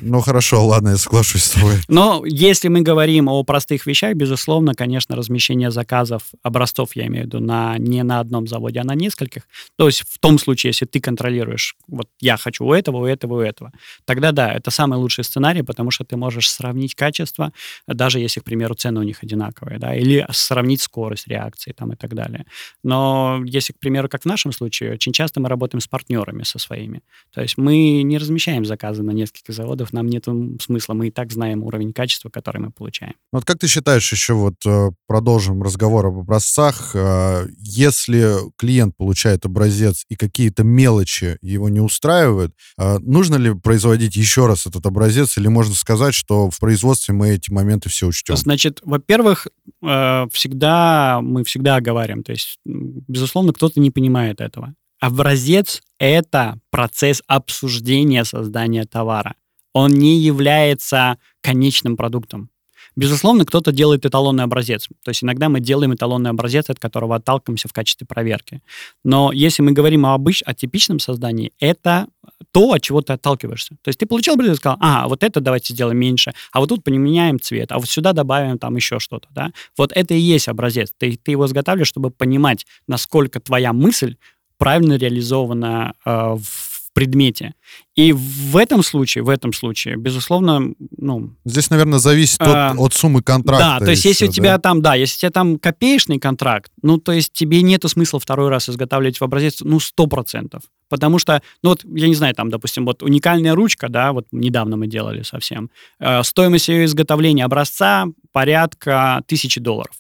Ну 0.02 0.20
хорошо, 0.20 0.64
ладно, 0.68 0.90
я 0.90 0.98
соглашусь 0.98 1.46
с 1.46 1.50
тобой. 1.52 1.76
Но 1.88 2.24
если 2.26 2.68
мы 2.68 2.82
говорим 2.82 3.28
о 3.28 3.44
простых 3.44 3.88
вещах, 3.88 4.14
безусловно, 4.14 4.74
конечно, 4.74 5.16
размещение 5.16 5.72
заказов, 5.72 6.24
образцов, 6.44 6.96
я 6.96 7.08
имею 7.08 7.24
в 7.24 7.28
виду, 7.28 7.40
на, 7.40 7.78
не 7.78 8.04
на 8.04 8.20
одном 8.20 8.46
заводе, 8.46 8.82
а 8.82 8.84
на 8.84 8.94
нескольких. 8.94 9.44
То 9.78 9.88
есть 9.88 10.04
в 10.08 10.20
том 10.20 10.38
случае, 10.38 10.70
если 10.72 10.86
ты 10.86 11.00
контролируешь, 11.00 11.76
вот 11.88 12.08
я 12.20 12.38
хочу 12.38 12.66
у 12.66 12.74
этого, 12.74 12.98
у 12.98 13.06
этого, 13.06 13.36
у 13.36 13.40
этого, 13.40 13.72
тогда 14.04 14.32
да, 14.32 14.54
это 14.54 14.70
самый 14.70 15.00
лучший 15.00 15.24
сценарий, 15.24 15.64
потому 15.64 15.92
что 15.92 16.04
ты 16.04 16.18
можешь 16.18 16.52
сравнить 16.52 16.94
качество, 16.94 17.52
даже 17.88 18.20
если, 18.20 18.42
к 18.42 18.44
примеру, 18.44 18.75
цены 18.76 19.00
у 19.00 19.04
них 19.04 19.24
одинаковые, 19.24 19.80
да, 19.80 19.96
или 19.96 20.26
сравнить 20.32 20.82
скорость 20.82 21.28
реакции 21.28 21.72
там 21.72 21.94
и 21.94 21.96
так 21.96 22.14
далее. 22.14 22.46
Но 22.84 23.42
если, 23.46 23.74
к 23.74 23.80
примеру, 23.80 24.10
как 24.10 24.24
в 24.24 24.26
нашем 24.26 24.52
случае, 24.52 24.94
очень 24.94 25.14
часто 25.14 25.40
мы 25.40 25.50
работаем 25.50 25.82
с 25.82 25.88
партнерами 25.88 26.44
со 26.44 26.60
своими. 26.60 27.02
То 27.34 27.42
есть 27.42 27.58
мы 27.58 28.04
не 28.04 28.18
размещаем 28.18 28.66
заказы 28.66 29.04
на 29.04 29.12
нескольких 29.12 29.54
заводах, 29.54 29.94
нам 29.94 30.08
нет 30.08 30.26
смысла, 30.62 30.94
мы 30.94 31.08
и 31.08 31.12
так 31.12 31.32
знаем 31.32 31.64
уровень 31.64 31.94
качества, 31.94 32.30
который 32.30 32.62
мы 32.62 32.72
получаем. 32.72 33.14
Вот 33.32 33.46
как 33.46 33.60
ты 33.60 33.68
считаешь, 33.68 34.12
еще 34.12 34.34
вот 34.34 34.56
э, 34.66 34.92
продолжим 35.08 35.62
разговор 35.62 36.08
об 36.08 36.18
образцах, 36.18 36.92
э, 36.96 37.48
если 37.60 38.36
клиент 38.58 38.96
получает 38.98 39.46
образец 39.46 40.06
и 40.10 40.16
какие-то 40.16 40.64
мелочи 40.64 41.38
его 41.42 41.70
не 41.70 41.80
устраивают, 41.80 42.54
э, 42.78 43.00
нужно 43.00 43.36
ли 43.36 43.54
производить 43.54 44.16
еще 44.16 44.48
раз 44.48 44.66
этот 44.66 44.86
образец, 44.86 45.38
или 45.38 45.48
можно 45.48 45.74
сказать, 45.74 46.14
что 46.14 46.50
в 46.50 46.60
производстве 46.60 47.14
мы 47.14 47.30
эти 47.30 47.52
моменты 47.52 47.90
все 47.90 48.08
учтем? 48.08 48.36
Значит, 48.56 48.80
во-первых, 48.84 49.48
всегда 49.82 51.20
мы 51.22 51.44
всегда 51.44 51.82
говорим, 51.82 52.24
то 52.24 52.32
есть, 52.32 52.60
безусловно, 52.64 53.52
кто-то 53.52 53.80
не 53.82 53.92
понимает 53.92 54.40
этого. 54.40 54.74
Образец— 55.00 55.82
это 56.00 56.58
процесс 56.70 57.22
обсуждения 57.28 58.24
создания 58.24 58.86
товара 58.86 59.36
он 59.76 59.92
не 59.92 60.18
является 60.20 61.18
конечным 61.42 61.98
продуктом. 61.98 62.50
Безусловно, 62.96 63.44
кто-то 63.44 63.74
делает 63.74 64.06
эталонный 64.06 64.46
образец. 64.46 64.88
То 65.04 65.10
есть 65.10 65.22
иногда 65.22 65.50
мы 65.50 65.60
делаем 65.60 65.94
эталонный 65.94 66.30
образец, 66.30 66.70
от 66.70 66.80
которого 66.80 67.18
отталкиваемся 67.18 67.68
в 67.68 67.74
качестве 67.74 68.08
проверки. 68.08 68.62
Но 69.04 69.34
если 69.34 69.64
мы 69.64 69.74
говорим 69.74 70.06
о, 70.06 70.14
обыч... 70.14 70.42
о 70.46 70.54
типичном 70.54 71.00
создании, 71.00 71.52
это 71.60 72.08
то, 72.52 72.74
от 72.74 72.82
чего 72.82 73.02
ты 73.02 73.14
отталкиваешься. 73.14 73.76
То 73.82 73.90
есть 73.90 74.00
ты 74.00 74.06
получил 74.06 74.34
образец 74.34 74.56
и 74.56 74.58
сказал, 74.58 74.78
а, 74.82 75.08
вот 75.08 75.24
это 75.24 75.40
давайте 75.40 75.74
сделаем 75.74 75.98
меньше, 75.98 76.34
а 76.52 76.60
вот 76.60 76.70
тут 76.70 76.84
поменяем 76.84 77.40
цвет, 77.40 77.72
а 77.72 77.80
вот 77.80 77.90
сюда 77.90 78.14
добавим 78.14 78.58
там 78.58 78.76
еще 78.76 79.00
что-то. 79.00 79.28
Да? 79.32 79.52
Вот 79.78 79.92
это 79.94 80.14
и 80.14 80.20
есть 80.20 80.48
образец. 80.48 80.94
Ты, 80.98 81.18
ты 81.22 81.32
его 81.32 81.46
изготавливаешь, 81.46 81.88
чтобы 81.88 82.12
понимать, 82.12 82.66
насколько 82.88 83.40
твоя 83.40 83.74
мысль 83.74 84.18
правильно 84.58 84.94
реализована 84.94 85.94
э, 86.06 86.12
в 86.12 86.75
предмете. 86.96 87.54
И 87.96 88.14
в 88.14 88.56
этом 88.56 88.82
случае, 88.82 89.24
в 89.24 89.30
этом 89.30 89.52
случае, 89.52 89.98
безусловно, 89.98 90.74
ну... 90.98 91.36
Здесь, 91.44 91.70
наверное, 91.70 92.00
зависит 92.00 92.42
от, 92.42 92.48
а, 92.48 92.74
от 92.78 92.94
суммы 92.94 93.22
контракта. 93.22 93.78
Да, 93.80 93.86
то 93.86 93.92
есть 93.92 94.06
еще, 94.06 94.10
если 94.10 94.28
у 94.28 94.32
тебя 94.32 94.58
там, 94.58 94.82
да, 94.82 94.96
если 94.96 95.18
у 95.18 95.20
тебя 95.20 95.32
там 95.32 95.60
копеечный 95.60 96.20
контракт, 96.20 96.72
ну, 96.82 96.98
то 96.98 97.12
есть 97.12 97.34
тебе 97.34 97.62
нету 97.62 97.90
смысла 97.90 98.20
второй 98.20 98.50
раз 98.50 98.70
изготавливать 98.70 99.20
в 99.20 99.24
образец, 99.24 99.58
ну, 99.60 99.80
сто 99.82 100.08
процентов. 100.08 100.64
Потому 100.88 101.20
что, 101.20 101.42
ну 101.62 101.72
вот, 101.72 101.84
я 101.84 102.08
не 102.08 102.16
знаю, 102.16 102.34
там, 102.34 102.50
допустим, 102.50 102.86
вот 102.86 103.04
уникальная 103.04 103.56
ручка, 103.56 103.90
да, 103.90 104.14
вот 104.14 104.28
недавно 104.32 104.78
мы 104.78 104.88
делали 104.88 105.24
совсем, 105.24 105.70
э, 106.00 106.24
стоимость 106.24 106.70
ее 106.70 106.86
изготовления 106.86 107.44
образца 107.44 108.06
порядка 108.32 109.22
тысячи 109.28 109.60
долларов. 109.60 109.96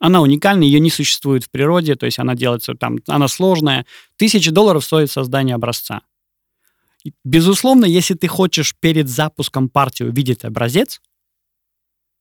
Она 0.00 0.20
уникальна, 0.20 0.64
ее 0.64 0.80
не 0.80 0.90
существует 0.90 1.44
в 1.44 1.50
природе, 1.50 1.94
то 1.94 2.06
есть 2.06 2.18
она 2.18 2.34
делается 2.34 2.74
там, 2.74 2.98
она 3.06 3.28
сложная. 3.28 3.86
Тысячи 4.16 4.50
долларов 4.50 4.84
стоит 4.84 5.12
создание 5.12 5.54
образца. 5.54 6.02
Безусловно, 7.24 7.84
если 7.84 8.14
ты 8.14 8.28
хочешь 8.28 8.74
перед 8.78 9.08
запуском 9.08 9.68
партии 9.68 10.04
увидеть 10.04 10.44
образец, 10.44 11.00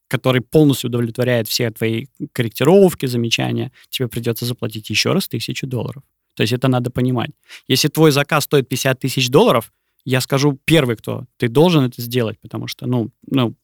который 0.07 0.41
полностью 0.41 0.89
удовлетворяет 0.89 1.47
все 1.47 1.71
твои 1.71 2.07
корректировки, 2.33 3.05
замечания, 3.05 3.71
тебе 3.89 4.07
придется 4.07 4.45
заплатить 4.45 4.89
еще 4.89 5.13
раз 5.13 5.27
тысячу 5.27 5.67
долларов. 5.67 6.03
То 6.35 6.43
есть 6.43 6.53
это 6.53 6.67
надо 6.67 6.91
понимать. 6.91 7.31
Если 7.67 7.87
твой 7.87 8.11
заказ 8.11 8.45
стоит 8.45 8.67
50 8.67 8.99
тысяч 8.99 9.29
долларов, 9.29 9.71
я 10.05 10.21
скажу 10.21 10.59
первый, 10.65 10.95
кто 10.95 11.25
ты 11.37 11.47
должен 11.47 11.85
это 11.85 12.01
сделать, 12.01 12.39
потому 12.39 12.67
что, 12.67 12.87
ну, 12.87 13.11
ну, 13.27 13.55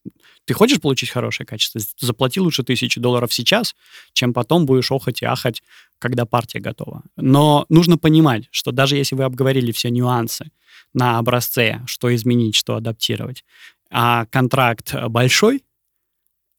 ты 0.44 0.54
хочешь 0.54 0.80
получить 0.80 1.10
хорошее 1.10 1.46
качество, 1.46 1.80
заплати 1.98 2.40
лучше 2.40 2.62
тысячу 2.62 3.00
долларов 3.00 3.32
сейчас, 3.32 3.74
чем 4.12 4.32
потом 4.32 4.66
будешь 4.66 4.90
охать 4.90 5.22
и 5.22 5.26
ахать, 5.26 5.62
когда 5.98 6.24
партия 6.24 6.60
готова. 6.60 7.02
Но 7.16 7.66
нужно 7.68 7.98
понимать, 7.98 8.48
что 8.50 8.70
даже 8.70 8.96
если 8.96 9.14
вы 9.14 9.24
обговорили 9.24 9.72
все 9.72 9.90
нюансы, 9.90 10.50
на 10.94 11.18
образце, 11.18 11.82
что 11.86 12.14
изменить, 12.14 12.54
что 12.54 12.76
адаптировать, 12.76 13.44
а 13.90 14.26
контракт 14.26 14.94
большой, 15.08 15.62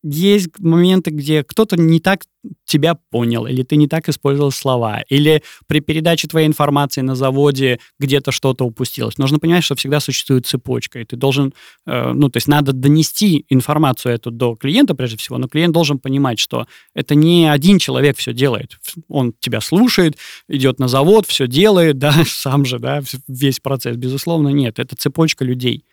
есть 0.03 0.59
моменты, 0.59 1.12
где 1.12 1.43
кто-то 1.43 1.75
не 1.77 1.99
так 1.99 2.23
тебя 2.65 2.95
понял, 3.09 3.45
или 3.47 3.63
ты 3.63 3.75
не 3.75 3.88
так 3.88 4.07
использовал 4.07 4.51
слова, 4.51 5.01
или 5.09 5.43
при 5.67 5.81
передаче 5.81 6.27
твоей 6.27 6.47
информации 6.47 7.01
на 7.01 7.15
заводе 7.15 7.79
где-то 7.99 8.31
что-то 8.31 8.63
упустилось. 8.63 9.17
Нужно 9.17 9.39
понимать, 9.39 9.63
что 9.63 9.75
всегда 9.75 9.99
существует 9.99 10.45
цепочка, 10.45 10.99
и 10.99 11.05
ты 11.05 11.17
должен, 11.17 11.53
э, 11.85 12.13
ну, 12.13 12.29
то 12.29 12.38
есть 12.38 12.47
надо 12.47 12.71
донести 12.71 13.45
информацию 13.49 14.15
эту 14.15 14.31
до 14.31 14.55
клиента 14.55 14.95
прежде 14.95 15.17
всего, 15.17 15.38
но 15.38 15.47
клиент 15.47 15.73
должен 15.73 15.99
понимать, 15.99 16.39
что 16.39 16.65
это 16.93 17.15
не 17.15 17.51
один 17.51 17.77
человек 17.77 18.17
все 18.17 18.31
делает. 18.31 18.77
Он 19.09 19.33
тебя 19.39 19.59
слушает, 19.59 20.17
идет 20.47 20.79
на 20.79 20.88
завод, 20.88 21.27
все 21.27 21.47
делает, 21.47 21.97
да, 21.99 22.13
сам 22.25 22.63
же, 22.63 22.79
да, 22.79 23.01
весь 23.27 23.59
процесс. 23.59 23.97
Безусловно, 23.97 24.49
нет, 24.49 24.79
это 24.79 24.95
цепочка 24.95 25.43
людей 25.43 25.83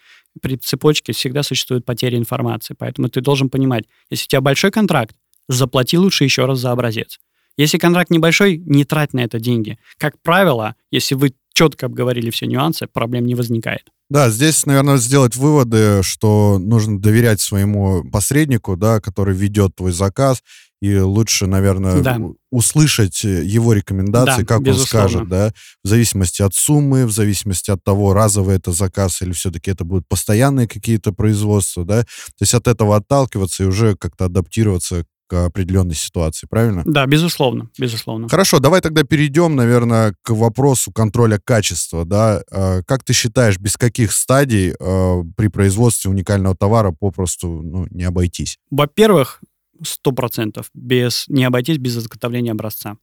при 0.40 0.57
цепочке 0.57 1.12
всегда 1.12 1.42
существует 1.42 1.85
потеря 1.85 2.18
информации. 2.18 2.75
Поэтому 2.79 3.09
ты 3.09 3.20
должен 3.20 3.51
понимать, 3.51 3.85
если 4.11 4.25
у 4.25 4.29
тебя 4.29 4.40
большой 4.40 4.70
контракт, 4.70 5.14
заплати 5.49 5.96
лучше 5.99 6.25
еще 6.25 6.46
раз 6.46 6.59
за 6.59 6.72
образец. 6.72 7.18
Если 7.57 7.79
контракт 7.79 8.11
небольшой, 8.11 8.59
не 8.59 8.85
трать 8.85 9.14
на 9.14 9.20
это 9.20 9.38
деньги. 9.38 9.79
Как 9.99 10.20
правило, 10.22 10.75
если 10.90 11.14
вы 11.14 11.35
четко 11.57 11.87
обговорили 11.87 12.29
все 12.31 12.47
нюансы, 12.47 12.87
проблем 12.87 13.25
не 13.25 13.35
возникает. 13.35 13.88
Да, 14.11 14.29
здесь, 14.31 14.66
наверное, 14.66 14.99
сделать 14.99 15.35
выводы, 15.35 16.03
что 16.03 16.59
нужно 16.59 17.01
доверять 17.01 17.40
своему 17.40 18.05
посреднику, 18.11 18.77
да, 18.77 19.01
который 19.01 19.35
ведет 19.35 19.75
твой 19.75 19.90
заказ, 19.90 20.42
и 20.83 20.99
лучше, 20.99 21.47
наверное, 21.47 22.03
да. 22.03 22.21
услышать 22.53 23.25
его 23.25 23.73
рекомендации, 23.73 24.42
да, 24.42 24.47
как 24.47 24.62
безусловно. 24.62 25.07
он 25.07 25.11
скажет, 25.11 25.29
да, 25.29 25.53
в 25.83 25.88
зависимости 25.88 26.42
от 26.42 26.55
суммы, 26.55 27.07
в 27.07 27.11
зависимости 27.11 27.71
от 27.71 27.83
того, 27.83 28.12
разовый 28.12 28.57
это 28.57 28.73
заказ 28.73 29.23
или 29.23 29.33
все-таки 29.33 29.71
это 29.71 29.85
будут 29.85 30.07
постоянные 30.07 30.69
какие-то 30.69 31.12
производства, 31.12 31.87
да, 31.87 32.03
то 32.03 32.42
есть 32.42 32.53
от 32.53 32.69
этого 32.69 32.97
отталкиваться 32.97 33.64
и 33.64 33.66
уже 33.66 33.97
как-то 33.97 34.27
адаптироваться 34.27 35.07
к 35.27 35.47
определенной 35.47 35.95
ситуации, 35.95 36.47
правильно? 36.49 36.83
Да, 36.85 37.07
безусловно, 37.07 37.71
безусловно. 37.79 38.29
Хорошо, 38.29 38.59
давай 38.59 38.81
тогда 38.81 39.03
перейдем, 39.03 39.57
наверное, 39.57 40.15
к 40.23 40.31
вопросу 40.31 40.93
контроля 40.93 41.41
качества, 41.43 42.05
да. 42.05 42.43
А, 42.51 42.83
как 42.83 43.05
ты 43.05 43.12
считаешь, 43.12 43.59
без 43.59 43.77
каких 43.77 44.12
стадий 44.12 44.75
а, 44.81 45.23
при 45.37 45.49
производстве 45.49 46.11
уникального 46.11 46.57
товара 46.57 46.93
попросту 46.93 47.62
ну, 47.62 47.87
не 47.91 48.05
обойтись? 48.05 48.59
Во-первых, 48.71 49.41
сто 49.83 50.12
процентов 50.12 50.71
без, 50.75 51.27
не 51.29 51.45
обойтись 51.45 51.79
без 51.79 51.97
изготовления 51.97 52.53
образца. 52.53 52.97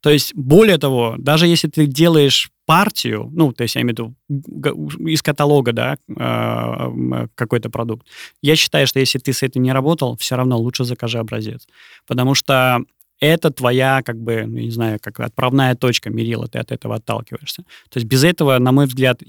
То 0.00 0.10
есть, 0.10 0.34
более 0.34 0.78
того, 0.78 1.14
даже 1.18 1.46
если 1.46 1.68
ты 1.68 1.86
делаешь 1.86 2.50
партию, 2.66 3.28
ну, 3.32 3.52
то 3.52 3.62
есть 3.64 3.74
я 3.74 3.82
имею 3.82 3.96
в 3.96 3.98
виду 4.28 5.06
из 5.08 5.22
каталога, 5.22 5.72
да, 5.72 5.98
э, 6.08 7.26
какой-то 7.34 7.68
продукт, 7.68 8.06
я 8.42 8.56
считаю, 8.56 8.86
что 8.86 9.00
если 9.00 9.18
ты 9.18 9.32
с 9.32 9.42
этим 9.42 9.62
не 9.62 9.72
работал, 9.72 10.16
все 10.16 10.36
равно 10.36 10.58
лучше 10.58 10.84
закажи 10.84 11.18
образец. 11.18 11.66
Потому 12.06 12.34
что 12.34 12.80
это 13.20 13.50
твоя, 13.50 14.02
как 14.02 14.16
бы, 14.16 14.44
ну, 14.46 14.58
не 14.58 14.70
знаю, 14.70 14.98
как 15.00 15.20
отправная 15.20 15.74
точка 15.74 16.10
мерила, 16.10 16.48
ты 16.48 16.58
от 16.58 16.72
этого 16.72 16.96
отталкиваешься. 16.96 17.64
То 17.90 17.98
есть 17.98 18.06
без 18.06 18.24
этого, 18.24 18.58
на 18.58 18.72
мой 18.72 18.86
взгляд, 18.86 19.20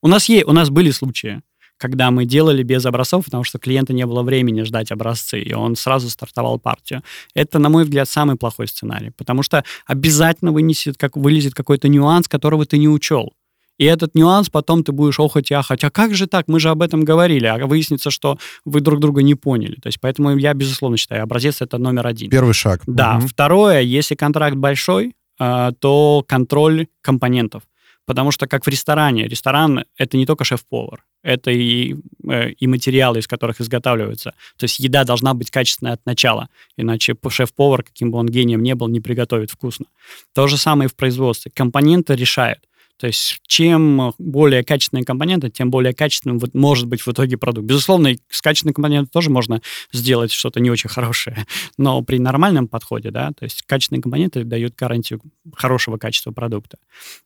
у 0.00 0.08
нас, 0.08 0.28
есть, 0.28 0.46
у 0.46 0.52
нас 0.52 0.70
были 0.70 0.90
случаи, 0.90 1.42
когда 1.80 2.10
мы 2.10 2.26
делали 2.26 2.62
без 2.62 2.84
образцов, 2.84 3.24
потому 3.24 3.42
что 3.42 3.58
клиента 3.58 3.92
не 3.94 4.04
было 4.04 4.22
времени 4.22 4.62
ждать 4.62 4.92
образцы, 4.92 5.40
и 5.40 5.54
он 5.54 5.76
сразу 5.76 6.10
стартовал 6.10 6.58
партию. 6.58 7.02
Это, 7.34 7.58
на 7.58 7.70
мой 7.70 7.84
взгляд, 7.84 8.08
самый 8.08 8.36
плохой 8.36 8.68
сценарий, 8.68 9.10
потому 9.16 9.42
что 9.42 9.64
обязательно 9.86 10.52
вынесет, 10.52 10.98
как, 10.98 11.16
вылезет 11.16 11.54
какой-то 11.54 11.88
нюанс, 11.88 12.28
которого 12.28 12.66
ты 12.66 12.76
не 12.76 12.88
учел. 12.88 13.32
И 13.78 13.84
этот 13.86 14.14
нюанс 14.14 14.50
потом 14.50 14.84
ты 14.84 14.92
будешь 14.92 15.18
охоть 15.18 15.50
и 15.50 15.54
ахать. 15.54 15.82
А 15.84 15.90
как 15.90 16.14
же 16.14 16.26
так? 16.26 16.48
Мы 16.48 16.60
же 16.60 16.68
об 16.68 16.82
этом 16.82 17.02
говорили. 17.02 17.46
А 17.46 17.66
выяснится, 17.66 18.10
что 18.10 18.36
вы 18.66 18.82
друг 18.82 19.00
друга 19.00 19.22
не 19.22 19.34
поняли. 19.34 19.76
То 19.76 19.86
есть 19.86 19.98
поэтому 20.02 20.36
я, 20.36 20.52
безусловно, 20.52 20.98
считаю, 20.98 21.22
образец— 21.22 21.56
это 21.62 21.78
номер 21.78 22.06
один. 22.06 22.28
Первый 22.28 22.52
шаг. 22.52 22.82
Да. 22.86 23.16
Угу. 23.16 23.28
Второе, 23.28 23.80
если 23.80 24.16
контракт 24.16 24.56
большой, 24.56 25.14
а, 25.38 25.72
то 25.72 26.22
контроль 26.28 26.88
компонентов. 27.00 27.62
Потому 28.06 28.32
что 28.32 28.46
как 28.46 28.66
в 28.66 28.68
ресторане, 28.68 29.28
ресторан— 29.28 29.84
это 29.96 30.16
не 30.16 30.26
только 30.26 30.44
шеф-повар, 30.44 31.04
это 31.22 31.50
и, 31.50 31.96
э, 32.28 32.50
и 32.50 32.66
материалы, 32.66 33.18
из 33.18 33.26
которых 33.26 33.60
изготавливаются. 33.60 34.34
То 34.56 34.64
есть 34.64 34.80
еда 34.80 35.04
должна 35.04 35.34
быть 35.34 35.50
качественная 35.50 35.92
от 35.92 36.06
начала, 36.06 36.48
иначе 36.76 37.14
шеф-повар, 37.28 37.82
каким 37.82 38.10
бы 38.10 38.18
он 38.18 38.26
гением 38.26 38.62
не 38.62 38.74
был, 38.74 38.88
не 38.88 39.00
приготовит 39.00 39.50
вкусно. 39.50 39.86
То 40.34 40.46
же 40.46 40.56
самое 40.56 40.86
и 40.86 40.90
в 40.90 40.96
производстве. 40.96 41.52
Компоненты 41.54 42.14
решают. 42.14 42.60
То 43.00 43.06
есть 43.06 43.40
чем 43.46 44.12
более 44.18 44.62
качественные 44.62 45.04
компоненты, 45.04 45.48
тем 45.48 45.70
более 45.70 45.94
качественным 45.94 46.38
может 46.52 46.86
быть 46.86 47.00
в 47.00 47.08
итоге 47.08 47.38
продукт. 47.38 47.66
Безусловно, 47.66 48.14
с 48.28 48.42
качественными 48.42 48.74
компонентами 48.74 49.10
тоже 49.10 49.30
можно 49.30 49.62
сделать 49.90 50.32
что-то 50.32 50.60
не 50.60 50.70
очень 50.70 50.90
хорошее, 50.90 51.46
но 51.78 52.02
при 52.02 52.18
нормальном 52.18 52.68
подходе, 52.68 53.10
да, 53.10 53.30
то 53.32 53.44
есть 53.44 53.62
качественные 53.62 54.02
компоненты 54.02 54.44
дают 54.44 54.74
гарантию 54.76 55.22
хорошего 55.54 55.96
качества 55.96 56.30
продукта. 56.30 56.76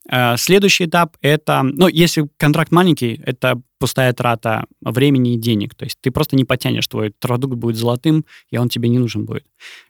А, 0.08 0.36
следующий 0.36 0.84
этап— 0.84 1.16
это, 1.20 1.62
ну, 1.64 1.88
если 1.88 2.28
контракт 2.36 2.70
маленький, 2.70 3.20
это 3.26 3.60
пустая 3.84 4.14
трата 4.14 4.64
времени 4.80 5.34
и 5.34 5.36
денег. 5.36 5.74
То 5.74 5.84
есть 5.84 5.98
ты 6.00 6.10
просто 6.10 6.36
не 6.36 6.46
потянешь, 6.46 6.88
твой 6.88 7.12
продукт 7.20 7.56
будет 7.56 7.76
золотым, 7.76 8.24
и 8.50 8.56
он 8.56 8.70
тебе 8.70 8.88
не 8.88 8.98
нужен 8.98 9.26
будет. 9.26 9.44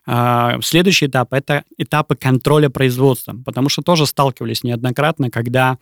А, 0.05 0.59
следующий 0.61 1.05
этап— 1.05 1.29
это 1.31 1.63
этапы 1.77 2.17
контроля 2.17 2.69
производства, 2.69 3.33
потому 3.45 3.69
что 3.69 3.83
тоже 3.83 4.05
сталкивались 4.05 4.63
неоднократно, 4.63 5.31
когда, 5.31 5.77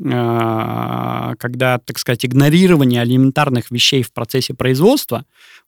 а, 0.00 1.34
когда 1.40 1.78
так 1.78 1.98
сказать, 1.98 2.24
игнорирование 2.24 3.02
элементарных 3.02 3.72
вещей 3.72 4.04
в 4.04 4.12
процессе 4.12 4.54
производства 4.54 5.24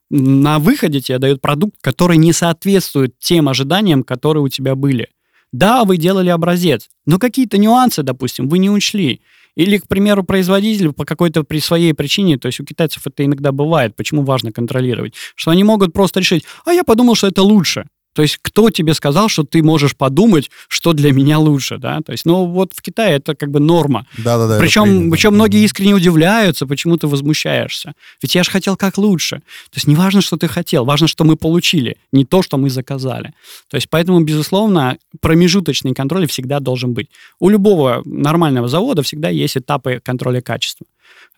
на 0.08 0.60
выходе 0.60 1.00
тебе 1.00 1.18
дает 1.18 1.40
продукт, 1.40 1.74
который 1.80 2.16
не 2.16 2.32
соответствует 2.32 3.18
тем 3.18 3.48
ожиданиям, 3.48 4.04
которые 4.04 4.44
у 4.44 4.48
тебя 4.48 4.76
были. 4.76 5.08
Да, 5.50 5.84
вы 5.84 5.96
делали 5.96 6.28
образец, 6.28 6.90
но 7.06 7.18
какие-то 7.18 7.58
нюансы, 7.58 8.04
допустим, 8.04 8.48
вы 8.48 8.58
не 8.58 8.70
учли. 8.70 9.20
Или, 9.58 9.78
к 9.78 9.88
примеру, 9.88 10.22
производитель 10.22 10.92
по 10.92 11.04
какой-то 11.04 11.42
при 11.42 11.58
своей 11.58 11.92
причине, 11.92 12.38
то 12.38 12.46
есть 12.46 12.60
у 12.60 12.64
китайцев 12.64 13.04
это 13.06 13.24
иногда 13.24 13.50
бывает, 13.50 13.96
почему 13.96 14.22
важно 14.22 14.52
контролировать, 14.52 15.14
что 15.34 15.50
они 15.50 15.64
могут 15.64 15.92
просто 15.92 16.20
решить, 16.20 16.44
а 16.64 16.72
я 16.72 16.84
подумал, 16.84 17.16
что 17.16 17.26
это 17.26 17.42
лучше. 17.42 17.86
То 18.18 18.22
есть 18.22 18.40
кто 18.42 18.68
тебе 18.70 18.94
сказал, 18.94 19.28
что 19.28 19.44
ты 19.44 19.62
можешь 19.62 19.94
подумать, 19.94 20.50
что 20.66 20.92
для 20.92 21.12
меня 21.12 21.38
лучше, 21.38 21.78
да? 21.78 22.00
То 22.04 22.10
есть, 22.10 22.26
ну 22.26 22.46
вот 22.46 22.72
в 22.74 22.82
Китае 22.82 23.18
это 23.18 23.36
как 23.36 23.52
бы 23.52 23.60
норма. 23.60 24.06
Да-да-да. 24.24 24.58
Причем, 24.58 25.08
причем 25.12 25.34
многие 25.34 25.62
искренне 25.62 25.94
удивляются, 25.94 26.66
почему 26.66 26.96
ты 26.96 27.06
возмущаешься. 27.06 27.92
Ведь 28.20 28.34
я 28.34 28.42
же 28.42 28.50
хотел 28.50 28.76
как 28.76 28.98
лучше. 28.98 29.36
То 29.36 29.76
есть 29.76 29.86
не 29.86 29.94
важно, 29.94 30.20
что 30.20 30.36
ты 30.36 30.48
хотел, 30.48 30.84
важно, 30.84 31.06
что 31.06 31.22
мы 31.22 31.36
получили, 31.36 31.96
не 32.10 32.24
то, 32.24 32.42
что 32.42 32.58
мы 32.58 32.70
заказали. 32.70 33.34
То 33.70 33.76
есть 33.76 33.88
поэтому, 33.88 34.20
безусловно, 34.24 34.98
промежуточный 35.20 35.94
контроль 35.94 36.26
всегда 36.26 36.58
должен 36.58 36.94
быть. 36.94 37.10
У 37.38 37.48
любого 37.48 38.02
нормального 38.04 38.66
завода 38.66 39.04
всегда 39.04 39.28
есть 39.28 39.56
этапы 39.56 40.00
контроля 40.04 40.40
качества. 40.40 40.86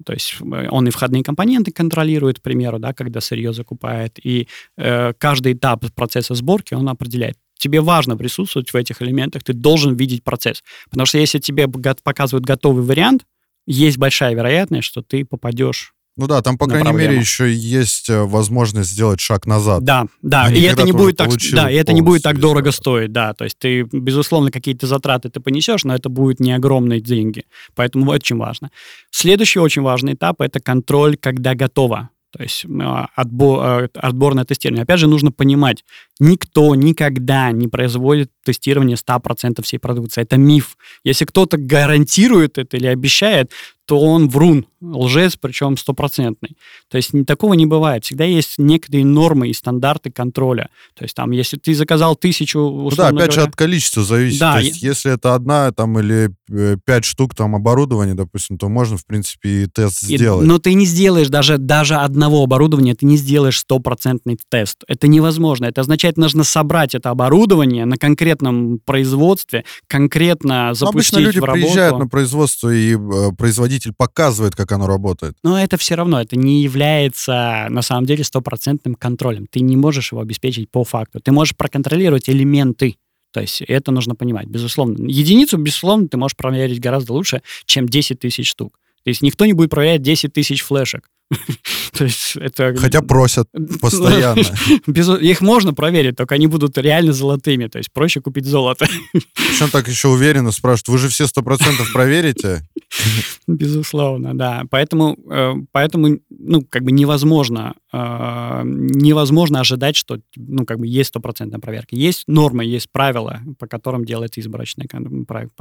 То 0.04 0.12
есть 0.12 0.36
э, 0.40 0.68
он 0.70 0.88
и 0.88 0.90
входные 0.90 1.22
компоненты 1.22 1.72
контролирует, 1.72 2.38
к 2.38 2.42
примеру, 2.42 2.78
да, 2.78 2.92
когда 2.92 3.20
сырье 3.20 3.52
закупает, 3.52 4.18
и 4.24 4.48
э, 4.76 5.12
каждый 5.18 5.52
этап 5.52 5.84
процесса 5.94 6.34
сборки 6.34 6.74
он 6.74 6.88
определяет. 6.88 7.36
Тебе 7.58 7.80
важно 7.80 8.16
присутствовать 8.16 8.72
в 8.72 8.76
этих 8.76 9.02
элементах, 9.02 9.42
ты 9.44 9.52
должен 9.52 9.94
видеть 9.94 10.24
процесс. 10.24 10.62
Потому 10.88 11.06
что 11.06 11.18
если 11.18 11.38
тебе 11.38 11.68
показывают 11.68 12.46
готовый 12.46 12.82
вариант, 12.82 13.26
есть 13.66 13.98
большая 13.98 14.34
вероятность, 14.34 14.86
что 14.86 15.02
ты 15.02 15.24
попадешь 15.24 15.92
ну 16.20 16.26
да, 16.26 16.42
там, 16.42 16.58
по 16.58 16.66
крайней 16.66 16.92
мере, 16.92 17.16
еще 17.16 17.50
есть 17.50 18.10
э, 18.10 18.22
возможность 18.24 18.90
сделать 18.90 19.20
шаг 19.20 19.46
назад. 19.46 19.82
Да, 19.84 20.06
да, 20.20 20.52
и 20.52 20.60
это 20.60 20.82
не 20.82 20.92
будет 20.92 21.16
так, 21.16 21.30
да, 21.52 21.70
и 21.70 21.74
это 21.74 21.94
не 21.94 22.02
будет 22.02 22.22
так 22.22 22.38
дорого 22.38 22.72
стоить, 22.72 23.10
да, 23.10 23.32
то 23.32 23.44
есть 23.44 23.58
ты, 23.58 23.82
безусловно, 23.90 24.50
какие-то 24.50 24.86
затраты 24.86 25.30
ты 25.30 25.40
понесешь, 25.40 25.84
но 25.84 25.94
это 25.94 26.10
будут 26.10 26.38
не 26.38 26.52
огромные 26.52 27.00
деньги, 27.00 27.44
поэтому 27.74 28.10
очень 28.10 28.36
важно. 28.36 28.70
Следующий 29.10 29.60
очень 29.60 29.80
важный 29.80 30.12
этап— 30.12 30.40
это 30.42 30.60
контроль, 30.60 31.16
когда 31.16 31.54
готово. 31.54 32.10
То 32.32 32.42
есть 32.44 32.64
а, 32.80 33.08
отбор, 33.16 33.58
а, 33.60 33.88
отборное 33.94 34.44
тестирование. 34.44 34.84
Опять 34.84 35.00
же, 35.00 35.08
нужно 35.08 35.32
понимать, 35.32 35.84
никто 36.20 36.74
никогда 36.74 37.50
не 37.50 37.66
производит 37.66 38.30
тестирование 38.44 38.96
100% 38.96 39.62
всей 39.62 39.78
продукции. 39.78 40.22
Это 40.22 40.36
миф. 40.36 40.76
Если 41.02 41.24
кто-то 41.24 41.56
гарантирует 41.56 42.58
это 42.58 42.76
или 42.76 42.86
обещает, 42.86 43.50
то 43.90 43.98
он 43.98 44.28
врун, 44.28 44.66
лжец, 44.80 45.34
причем 45.34 45.76
стопроцентный. 45.76 46.56
То 46.88 46.96
есть 46.96 47.10
такого 47.26 47.54
не 47.54 47.66
бывает. 47.66 48.04
Всегда 48.04 48.22
есть 48.22 48.54
некоторые 48.56 49.04
нормы 49.04 49.48
и 49.48 49.52
стандарты 49.52 50.12
контроля. 50.12 50.68
То 50.96 51.02
есть 51.02 51.16
там, 51.16 51.32
если 51.32 51.56
ты 51.56 51.74
заказал 51.74 52.14
тысячу... 52.14 52.60
Ну 52.60 52.90
да, 52.90 53.08
опять 53.08 53.16
говоря, 53.16 53.32
же, 53.32 53.42
от 53.42 53.56
количества 53.56 54.04
зависит. 54.04 54.38
Да, 54.38 54.52
то 54.54 54.60
есть, 54.60 54.80
если 54.80 55.12
это 55.12 55.34
одна 55.34 55.72
там 55.72 55.98
или 55.98 56.30
э, 56.52 56.76
пять 56.84 57.04
штук 57.04 57.34
там 57.34 57.56
оборудования, 57.56 58.14
допустим, 58.14 58.58
то 58.58 58.68
можно, 58.68 58.96
в 58.96 59.04
принципе, 59.04 59.64
и 59.64 59.66
тест 59.66 60.04
и, 60.04 60.16
сделать. 60.16 60.46
Но 60.46 60.60
ты 60.60 60.74
не 60.74 60.86
сделаешь 60.86 61.28
даже, 61.28 61.58
даже 61.58 61.96
одного 61.96 62.44
оборудования, 62.44 62.94
ты 62.94 63.06
не 63.06 63.16
сделаешь 63.16 63.58
стопроцентный 63.58 64.38
тест. 64.50 64.84
Это 64.86 65.08
невозможно. 65.08 65.64
Это 65.64 65.80
означает, 65.80 66.16
нужно 66.16 66.44
собрать 66.44 66.94
это 66.94 67.10
оборудование 67.10 67.86
на 67.86 67.96
конкретном 67.96 68.78
производстве, 68.78 69.64
конкретно 69.88 70.74
запустить 70.74 71.14
Обычно 71.14 71.18
люди 71.26 71.40
в 71.40 71.44
работу. 71.44 71.64
приезжают 71.64 71.98
на 71.98 72.06
производство 72.06 72.72
и 72.72 72.94
э, 72.94 73.32
производить 73.36 73.79
производитель 73.80 73.92
показывает, 73.96 74.54
как 74.54 74.72
оно 74.72 74.86
работает. 74.86 75.34
Но 75.42 75.60
это 75.60 75.76
все 75.76 75.94
равно, 75.94 76.20
это 76.20 76.36
не 76.36 76.62
является 76.62 77.66
на 77.70 77.82
самом 77.82 78.06
деле 78.06 78.24
стопроцентным 78.24 78.94
контролем. 78.94 79.46
Ты 79.50 79.60
не 79.60 79.76
можешь 79.76 80.12
его 80.12 80.20
обеспечить 80.20 80.70
по 80.70 80.84
факту. 80.84 81.20
Ты 81.20 81.32
можешь 81.32 81.56
проконтролировать 81.56 82.28
элементы. 82.28 82.96
То 83.32 83.40
есть 83.40 83.62
это 83.62 83.92
нужно 83.92 84.14
понимать, 84.14 84.48
безусловно. 84.48 85.06
Единицу, 85.06 85.56
безусловно, 85.56 86.08
ты 86.08 86.16
можешь 86.16 86.36
проверить 86.36 86.80
гораздо 86.80 87.12
лучше, 87.12 87.42
чем 87.64 87.88
10 87.88 88.18
тысяч 88.18 88.48
штук. 88.48 88.78
То 89.04 89.10
есть 89.10 89.22
никто 89.22 89.46
не 89.46 89.52
будет 89.52 89.70
проверять 89.70 90.02
10 90.02 90.32
тысяч 90.32 90.62
флешек. 90.62 91.08
То 91.92 92.04
есть 92.04 92.36
это... 92.36 92.74
Хотя 92.76 93.02
просят 93.02 93.48
постоянно. 93.80 94.40
Их 95.20 95.40
можно 95.40 95.72
проверить, 95.74 96.16
только 96.16 96.34
они 96.34 96.46
будут 96.46 96.76
реально 96.78 97.12
золотыми. 97.12 97.66
То 97.66 97.78
есть 97.78 97.92
проще 97.92 98.20
купить 98.20 98.46
золото. 98.46 98.86
Причем 99.12 99.70
так 99.70 99.88
еще 99.88 100.08
уверенно 100.08 100.50
спрашивают, 100.50 100.88
вы 100.88 100.98
же 100.98 101.08
все 101.08 101.26
сто 101.26 101.42
процентов 101.42 101.92
проверите? 101.92 102.62
Безусловно, 103.46 104.36
да. 104.36 104.64
Поэтому, 104.70 105.16
э, 105.30 105.54
поэтому, 105.72 106.18
ну, 106.30 106.62
как 106.68 106.82
бы 106.82 106.92
невозможно, 106.92 107.74
э, 107.92 108.62
невозможно 108.64 109.60
ожидать, 109.60 109.96
что, 109.96 110.18
ну, 110.36 110.64
как 110.64 110.78
бы 110.78 110.86
есть 110.86 111.10
стопроцентная 111.10 111.60
проверка. 111.60 111.94
Есть 111.94 112.24
нормы, 112.26 112.64
есть 112.64 112.90
правила, 112.90 113.40
по 113.58 113.66
которым 113.66 114.04
делается 114.04 114.40
избрачный 114.40 114.88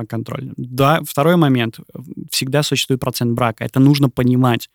контроль. 0.08 0.52
Да, 0.58 1.02
второй 1.06 1.36
момент. 1.36 1.80
Всегда 2.32 2.64
существует 2.64 3.00
процент 3.00 3.34
брака. 3.34 3.64
Это 3.64 3.80
нужно 3.80 4.10
понимать. 4.10 4.70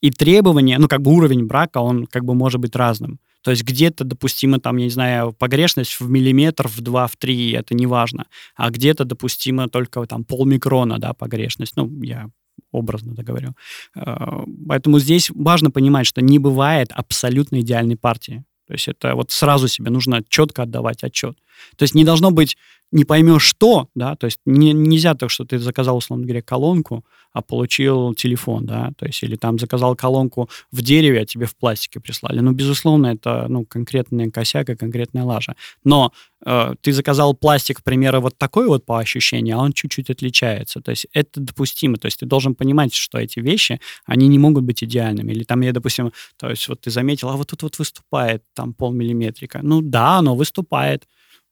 И 0.00 0.10
требования, 0.10 0.78
ну, 0.78 0.88
как 0.88 1.02
бы 1.02 1.12
уровень 1.12 1.46
брака, 1.46 1.78
он 1.78 2.06
как 2.06 2.24
бы 2.24 2.34
может 2.34 2.60
быть 2.60 2.76
разным. 2.76 3.18
То 3.42 3.52
есть 3.52 3.62
где-то 3.62 4.04
допустимо, 4.04 4.58
там, 4.58 4.76
я 4.76 4.84
не 4.84 4.90
знаю, 4.90 5.32
погрешность 5.32 6.00
в 6.00 6.10
миллиметр, 6.10 6.66
в 6.66 6.80
2, 6.80 7.06
в 7.06 7.16
3, 7.16 7.52
это 7.52 7.74
не 7.74 7.86
важно. 7.86 8.26
А 8.56 8.70
где-то 8.70 9.04
допустимо 9.04 9.68
только 9.68 10.04
там 10.06 10.24
полмикрона, 10.24 10.98
да, 10.98 11.12
погрешность. 11.12 11.76
Ну, 11.76 12.02
я 12.02 12.28
образно 12.72 13.12
это 13.12 13.22
говорю. 13.22 13.54
Э, 13.94 14.44
поэтому 14.68 14.98
здесь 14.98 15.30
важно 15.30 15.70
понимать, 15.70 16.06
что 16.06 16.22
не 16.22 16.38
бывает 16.38 16.88
абсолютно 16.92 17.60
идеальной 17.60 17.96
партии. 17.96 18.44
То 18.66 18.72
есть 18.72 18.88
это 18.88 19.14
вот 19.14 19.30
сразу 19.30 19.68
себе 19.68 19.90
нужно 19.90 20.22
четко 20.28 20.62
отдавать 20.62 21.04
отчет. 21.04 21.38
То 21.76 21.82
есть 21.82 21.94
не 21.94 22.04
должно 22.04 22.30
быть 22.30 22.56
не 22.92 23.04
поймешь 23.04 23.42
что, 23.42 23.88
да, 23.94 24.14
то 24.14 24.26
есть 24.26 24.40
не, 24.46 24.72
нельзя 24.72 25.14
так, 25.14 25.30
что 25.30 25.44
ты 25.44 25.58
заказал, 25.58 25.96
условно 25.96 26.24
говоря, 26.24 26.42
колонку, 26.42 27.04
а 27.32 27.42
получил 27.42 28.14
телефон, 28.14 28.64
да, 28.64 28.92
то 28.96 29.06
есть 29.06 29.22
или 29.22 29.36
там 29.36 29.58
заказал 29.58 29.94
колонку 29.96 30.48
в 30.72 30.80
дереве, 30.82 31.20
а 31.20 31.26
тебе 31.26 31.46
в 31.46 31.54
пластике 31.54 32.00
прислали. 32.00 32.40
Ну, 32.40 32.52
безусловно, 32.52 33.08
это, 33.08 33.46
ну, 33.48 33.66
конкретная 33.66 34.30
косяк 34.30 34.70
и 34.70 34.76
конкретная 34.76 35.24
лажа. 35.24 35.54
Но 35.84 36.12
э, 36.46 36.74
ты 36.80 36.92
заказал 36.92 37.34
пластик, 37.34 37.82
к 37.82 38.20
вот 38.20 38.38
такой 38.38 38.68
вот 38.68 38.86
по 38.86 38.98
ощущению, 38.98 39.58
а 39.58 39.62
он 39.62 39.72
чуть-чуть 39.72 40.08
отличается. 40.08 40.80
То 40.80 40.92
есть 40.92 41.06
это 41.12 41.40
допустимо. 41.40 41.98
То 41.98 42.06
есть 42.06 42.20
ты 42.20 42.26
должен 42.26 42.54
понимать, 42.54 42.94
что 42.94 43.18
эти 43.18 43.40
вещи, 43.40 43.80
они 44.06 44.28
не 44.28 44.38
могут 44.38 44.64
быть 44.64 44.82
идеальными. 44.82 45.32
Или 45.32 45.44
там 45.44 45.60
я, 45.60 45.72
допустим, 45.72 46.12
то 46.38 46.48
есть 46.48 46.68
вот 46.68 46.80
ты 46.80 46.90
заметил, 46.90 47.28
а 47.28 47.36
вот 47.36 47.48
тут 47.48 47.62
вот 47.62 47.78
выступает 47.78 48.42
там 48.54 48.72
полмиллиметрика. 48.72 49.60
Ну 49.62 49.82
да, 49.82 50.18
оно 50.18 50.34
выступает. 50.34 51.06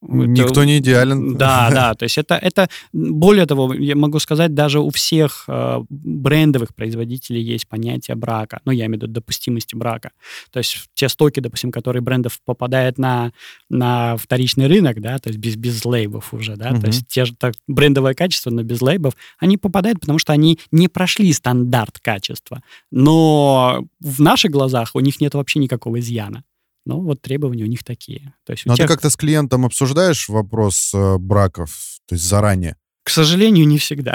Никто 0.08 0.60
это, 0.60 0.66
не 0.66 0.78
идеален. 0.78 1.36
Да, 1.36 1.70
да. 1.70 1.94
То 1.94 2.04
есть 2.04 2.18
это, 2.18 2.34
это, 2.34 2.68
более 2.92 3.46
того, 3.46 3.72
я 3.74 3.96
могу 3.96 4.18
сказать, 4.18 4.54
даже 4.54 4.80
у 4.80 4.90
всех 4.90 5.44
э, 5.48 5.80
брендовых 5.88 6.74
производителей 6.74 7.42
есть 7.42 7.66
понятие 7.68 8.14
брака. 8.16 8.60
Ну, 8.64 8.72
я 8.72 8.86
имею 8.86 9.00
в 9.00 9.02
виду 9.02 9.06
допустимости 9.08 9.74
брака. 9.76 10.10
То 10.50 10.58
есть 10.58 10.88
те 10.94 11.08
стоки, 11.08 11.40
допустим, 11.40 11.72
которые 11.72 12.02
брендов 12.02 12.40
попадают 12.44 12.98
на, 12.98 13.32
на 13.70 14.16
вторичный 14.16 14.66
рынок, 14.66 15.00
да, 15.00 15.18
то 15.18 15.28
есть 15.28 15.38
без, 15.38 15.56
без 15.56 15.84
лейбов 15.84 16.34
уже, 16.34 16.56
да, 16.56 16.72
угу. 16.72 16.80
то 16.80 16.86
есть 16.88 17.06
те 17.08 17.24
же 17.24 17.34
так, 17.34 17.54
брендовое 17.66 18.14
качество, 18.14 18.50
но 18.50 18.62
без 18.62 18.80
лейбов, 18.82 19.14
они 19.38 19.56
попадают, 19.56 20.00
потому 20.00 20.18
что 20.18 20.32
они 20.32 20.58
не 20.70 20.88
прошли 20.88 21.32
стандарт 21.32 21.98
качества. 22.00 22.62
Но 22.90 23.84
в 24.00 24.20
наших 24.20 24.50
глазах 24.50 24.90
у 24.94 25.00
них 25.00 25.20
нет 25.20 25.34
вообще 25.34 25.58
никакого 25.58 26.00
изъяна. 26.00 26.44
Но 26.84 27.00
вот 27.00 27.22
требования 27.22 27.64
у 27.64 27.68
них 27.68 27.82
такие. 27.82 28.34
То 28.44 28.52
есть 28.52 28.66
Но 28.66 28.76
тех... 28.76 28.86
ты 28.86 28.92
как-то 28.92 29.10
с 29.10 29.16
клиентом 29.16 29.64
обсуждаешь 29.64 30.28
вопрос 30.28 30.92
э, 30.94 31.18
браков, 31.18 31.98
то 32.06 32.14
есть 32.14 32.24
заранее? 32.24 32.76
К 33.04 33.10
сожалению, 33.10 33.66
не 33.66 33.76
всегда. 33.76 34.14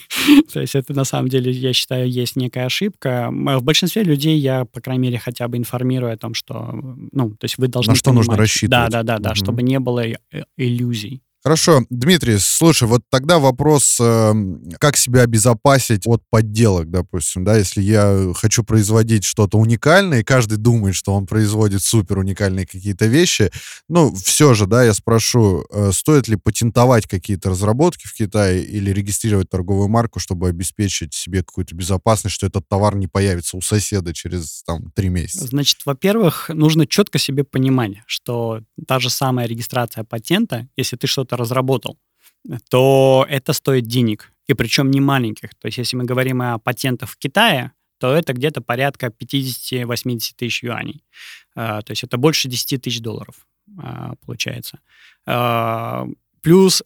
То 0.52 0.60
есть 0.60 0.74
это 0.74 0.94
на 0.94 1.04
самом 1.04 1.28
деле, 1.28 1.52
я 1.52 1.74
считаю, 1.74 2.10
есть 2.10 2.36
некая 2.36 2.64
ошибка. 2.64 3.28
В 3.30 3.62
большинстве 3.62 4.02
людей 4.02 4.38
я, 4.38 4.64
по 4.64 4.80
крайней 4.80 5.02
мере, 5.02 5.18
хотя 5.18 5.46
бы 5.46 5.58
информирую 5.58 6.10
о 6.10 6.16
том, 6.16 6.32
что, 6.32 6.70
ну, 7.12 7.30
то 7.32 7.44
есть 7.44 7.58
вы 7.58 7.68
должны 7.68 7.92
На 7.92 7.96
что 7.96 8.10
понимать, 8.10 8.26
нужно 8.28 8.38
рассчитывать. 8.38 8.70
Да, 8.90 9.02
да, 9.02 9.02
да, 9.02 9.18
да, 9.18 9.34
чтобы 9.34 9.62
не 9.62 9.78
было 9.78 10.06
э, 10.06 10.16
иллюзий. 10.56 11.22
Хорошо, 11.42 11.86
Дмитрий, 11.88 12.36
слушай, 12.38 12.86
вот 12.86 13.00
тогда 13.08 13.38
вопрос, 13.38 13.96
э, 13.98 14.34
как 14.78 14.98
себя 14.98 15.22
обезопасить 15.22 16.06
от 16.06 16.22
подделок, 16.28 16.90
допустим, 16.90 17.44
да, 17.44 17.56
если 17.56 17.80
я 17.80 18.32
хочу 18.36 18.62
производить 18.62 19.24
что-то 19.24 19.56
уникальное, 19.56 20.20
и 20.20 20.22
каждый 20.22 20.58
думает, 20.58 20.94
что 20.96 21.14
он 21.14 21.26
производит 21.26 21.82
супер 21.82 22.18
уникальные 22.18 22.66
какие-то 22.66 23.06
вещи, 23.06 23.50
ну, 23.88 24.14
все 24.14 24.52
же, 24.52 24.66
да, 24.66 24.84
я 24.84 24.92
спрошу, 24.92 25.64
э, 25.72 25.92
стоит 25.94 26.28
ли 26.28 26.36
патентовать 26.36 27.06
какие-то 27.06 27.48
разработки 27.48 28.06
в 28.06 28.12
Китае 28.12 28.62
или 28.62 28.90
регистрировать 28.90 29.48
торговую 29.48 29.88
марку, 29.88 30.20
чтобы 30.20 30.46
обеспечить 30.48 31.14
себе 31.14 31.42
какую-то 31.42 31.74
безопасность, 31.74 32.34
что 32.34 32.48
этот 32.48 32.68
товар 32.68 32.96
не 32.96 33.06
появится 33.06 33.56
у 33.56 33.62
соседа 33.62 34.12
через, 34.12 34.62
там, 34.64 34.90
три 34.94 35.08
месяца? 35.08 35.46
Значит, 35.46 35.78
во-первых, 35.86 36.50
нужно 36.50 36.86
четко 36.86 37.18
себе 37.18 37.44
понимать, 37.44 37.92
что 38.04 38.60
та 38.86 38.98
же 38.98 39.08
самая 39.08 39.46
регистрация 39.46 40.04
патента, 40.04 40.68
если 40.76 40.96
ты 40.96 41.06
что-то 41.06 41.29
разработал, 41.36 41.98
то 42.70 43.26
это 43.28 43.52
стоит 43.52 43.86
денег, 43.86 44.32
и 44.46 44.54
причем 44.54 44.90
не 44.90 45.00
маленьких. 45.00 45.50
То 45.56 45.66
есть 45.66 45.78
если 45.78 45.96
мы 45.96 46.04
говорим 46.04 46.42
о 46.42 46.58
патентах 46.58 47.10
в 47.10 47.16
Китае, 47.16 47.72
то 47.98 48.14
это 48.14 48.32
где-то 48.32 48.62
порядка 48.62 49.08
50-80 49.08 50.32
тысяч 50.36 50.62
юаней. 50.62 51.04
А, 51.54 51.82
То 51.82 51.90
есть 51.90 52.02
это 52.02 52.16
больше 52.16 52.48
10 52.48 52.80
тысяч 52.82 53.00
долларов 53.00 53.46
а, 53.78 54.14
получается. 54.24 54.80
А, 55.26 56.06
Плюс 56.42 56.82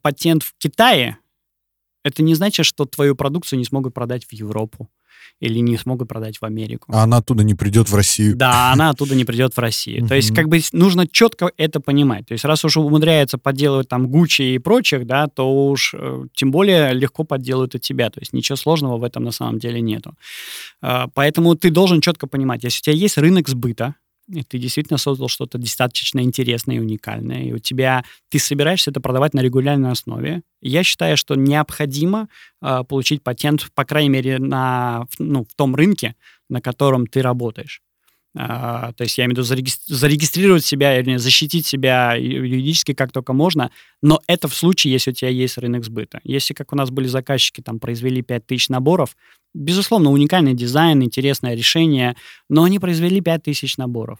патент 0.00 0.42
в 0.42 0.54
Китае, 0.56 1.18
это 2.04 2.22
не 2.22 2.34
значит, 2.34 2.64
что 2.64 2.86
твою 2.86 3.14
продукцию 3.14 3.58
не 3.58 3.66
смогут 3.66 3.92
продать 3.92 4.24
в 4.24 4.32
Европу 4.32 4.88
или 5.40 5.58
не 5.58 5.76
смогут 5.76 6.08
продать 6.08 6.38
в 6.38 6.44
Америку. 6.44 6.92
А 6.94 7.02
она 7.02 7.18
оттуда 7.18 7.44
не 7.44 7.54
придет 7.54 7.90
в 7.90 7.94
Россию. 7.94 8.36
Да, 8.36 8.72
она 8.72 8.90
оттуда 8.90 9.14
не 9.14 9.24
придет 9.24 9.54
в 9.54 9.58
Россию. 9.58 10.06
То 10.06 10.14
есть, 10.14 10.34
как 10.34 10.48
бы 10.48 10.60
нужно 10.72 11.06
четко 11.06 11.50
это 11.56 11.80
понимать. 11.80 12.26
То 12.26 12.32
есть, 12.32 12.44
раз 12.44 12.64
уж 12.64 12.76
умудряется 12.76 13.38
подделывать 13.38 13.88
там 13.88 14.08
Гуччи 14.08 14.54
и 14.54 14.58
прочих, 14.58 15.06
да, 15.06 15.26
то 15.26 15.68
уж 15.68 15.94
э, 15.94 16.24
тем 16.34 16.50
более 16.50 16.92
легко 16.94 17.24
подделают 17.24 17.74
от 17.74 17.82
тебя. 17.82 18.10
То 18.10 18.20
есть 18.20 18.32
ничего 18.32 18.56
сложного 18.56 18.96
в 18.96 19.04
этом 19.04 19.24
на 19.24 19.32
самом 19.32 19.58
деле 19.58 19.80
нету. 19.80 20.14
А, 20.80 21.08
Поэтому 21.14 21.54
ты 21.54 21.70
должен 21.70 22.00
четко 22.00 22.26
понимать, 22.26 22.64
если 22.64 22.78
у 22.80 22.82
тебя 22.82 22.96
есть 22.96 23.18
рынок 23.18 23.48
сбыта, 23.48 23.94
и 24.28 24.42
ты 24.42 24.58
действительно 24.58 24.98
создал 24.98 25.28
что-то 25.28 25.58
достаточно 25.58 26.20
интересное 26.20 26.76
и 26.76 26.80
уникальное, 26.80 27.42
и 27.42 27.52
у 27.52 27.58
тебя 27.58 28.04
ты 28.30 28.38
собираешься 28.38 28.90
это 28.90 29.00
продавать 29.00 29.34
на 29.34 29.40
регулярной 29.40 29.90
основе. 29.90 30.42
Я 30.62 30.82
считаю, 30.82 31.16
что 31.16 31.34
необходимо 31.34 32.28
а, 32.60 32.84
получить 32.84 33.22
патент, 33.22 33.70
по 33.74 33.84
крайней 33.84 34.10
мере, 34.10 34.38
на, 34.38 35.06
ну, 35.18 35.44
в 35.44 35.54
том 35.54 35.74
рынке, 35.74 36.14
на 36.48 36.60
котором 36.60 37.06
ты 37.06 37.22
работаешь. 37.22 37.82
А, 38.36 38.92
то 38.94 39.04
есть 39.04 39.16
я 39.16 39.24
имею 39.24 39.36
в 39.36 39.38
виду 39.38 39.54
зарегис- 39.54 39.84
зарегистрировать 39.86 40.64
себя 40.64 40.98
или 40.98 41.16
защитить 41.16 41.66
себя 41.66 42.14
юридически 42.14 42.92
как 42.92 43.12
только 43.12 43.32
можно, 43.32 43.70
но 44.02 44.20
это 44.26 44.48
в 44.48 44.54
случае, 44.54 44.92
если 44.92 45.12
у 45.12 45.14
тебя 45.14 45.30
есть 45.30 45.56
рынок 45.58 45.84
сбыта. 45.84 46.20
Если, 46.24 46.52
как 46.52 46.72
у 46.72 46.76
нас 46.76 46.90
были 46.90 47.06
заказчики, 47.06 47.60
там 47.60 47.78
произвели 47.78 48.22
5000 48.22 48.70
наборов, 48.70 49.16
безусловно, 49.54 50.10
уникальный 50.10 50.54
дизайн, 50.54 51.02
интересное 51.02 51.54
решение, 51.54 52.16
но 52.48 52.64
они 52.64 52.78
произвели 52.78 53.20
5000 53.20 53.76
наборов. 53.78 54.18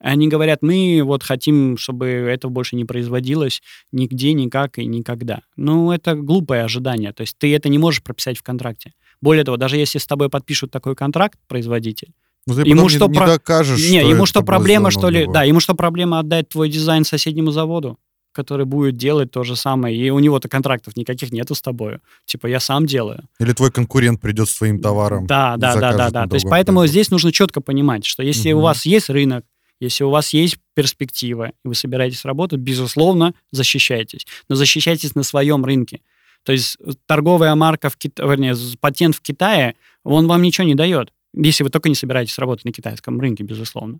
Они 0.00 0.28
говорят, 0.28 0.60
мы 0.60 1.00
вот 1.02 1.22
хотим, 1.22 1.78
чтобы 1.78 2.06
это 2.06 2.48
больше 2.48 2.76
не 2.76 2.84
производилось 2.84 3.62
нигде, 3.90 4.34
никак 4.34 4.78
и 4.78 4.84
никогда. 4.84 5.40
Ну, 5.56 5.92
это 5.92 6.14
глупое 6.14 6.62
ожидание. 6.62 7.12
То 7.12 7.22
есть 7.22 7.38
ты 7.38 7.54
это 7.54 7.70
не 7.70 7.78
можешь 7.78 8.02
прописать 8.02 8.36
в 8.36 8.42
контракте. 8.42 8.92
Более 9.22 9.44
того, 9.44 9.56
даже 9.56 9.78
если 9.78 9.98
с 9.98 10.06
тобой 10.06 10.28
подпишут 10.28 10.70
такой 10.70 10.94
контракт 10.94 11.38
производитель, 11.48 12.12
Ну, 12.46 12.54
ты 12.54 12.68
Ему 12.68 12.90
что 12.90 13.06
не, 13.06 13.12
не 13.12 13.18
про- 13.18 13.26
докажешь, 13.26 13.78
не, 13.80 14.00
что 14.00 14.10
ему 14.10 14.26
что 14.26 14.42
проблема, 14.42 14.90
что 14.90 15.08
ли? 15.08 15.26
Да, 15.26 15.44
ему 15.44 15.60
что 15.60 15.74
проблема 15.74 16.18
отдать 16.18 16.50
твой 16.50 16.68
дизайн 16.68 17.06
соседнему 17.06 17.50
заводу, 17.50 17.98
который 18.34 18.66
будет 18.66 18.96
делать 18.96 19.30
то 19.30 19.44
же 19.44 19.56
самое, 19.56 19.96
и 19.96 20.10
у 20.10 20.18
него-то 20.18 20.48
контрактов 20.48 20.96
никаких 20.96 21.32
нету 21.32 21.54
с 21.54 21.62
тобой. 21.62 21.98
Типа, 22.26 22.46
я 22.46 22.60
сам 22.60 22.84
делаю. 22.84 23.24
Или 23.40 23.52
твой 23.52 23.70
конкурент 23.70 24.20
придет 24.20 24.48
с 24.48 24.58
твоим 24.58 24.80
товаром. 24.80 25.26
Да, 25.26 25.56
да, 25.56 25.74
да, 25.76 25.92
да, 25.96 26.10
да. 26.10 26.26
То 26.26 26.34
есть 26.34 26.46
поэтому 26.48 26.80
производстве. 26.80 27.02
здесь 27.02 27.10
нужно 27.10 27.32
четко 27.32 27.60
понимать, 27.62 28.04
что 28.04 28.22
если 28.22 28.52
у 28.52 28.56
Мгм. 28.56 28.64
вас 28.64 28.84
есть 28.84 29.08
рынок, 29.08 29.44
если 29.80 30.04
у 30.04 30.10
вас 30.10 30.32
есть 30.34 30.58
перспектива, 30.74 31.52
и 31.64 31.68
вы 31.68 31.74
собираетесь 31.74 32.24
работать, 32.24 32.60
безусловно, 32.60 33.34
защищайтесь. 33.52 34.26
Но 34.48 34.56
защищайтесь 34.56 35.14
на 35.14 35.22
своем 35.22 35.64
рынке. 35.64 36.00
То 36.42 36.52
есть 36.52 36.76
торговая 37.06 37.54
марка, 37.54 37.88
в 37.88 37.96
Кит... 37.96 38.18
вернее, 38.18 38.54
патент 38.80 39.16
в 39.16 39.22
Китае, 39.22 39.74
он 40.02 40.26
вам 40.26 40.42
ничего 40.42 40.66
не 40.66 40.74
дает, 40.74 41.12
если 41.32 41.64
вы 41.64 41.70
только 41.70 41.88
не 41.88 41.94
собираетесь 41.94 42.38
работать 42.38 42.64
на 42.64 42.72
китайском 42.72 43.20
рынке, 43.20 43.42
безусловно. 43.42 43.98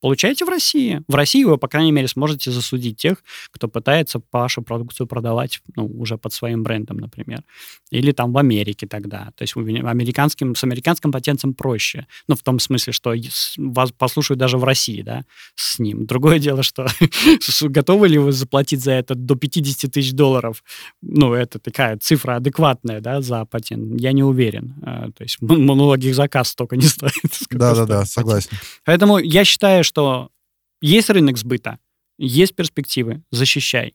Получайте 0.00 0.44
в 0.44 0.48
России. 0.48 1.02
В 1.08 1.14
России 1.14 1.44
вы, 1.44 1.58
по 1.58 1.68
крайней 1.68 1.92
мере, 1.92 2.08
сможете 2.08 2.50
засудить 2.50 2.98
тех, 2.98 3.22
кто 3.50 3.68
пытается 3.68 4.20
вашу 4.32 4.62
продукцию 4.62 5.06
продавать 5.06 5.60
ну, 5.74 5.86
уже 5.86 6.18
под 6.18 6.32
своим 6.32 6.62
брендом, 6.62 6.98
например. 6.98 7.42
Или 7.90 8.12
там 8.12 8.32
в 8.32 8.38
Америке 8.38 8.86
тогда. 8.86 9.32
То 9.36 9.42
есть 9.42 9.56
американским, 9.56 10.54
с 10.54 10.64
американским 10.64 11.12
патентом 11.12 11.54
проще. 11.54 12.06
Ну, 12.28 12.36
в 12.36 12.42
том 12.42 12.58
смысле, 12.58 12.92
что 12.92 13.14
вас 13.56 13.92
послушают 13.92 14.38
даже 14.38 14.58
в 14.58 14.64
России, 14.64 15.02
да, 15.02 15.24
с 15.54 15.78
ним. 15.78 16.06
Другое 16.06 16.38
дело, 16.38 16.62
что 16.62 16.86
готовы 17.62 18.08
ли 18.08 18.18
вы 18.18 18.32
заплатить 18.32 18.82
за 18.82 18.92
это 18.92 19.14
до 19.14 19.34
50 19.34 19.90
тысяч 19.90 20.12
долларов? 20.12 20.62
Ну, 21.00 21.32
это 21.32 21.58
такая 21.58 21.96
цифра 21.96 22.36
адекватная, 22.36 23.00
да, 23.00 23.22
за 23.22 23.44
патент. 23.46 24.00
Я 24.00 24.12
не 24.12 24.22
уверен. 24.22 24.74
Э, 24.82 25.10
То 25.16 25.22
есть 25.22 25.40
многих 25.40 26.14
заказ 26.14 26.48
столько 26.48 26.76
не 26.76 26.86
стоит. 26.86 27.12
Да-да-да, 27.50 28.04
согласен. 28.04 28.50
Поэтому 28.84 29.18
я 29.18 29.44
считаю, 29.44 29.84
что 29.86 30.30
есть 30.80 31.08
рынок 31.10 31.38
сбыта, 31.38 31.78
есть 32.18 32.54
перспективы, 32.54 33.22
защищай. 33.30 33.94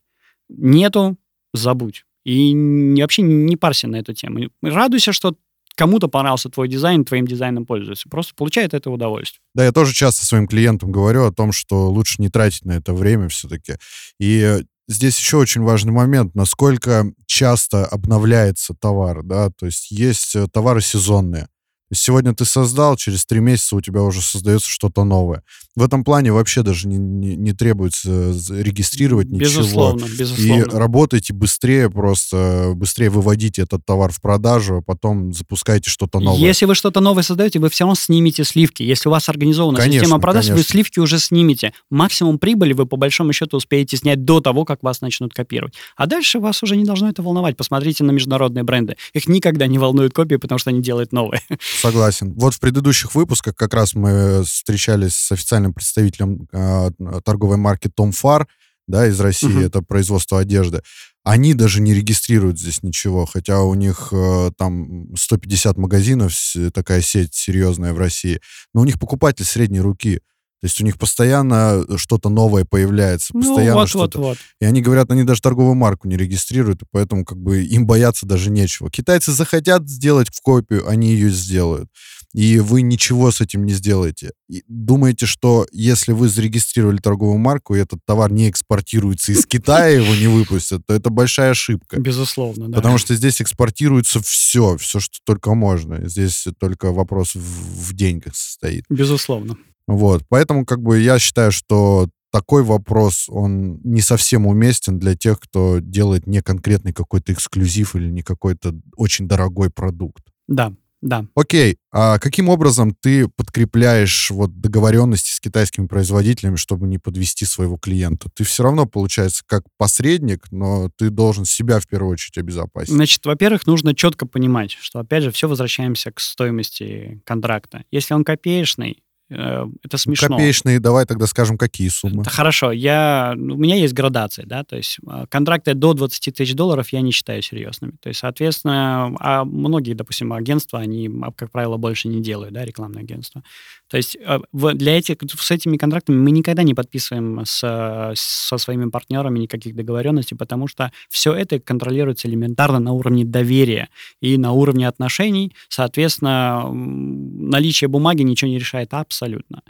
Нету, 0.49 1.17
забудь. 1.53 2.05
И 2.25 2.53
вообще 2.99 3.21
не 3.21 3.55
парься 3.55 3.87
на 3.87 3.97
эту 3.97 4.13
тему. 4.13 4.49
Радуйся, 4.61 5.11
что 5.13 5.35
кому-то 5.75 6.07
понравился 6.07 6.49
твой 6.49 6.67
дизайн, 6.67 7.05
твоим 7.05 7.27
дизайном 7.27 7.65
пользуется. 7.65 8.09
Просто 8.09 8.33
получай 8.35 8.65
от 8.65 8.73
этого 8.73 8.95
удовольствие. 8.95 9.41
Да, 9.55 9.65
я 9.65 9.71
тоже 9.71 9.93
часто 9.93 10.25
своим 10.25 10.47
клиентам 10.47 10.91
говорю 10.91 11.25
о 11.25 11.31
том, 11.31 11.51
что 11.51 11.89
лучше 11.89 12.15
не 12.19 12.29
тратить 12.29 12.65
на 12.65 12.73
это 12.73 12.93
время 12.93 13.29
все-таки. 13.29 13.75
И 14.19 14.63
здесь 14.87 15.17
еще 15.17 15.37
очень 15.37 15.61
важный 15.61 15.91
момент, 15.91 16.35
насколько 16.35 17.11
часто 17.25 17.85
обновляется 17.85 18.75
товар, 18.79 19.23
да, 19.23 19.49
то 19.49 19.65
есть 19.65 19.89
есть 19.91 20.35
э, 20.35 20.47
товары 20.51 20.81
сезонные. 20.81 21.47
Сегодня 21.93 22.33
ты 22.33 22.45
создал, 22.45 22.95
через 22.95 23.25
три 23.25 23.39
месяца 23.39 23.75
у 23.75 23.81
тебя 23.81 24.01
уже 24.01 24.21
создается 24.21 24.69
что-то 24.69 25.03
новое. 25.03 25.43
В 25.75 25.83
этом 25.83 26.03
плане 26.03 26.31
вообще 26.31 26.63
даже 26.63 26.87
не, 26.87 26.97
не- 26.97 27.35
не 27.35 27.53
требуется 27.53 28.33
з- 28.33 28.61
регистрировать 28.61 29.27
ничего. 29.29 29.39
Безусловно, 29.61 30.05
И 30.05 30.17
безусловно. 30.17 30.79
работайте 30.79 31.33
быстрее, 31.33 31.89
просто 31.89 32.73
быстрее 32.75 33.09
выводите 33.09 33.61
этот 33.63 33.85
товар 33.85 34.11
в 34.11 34.21
продажу, 34.21 34.77
а 34.77 34.81
потом 34.81 35.33
запускайте 35.33 35.89
что-то 35.89 36.19
новое. 36.19 36.39
Если 36.39 36.65
вы 36.65 36.75
что-то 36.75 36.99
новое 36.99 37.23
создаете, 37.23 37.59
вы 37.59 37.69
все 37.69 37.83
равно 37.85 37.95
снимете 37.95 38.43
сливки. 38.43 38.83
Если 38.83 39.07
у 39.07 39.11
вас 39.11 39.29
организована 39.29 39.77
Конечно, 39.77 40.01
система 40.01 40.19
продаж, 40.19 40.45
вы 40.45 40.51
конечно. 40.51 40.71
сливки 40.71 40.99
уже 40.99 41.19
снимете. 41.19 41.73
Максимум 41.89 42.39
прибыли 42.39 42.73
вы 42.73 42.85
по 42.85 42.97
большому 42.97 43.33
счету 43.33 43.57
успеете 43.57 43.97
снять 43.97 44.25
до 44.25 44.39
того, 44.41 44.65
как 44.65 44.83
вас 44.83 45.01
начнут 45.01 45.33
копировать. 45.33 45.73
А 45.95 46.05
дальше 46.07 46.39
вас 46.39 46.63
уже 46.63 46.75
не 46.75 46.85
должно 46.85 47.09
это 47.09 47.21
волновать. 47.21 47.57
Посмотрите 47.57 48.03
на 48.03 48.11
международные 48.11 48.63
бренды. 48.63 48.97
Их 49.13 49.27
никогда 49.27 49.67
не 49.67 49.77
волнуют 49.77 50.13
копии, 50.13 50.35
потому 50.35 50.59
что 50.59 50.69
они 50.69 50.81
делают 50.81 51.11
новые. 51.11 51.41
Согласен. 51.81 52.33
Вот 52.33 52.53
в 52.53 52.59
предыдущих 52.59 53.15
выпусках 53.15 53.55
как 53.55 53.73
раз 53.73 53.93
мы 53.95 54.43
встречались 54.43 55.15
с 55.15 55.31
официальным 55.31 55.73
представителем 55.73 56.47
э, 56.51 56.91
торговой 57.23 57.57
марки 57.57 57.89
Том 57.93 58.11
Фар, 58.11 58.47
да, 58.87 59.07
из 59.07 59.19
России, 59.19 59.47
Мгм. 59.47 59.65
это 59.65 59.81
производство 59.81 60.39
одежды. 60.39 60.81
Они 61.23 61.53
даже 61.53 61.81
не 61.81 61.93
регистрируют 61.93 62.59
здесь 62.59 62.81
ничего, 62.83 63.25
хотя 63.25 63.61
у 63.61 63.73
них 63.75 64.09
э, 64.11 64.51
там 64.57 65.15
150 65.15 65.77
магазинов, 65.77 66.33
такая 66.73 67.01
сеть 67.01 67.33
серьезная 67.35 67.93
в 67.93 67.99
России, 67.99 68.41
но 68.73 68.81
у 68.81 68.85
них 68.85 68.99
покупатель 68.99 69.45
средней 69.45 69.81
руки. 69.81 70.21
То 70.61 70.67
есть 70.67 70.79
у 70.79 70.83
них 70.85 70.99
постоянно 70.99 71.83
что-то 71.97 72.29
новое 72.29 72.65
появляется, 72.65 73.31
Ну, 73.33 73.41
постоянно 73.41 73.79
вот, 73.79 73.89
что-то. 73.89 74.19
вот, 74.19 74.27
вот. 74.27 74.37
И 74.59 74.65
они 74.65 74.81
говорят, 74.81 75.09
они 75.09 75.23
даже 75.23 75.41
торговую 75.41 75.73
марку 75.73 76.07
не 76.07 76.15
регистрируют, 76.15 76.83
и 76.83 76.85
поэтому 76.91 77.25
как 77.25 77.39
бы 77.39 77.63
им 77.63 77.87
бояться 77.87 78.27
даже 78.27 78.51
нечего. 78.51 78.91
Китайцы 78.91 79.31
захотят 79.31 79.89
сделать 79.89 80.29
в 80.31 80.39
копию, 80.41 80.87
они 80.87 81.13
ее 81.13 81.31
сделают. 81.31 81.89
И 82.33 82.59
вы 82.59 82.81
ничего 82.81 83.31
с 83.31 83.41
этим 83.41 83.65
не 83.65 83.73
сделаете. 83.73 84.31
И 84.47 84.63
думаете, 84.67 85.25
что 85.25 85.65
если 85.71 86.13
вы 86.13 86.29
зарегистрировали 86.29 86.97
торговую 86.97 87.39
марку, 87.39 87.75
и 87.75 87.79
этот 87.79 87.99
товар 88.05 88.31
не 88.31 88.49
экспортируется 88.49 89.31
из 89.33 89.45
Китая, 89.45 89.87
его 89.87 90.15
не 90.15 90.27
выпустят, 90.27 90.85
то 90.85 90.93
это 90.93 91.09
большая 91.09 91.51
ошибка. 91.51 91.99
Безусловно, 91.99 92.69
да. 92.69 92.77
Потому 92.77 92.99
что 92.99 93.15
здесь 93.15 93.41
экспортируется 93.41 94.21
все, 94.21 94.77
все, 94.77 94.99
что 94.99 95.17
только 95.25 95.53
можно. 95.55 96.07
Здесь 96.07 96.47
только 96.59 96.91
вопрос 96.93 97.33
в 97.35 97.93
деньгах 97.93 98.35
состоит. 98.35 98.85
Безусловно. 98.89 99.57
Вот. 99.87 100.23
Поэтому, 100.29 100.65
как 100.65 100.81
бы, 100.81 100.99
я 100.99 101.19
считаю, 101.19 101.51
что 101.51 102.07
такой 102.31 102.63
вопрос, 102.63 103.25
он 103.29 103.79
не 103.83 104.01
совсем 104.01 104.47
уместен 104.47 104.99
для 104.99 105.15
тех, 105.15 105.39
кто 105.39 105.79
делает 105.79 106.27
не 106.27 106.41
конкретный 106.41 106.93
какой-то 106.93 107.33
эксклюзив 107.33 107.95
или 107.95 108.09
не 108.09 108.21
какой-то 108.21 108.73
очень 108.95 109.27
дорогой 109.27 109.69
продукт. 109.69 110.23
Да, 110.47 110.73
да. 111.01 111.25
Окей, 111.35 111.77
а 111.91 112.19
каким 112.19 112.47
образом 112.47 112.95
ты 112.99 113.27
подкрепляешь 113.27 114.29
вот 114.29 114.61
договоренности 114.61 115.31
с 115.31 115.39
китайскими 115.39 115.87
производителями, 115.87 116.55
чтобы 116.55 116.87
не 116.87 116.99
подвести 116.99 117.43
своего 117.45 117.77
клиента? 117.77 118.29
Ты 118.33 118.43
все 118.43 118.63
равно, 118.63 118.85
получается, 118.85 119.43
как 119.45 119.63
посредник, 119.77 120.45
но 120.51 120.89
ты 120.95 121.09
должен 121.09 121.43
себя 121.43 121.79
в 121.79 121.87
первую 121.87 122.13
очередь 122.13 122.37
обезопасить. 122.37 122.93
Значит, 122.93 123.25
во-первых, 123.25 123.65
нужно 123.65 123.95
четко 123.95 124.27
понимать, 124.27 124.77
что, 124.79 124.99
опять 124.99 125.23
же, 125.23 125.31
все 125.31 125.47
возвращаемся 125.47 126.11
к 126.11 126.19
стоимости 126.19 127.21
контракта. 127.25 127.83
Если 127.91 128.13
он 128.13 128.23
копеечный, 128.23 129.03
это 129.31 129.97
смешно. 129.97 130.35
Копеечные, 130.35 130.79
давай 130.79 131.05
тогда 131.05 131.25
скажем, 131.25 131.57
какие 131.57 131.87
суммы? 131.87 132.23
Хорошо, 132.25 132.71
я, 132.71 133.33
у 133.35 133.57
меня 133.57 133.75
есть 133.75 133.93
градация, 133.93 134.45
да, 134.45 134.63
то 134.63 134.75
есть 134.75 134.97
а, 135.07 135.25
контракты 135.27 135.73
до 135.73 135.93
20 135.93 136.35
тысяч 136.35 136.53
долларов 136.53 136.89
я 136.89 137.01
не 137.01 137.11
считаю 137.11 137.41
серьезными. 137.41 137.93
То 138.01 138.09
есть, 138.09 138.19
соответственно, 138.19 139.15
а 139.19 139.45
многие, 139.45 139.93
допустим, 139.93 140.33
агентства, 140.33 140.79
они, 140.79 141.09
как 141.37 141.51
правило, 141.51 141.77
больше 141.77 142.09
не 142.09 142.21
делают, 142.21 142.53
да, 142.53 142.65
рекламные 142.65 143.03
агентства. 143.03 143.43
То 143.91 143.97
есть 143.97 144.17
а, 144.25 144.39
для 144.53 144.97
этих, 144.97 145.17
с 145.37 145.51
этими 145.51 145.75
контрактами 145.75 146.15
мы 146.15 146.31
никогда 146.31 146.63
не 146.63 146.73
подписываем 146.73 147.41
с, 147.45 148.13
со 148.15 148.57
своими 148.57 148.89
партнерами 148.89 149.39
никаких 149.39 149.75
договоренностей, 149.75 150.35
потому 150.35 150.67
что 150.69 150.93
все 151.09 151.33
это 151.33 151.59
контролируется 151.59 152.29
элементарно 152.29 152.79
на 152.79 152.93
уровне 152.93 153.25
доверия 153.25 153.89
и 154.21 154.37
на 154.37 154.53
уровне 154.53 154.87
отношений. 154.87 155.53
Соответственно, 155.67 156.69
наличие 156.71 157.89
бумаги 157.89 158.21
ничего 158.21 158.49
не 158.49 158.59
решает 158.59 158.93
абсолютно. 158.93 159.61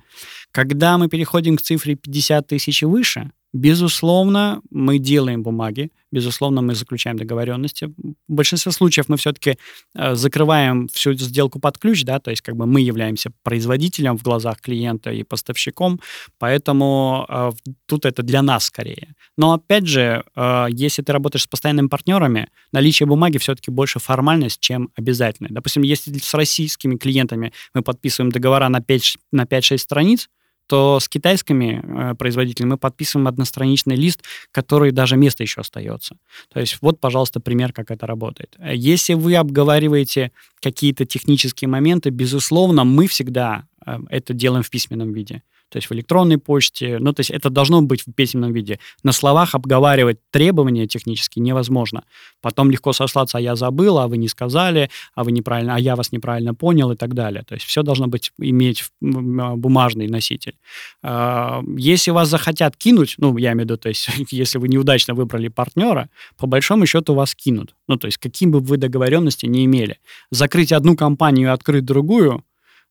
Когда 0.51 0.99
мы 0.99 1.09
переходим 1.09 1.57
к 1.57 1.63
цифре 1.63 1.95
50 1.95 2.45
тысяч 2.45 2.83
и 2.83 2.85
выше, 2.85 3.31
Безусловно, 3.53 4.61
мы 4.69 4.97
делаем 4.97 5.43
бумаги, 5.43 5.91
безусловно, 6.09 6.61
мы 6.61 6.73
заключаем 6.73 7.17
договоренности. 7.17 7.85
В 7.85 8.33
большинстве 8.33 8.71
случаев 8.71 9.09
мы 9.09 9.17
все-таки 9.17 9.57
э, 9.93 10.15
закрываем 10.15 10.87
всю 10.87 11.11
эту 11.11 11.25
сделку 11.25 11.59
под 11.59 11.77
ключ, 11.77 12.05
да, 12.05 12.19
то 12.19 12.31
есть 12.31 12.41
как 12.41 12.55
бы 12.55 12.65
мы 12.65 12.79
являемся 12.79 13.31
производителем 13.43 14.17
в 14.17 14.23
глазах 14.23 14.61
клиента 14.61 15.11
и 15.11 15.23
поставщиком, 15.23 15.99
поэтому 16.39 17.25
э, 17.27 17.51
тут 17.87 18.05
это 18.05 18.23
для 18.23 18.41
нас 18.41 18.65
скорее. 18.65 19.15
Но 19.37 19.51
опять 19.51 19.85
же, 19.85 20.23
э, 20.33 20.67
если 20.69 21.01
ты 21.01 21.11
работаешь 21.11 21.43
с 21.43 21.47
постоянными 21.47 21.87
партнерами, 21.87 22.47
наличие 22.71 23.05
бумаги 23.05 23.37
все-таки 23.37 23.69
больше 23.69 23.99
формальность, 23.99 24.61
чем 24.61 24.91
обязательно. 24.95 25.49
Допустим, 25.51 25.83
если 25.83 26.17
с 26.17 26.33
российскими 26.33 26.95
клиентами 26.95 27.51
мы 27.73 27.81
подписываем 27.81 28.31
договора 28.31 28.69
на 28.69 28.79
5-6 28.79 29.17
на 29.33 29.45
5 29.45 29.79
страниц, 29.79 30.29
то 30.67 30.99
с 30.99 31.09
китайскими 31.09 31.81
э, 31.83 32.15
производителями 32.15 32.71
мы 32.71 32.77
подписываем 32.77 33.27
одностраничный 33.27 33.95
лист, 33.95 34.23
который 34.51 34.91
даже 34.91 35.17
место 35.17 35.43
еще 35.43 35.61
остается. 35.61 36.17
То 36.53 36.59
есть 36.59 36.77
вот, 36.81 36.99
пожалуйста, 36.99 37.39
пример, 37.39 37.73
как 37.73 37.91
это 37.91 38.07
работает. 38.07 38.55
Если 38.73 39.13
вы 39.13 39.35
обговариваете 39.35 40.31
какие-то 40.61 41.05
технические 41.05 41.67
моменты, 41.67 42.09
безусловно, 42.09 42.83
мы 42.83 43.07
всегда 43.07 43.67
э, 43.85 43.97
это 44.09 44.33
делаем 44.33 44.63
в 44.63 44.69
письменном 44.69 45.11
виде 45.13 45.43
то 45.71 45.77
есть 45.77 45.89
в 45.89 45.93
электронной 45.93 46.37
почте. 46.37 46.99
Ну, 46.99 47.13
то 47.13 47.21
есть 47.21 47.31
это 47.31 47.49
должно 47.49 47.81
быть 47.81 48.01
в 48.05 48.11
письменном 48.11 48.51
виде. 48.51 48.77
На 49.03 49.13
словах 49.13 49.55
обговаривать 49.55 50.17
требования 50.29 50.85
технически 50.85 51.39
невозможно. 51.39 52.03
Потом 52.41 52.69
легко 52.69 52.91
сослаться, 52.91 53.37
а 53.37 53.41
я 53.41 53.55
забыл, 53.55 53.97
а 53.97 54.09
вы 54.09 54.17
не 54.17 54.27
сказали, 54.27 54.89
а 55.15 55.23
вы 55.23 55.31
неправильно, 55.31 55.75
а 55.75 55.79
я 55.79 55.95
вас 55.95 56.11
неправильно 56.11 56.53
понял 56.53 56.91
и 56.91 56.97
так 56.97 57.13
далее. 57.13 57.43
То 57.47 57.53
есть 57.55 57.65
все 57.65 57.83
должно 57.83 58.07
быть, 58.07 58.33
иметь 58.37 58.83
а, 59.01 59.55
бумажный 59.55 60.07
носитель. 60.07 60.57
А, 61.03 61.63
если 61.77 62.11
вас 62.11 62.27
захотят 62.27 62.75
кинуть, 62.75 63.15
ну, 63.17 63.37
я 63.37 63.53
имею 63.53 63.61
в 63.61 63.69
виду, 63.69 63.77
то 63.77 63.87
есть 63.87 64.09
если 64.29 64.57
вы 64.57 64.67
неудачно 64.67 65.13
выбрали 65.13 65.47
партнера, 65.47 66.09
по 66.37 66.47
большому 66.47 66.85
счету 66.85 67.13
вас 67.13 67.33
кинут. 67.33 67.75
Ну, 67.87 67.95
то 67.95 68.07
есть 68.07 68.17
каким 68.17 68.51
бы 68.51 68.59
вы 68.59 68.75
договоренности 68.75 69.45
не 69.45 69.63
имели. 69.63 69.99
Закрыть 70.31 70.73
одну 70.73 70.97
компанию 70.97 71.47
и 71.47 71.51
открыть 71.53 71.85
другую, 71.85 72.43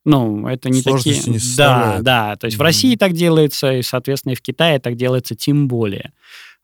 ну, 0.05 0.47
это 0.47 0.71
не 0.71 0.83
такие... 0.83 1.17
Не 1.27 1.39
да, 1.57 1.99
да. 2.01 2.37
То 2.37 2.47
есть 2.47 2.57
mm-hmm. 2.57 2.61
в 2.61 2.63
России 2.63 2.97
так 2.97 3.13
делается, 3.13 3.73
и, 3.73 3.83
соответственно, 3.83 4.33
и 4.33 4.37
в 4.37 4.43
Китае 4.43 4.79
так 4.79 4.97
делается 4.97 5.35
тем 5.35 5.69
более. 5.69 6.13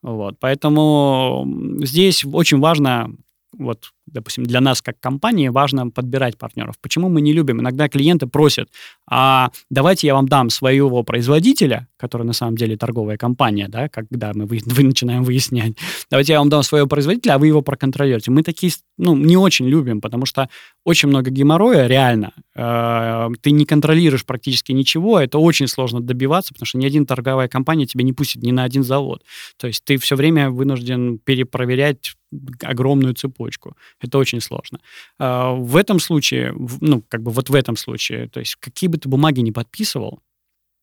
Вот. 0.03 0.37
Поэтому 0.41 1.47
здесь 1.83 2.25
очень 2.25 2.61
важно 2.61 3.11
вот, 3.59 3.93
допустим, 4.07 4.45
для 4.45 4.61
нас 4.61 4.83
как 4.83 5.01
компании 5.01 5.49
важно 5.49 5.89
подбирать 5.91 6.37
партнеров. 6.37 6.77
Почему 6.81 7.09
мы 7.09 7.21
не 7.21 7.33
любим? 7.33 7.61
Иногда 7.61 7.89
клиенты 7.89 8.27
просят, 8.27 8.69
а 9.09 9.51
давайте 9.71 10.07
я 10.07 10.15
вам 10.15 10.29
дам 10.29 10.51
своего 10.51 11.03
производителя, 11.03 11.89
который 11.97 12.25
на 12.25 12.33
самом 12.33 12.57
деле 12.57 12.77
торговая 12.77 13.17
компания, 13.17 13.69
да, 13.69 13.89
когда 13.89 14.33
мы 14.35 14.47
вы, 14.47 14.83
начинаем 14.83 15.25
выяснять, 15.25 15.75
давайте 16.11 16.33
я 16.33 16.39
вам 16.39 16.49
дам 16.49 16.63
своего 16.63 16.87
производителя, 16.87 17.35
а 17.35 17.39
вы 17.39 17.49
его 17.49 17.63
проконтролируете. 17.63 18.31
Мы 18.31 18.43
такие, 18.43 18.73
ну, 18.99 19.17
не 19.17 19.37
очень 19.37 19.67
любим, 19.67 20.01
потому 20.01 20.27
что 20.27 20.49
очень 20.85 21.09
много 21.09 21.31
геморроя, 21.31 21.87
реально. 21.87 22.33
Э, 22.55 23.29
ты 23.41 23.51
не 23.51 23.65
контролируешь 23.65 24.25
практически 24.25 24.73
ничего, 24.73 25.19
это 25.19 25.39
очень 25.39 25.69
сложно 25.69 26.01
добиваться, 26.01 26.53
потому 26.53 26.67
что 26.67 26.79
ни 26.79 26.87
один 26.87 27.07
торговая 27.07 27.49
компания 27.49 27.87
тебя 27.87 28.05
не 28.05 28.13
пустит 28.13 28.43
ни 28.43 28.53
на 28.53 28.65
один 28.65 28.83
завод. 28.83 29.23
То 29.59 29.67
есть 29.67 29.85
ты 29.85 29.97
все 29.99 30.17
время 30.17 30.51
вынужден 30.51 31.19
перепроверять 31.19 32.15
огромную 32.63 33.15
цепочку. 33.15 33.77
Это 34.01 34.19
очень 34.19 34.41
сложно. 34.41 34.81
Э, 35.19 35.55
в 35.57 35.77
этом 35.77 36.01
случае, 36.01 36.55
ну, 36.81 37.03
как 37.09 37.23
бы 37.23 37.31
вот 37.31 37.51
в 37.51 37.55
этом 37.55 37.77
случае, 37.77 38.29
то 38.29 38.41
есть 38.41 38.57
какие 38.57 38.89
бы 38.89 38.99
ты 38.99 39.09
бумаги 39.09 39.41
не 39.41 39.53
подписывал, 39.53 40.21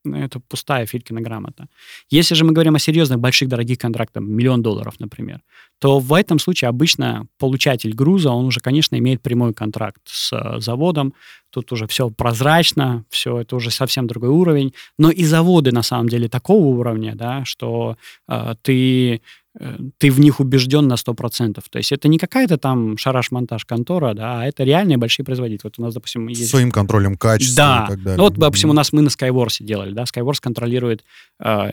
это 0.06 0.40
пустая 0.40 0.86
Филькина 0.86 1.22
грамота. 1.22 1.68
Если 2.10 2.36
же 2.36 2.44
мы 2.44 2.52
говорим 2.52 2.76
о 2.76 2.80
серьезных, 2.80 3.20
больших, 3.20 3.48
дорогих 3.50 3.78
контрактах, 3.78 4.24
миллион 4.24 4.62
долларов, 4.62 5.00
например, 5.00 5.42
то 5.84 6.00
в 6.00 6.14
этом 6.14 6.40
случае 6.40 6.70
обычно 6.70 7.28
получатель 7.38 7.94
груза, 7.94 8.32
он 8.32 8.46
уже, 8.46 8.62
конечно, 8.62 8.98
имеет 8.98 9.22
прямой 9.22 9.54
контракт 9.54 10.00
с 10.06 10.32
э, 10.32 10.62
заводом, 10.62 11.14
тут 11.50 11.74
уже 11.74 11.88
все 11.88 12.10
прозрачно, 12.10 13.04
все 13.10 13.42
это 13.42 13.58
уже 13.58 13.70
совсем 13.70 14.08
другой 14.08 14.30
уровень, 14.30 14.74
но 14.98 15.12
и 15.12 15.26
заводы 15.26 15.74
на 15.74 15.84
самом 15.84 16.08
деле 16.08 16.30
такого 16.30 16.64
уровня, 16.68 17.16
да, 17.16 17.44
что 17.44 17.98
э, 18.30 18.56
ты 18.62 19.20
Э, 19.60 19.78
ты 19.98 20.12
в 20.12 20.20
них 20.20 20.40
убежден 20.40 20.88
на 20.88 20.96
100%. 20.96 21.64
То 21.70 21.78
есть 21.78 21.92
это 21.92 22.08
не 22.08 22.18
какая-то 22.18 22.58
там 22.58 22.98
шараш-монтаж 22.98 23.66
контора, 23.66 24.14
да, 24.14 24.42
а 24.42 24.46
это 24.46 24.64
реальные 24.64 24.98
большие 24.98 25.26
производители. 25.26 25.62
Вот 25.66 25.76
у 25.78 25.82
нас, 25.82 25.94
допустим, 25.94 26.28
есть... 26.28 26.50
Своим 26.50 26.72
контролем 26.72 27.16
качества 27.16 27.56
да. 27.56 27.86
и 27.86 27.88
так 27.90 28.04
далее. 28.04 28.18
Ну 28.18 28.24
вот, 28.24 28.34
допустим, 28.34 28.70
у 28.70 28.74
нас 28.74 28.92
мы 28.94 29.02
на 29.02 29.10
Skyworks 29.10 29.58
делали, 29.64 29.92
да, 29.92 30.04
Skyworks 30.04 30.40
контролирует 30.42 31.04
э, 31.40 31.72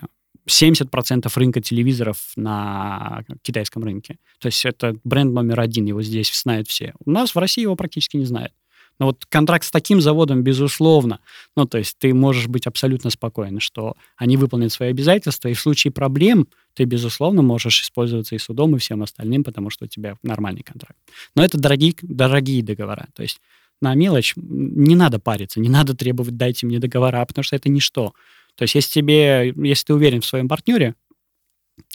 70% 0.49 1.31
рынка 1.35 1.61
телевизоров 1.61 2.19
на 2.37 3.25
китайском 3.43 3.85
рынке. 3.85 4.19
То 4.39 4.47
есть 4.47 4.65
это 4.65 4.97
бренд 5.05 5.33
номер 5.33 5.61
один, 5.61 5.87
его 5.87 6.03
здесь 6.03 6.33
знают 6.35 6.69
все. 6.69 6.95
У 7.05 7.11
нас 7.11 7.35
в 7.35 7.39
России 7.39 7.63
его 7.63 7.77
практически 7.77 8.17
не 8.17 8.25
знают. 8.25 8.53
Но 9.01 9.07
вот 9.07 9.25
контракт 9.27 9.65
с 9.65 9.71
таким 9.71 10.03
заводом, 10.03 10.43
безусловно, 10.43 11.21
ну, 11.57 11.65
то 11.65 11.79
есть 11.79 11.97
ты 11.99 12.13
можешь 12.13 12.49
быть 12.49 12.67
абсолютно 12.67 13.09
спокоен, 13.09 13.59
что 13.59 13.97
они 14.17 14.37
выполнят 14.37 14.73
свои 14.73 14.91
обязательства, 14.91 15.49
и 15.49 15.55
в 15.55 15.61
случае 15.61 15.91
проблем 15.91 16.49
ты, 16.75 16.85
безусловно, 16.85 17.41
можешь 17.41 17.81
использоваться 17.83 18.35
и 18.35 18.39
судом, 18.39 18.77
и 18.77 18.79
всем 18.79 19.03
остальным, 19.03 19.43
потому 19.43 19.71
что 19.71 19.87
у 19.87 19.89
тебя 19.89 20.17
нормальный 20.23 20.63
контракт. 20.63 20.99
Но 21.35 21.43
это 21.43 21.59
дорогие, 21.59 21.95
дорогие 22.03 22.63
договора. 22.63 23.09
То 23.15 23.23
есть 23.23 23.41
на 23.81 23.95
мелочь 23.95 24.35
не 24.37 24.95
надо 24.95 25.19
париться, 25.19 25.61
не 25.61 25.71
надо 25.71 25.97
требовать 25.97 26.37
«дайте 26.37 26.67
мне 26.67 26.79
договора», 26.79 27.25
потому 27.25 27.43
что 27.43 27.57
это 27.57 27.71
ничто. 27.71 28.13
То 28.61 28.65
есть 28.65 28.75
если 28.75 29.01
тебе, 29.01 29.55
если 29.57 29.87
ты 29.87 29.95
уверен 29.95 30.21
в 30.21 30.27
своем 30.27 30.47
партнере, 30.47 30.97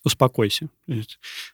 успокойся. 0.03 0.68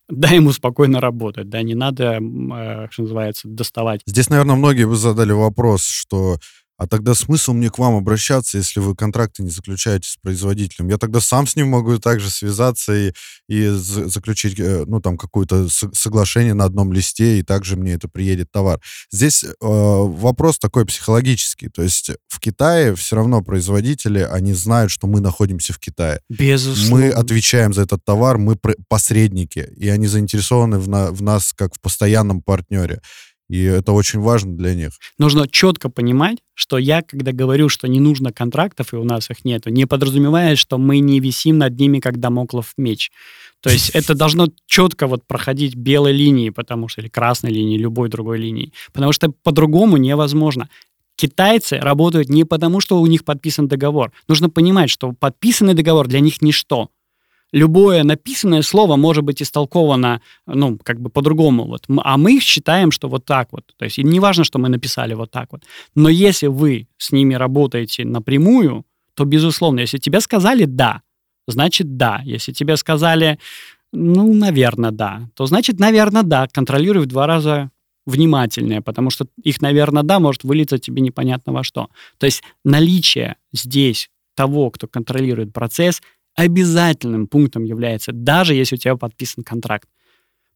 Дай 0.08 0.36
ему 0.36 0.54
спокойно 0.54 1.02
работать, 1.02 1.50
да, 1.50 1.62
не 1.64 1.76
надо, 1.76 2.14
э, 2.22 2.88
что 2.90 3.02
называется, 3.02 3.50
доставать. 3.50 4.04
Здесь, 4.06 4.30
наверное, 4.30 4.56
многие 4.56 4.88
бы 4.88 4.96
задали 4.96 5.34
вопрос, 5.34 5.84
что 5.84 6.38
а 6.82 6.88
тогда 6.88 7.14
смысл 7.14 7.54
мне 7.54 7.70
к 7.70 7.78
вам 7.78 7.94
обращаться, 7.94 8.58
если 8.58 8.80
вы 8.80 8.96
контракты 8.96 9.44
не 9.44 9.52
заключаете 9.52 10.10
с 10.10 10.18
производителем? 10.20 10.90
Я 10.90 10.98
тогда 10.98 11.22
сам 11.22 11.46
с 11.46 11.56
ним 11.56 11.68
могу 11.68 12.00
также 12.00 12.32
связаться 12.32 12.92
и, 12.92 13.14
и 13.48 13.68
заключить, 13.68 14.60
э, 14.60 14.86
ну, 14.88 15.00
там, 15.00 15.16
какое-то 15.16 15.70
соглашение 15.70 16.56
на 16.56 16.64
одном 16.64 16.92
листе, 16.92 17.38
и 17.38 17.44
также 17.44 17.76
мне 17.76 17.94
это 17.94 18.08
приедет 18.08 18.52
товар. 18.52 18.80
Здесь 19.12 19.44
э, 19.44 19.52
вопрос 19.62 20.58
такой 20.58 20.88
психологический. 20.88 21.70
То 21.70 21.84
есть 21.84 22.14
в 22.28 22.40
Китае 22.40 22.96
все 22.96 23.16
равно 23.16 23.44
производители, 23.44 24.28
они 24.32 24.54
знают, 24.54 24.90
что 24.90 25.06
мы 25.06 25.20
находимся 25.20 25.74
в 25.74 25.78
Китае. 25.78 26.22
Безусловно. 26.30 26.96
Мы 26.96 27.12
отвечаем 27.12 27.76
за 27.76 27.84
этот 27.84 28.04
товар, 28.04 28.40
мы 28.40 28.58
посредники, 28.90 29.72
и 29.78 29.88
они 29.88 30.08
заинтересованы 30.08 30.80
в, 30.80 30.90
на, 30.90 31.12
в 31.12 31.22
нас 31.22 31.54
как 31.54 31.76
в 31.76 31.80
постоянном 31.80 32.42
партнере. 32.42 33.02
И 33.52 33.64
это 33.64 33.92
очень 33.92 34.22
важно 34.22 34.56
для 34.56 34.74
них. 34.74 34.92
Нужно 35.18 35.46
четко 35.46 35.90
понимать, 35.90 36.38
что 36.54 36.78
я, 36.78 37.02
когда 37.02 37.34
говорю, 37.34 37.68
что 37.68 37.90
не 37.90 38.00
нужно 38.00 38.32
контрактов, 38.32 38.94
и 38.94 38.96
у 38.96 39.04
нас 39.04 39.30
их 39.30 39.44
нету, 39.44 39.70
не 39.70 39.86
подразумевает, 39.86 40.58
что 40.58 40.78
мы 40.78 41.00
не 41.00 41.20
висим 41.20 41.58
над 41.58 41.78
ними, 41.78 42.00
как 42.00 42.18
домоклов 42.18 42.72
меч. 42.78 43.12
То 43.60 43.70
есть 43.70 43.90
это 43.94 44.16
должно 44.16 44.48
четко 44.68 45.06
вот 45.06 45.28
проходить 45.28 45.76
белой 45.76 46.14
линией, 46.14 46.52
потому 46.52 46.88
что, 46.88 47.02
или 47.02 47.10
красной 47.10 47.52
линией, 47.52 47.78
любой 47.78 48.08
другой 48.08 48.38
линией. 48.38 48.72
Потому 48.94 49.12
что 49.12 49.34
по-другому 49.44 49.98
невозможно. 49.98 50.70
Китайцы 51.18 51.78
работают 51.78 52.30
не 52.30 52.46
потому, 52.46 52.80
что 52.80 53.02
у 53.02 53.06
них 53.06 53.26
подписан 53.26 53.68
договор. 53.68 54.14
Нужно 54.30 54.50
понимать, 54.50 54.90
что 54.90 55.12
подписанный 55.12 55.74
договор 55.74 56.08
для 56.08 56.22
них 56.22 56.42
ничто. 56.42 56.90
Любое 57.52 58.04
написанное 58.04 58.62
слово 58.62 58.96
может 58.96 59.24
быть 59.24 59.42
истолковано, 59.42 60.22
ну, 60.46 60.78
как 60.84 61.00
бы 61.00 61.10
по-другому. 61.10 61.66
Вот. 61.66 61.86
А 62.04 62.18
мы 62.18 62.40
считаем, 62.40 62.92
что 62.92 63.10
вот 63.10 63.26
так 63.26 63.50
вот. 63.52 63.64
То 63.78 63.86
есть 63.86 63.98
не 63.98 64.20
важно, 64.20 64.44
что 64.44 64.60
мы 64.60 64.70
написали 64.70 65.14
вот 65.14 65.32
так 65.32 65.52
вот. 65.52 65.64
Но 65.96 66.10
если 66.10 66.48
вы 66.48 66.88
с 66.98 67.12
ними 67.12 67.34
работаете 67.34 68.06
напрямую, 68.06 68.86
то, 69.14 69.26
безусловно, 69.26 69.82
если 69.82 69.98
тебе 69.98 70.22
сказали 70.22 70.66
«да», 70.66 71.02
значит 71.48 71.98
«да». 71.98 72.22
Если 72.24 72.54
тебе 72.54 72.78
сказали 72.78 73.40
«ну, 73.92 74.34
наверное, 74.34 74.92
да», 74.92 75.30
то 75.36 75.46
значит 75.46 75.80
«наверное, 75.80 76.24
да». 76.24 76.48
Контролируй 76.48 77.04
в 77.04 77.08
два 77.08 77.28
раза 77.28 77.72
внимательнее, 78.06 78.82
потому 78.82 79.10
что 79.10 79.28
их, 79.44 79.62
наверное, 79.62 80.04
да, 80.04 80.20
может 80.20 80.44
вылиться 80.44 80.80
тебе 80.80 81.02
непонятно 81.02 81.54
во 81.54 81.64
что. 81.64 81.90
То 82.18 82.26
есть 82.26 82.42
наличие 82.64 83.36
здесь 83.54 84.10
того, 84.36 84.72
кто 84.72 84.88
контролирует 84.88 85.54
процесс, 85.54 86.02
обязательным 86.36 87.28
пунктом 87.28 87.64
является, 87.64 88.12
даже 88.12 88.54
если 88.56 88.76
у 88.76 88.78
тебя 88.78 88.96
подписан 88.96 89.44
контракт. 89.44 89.90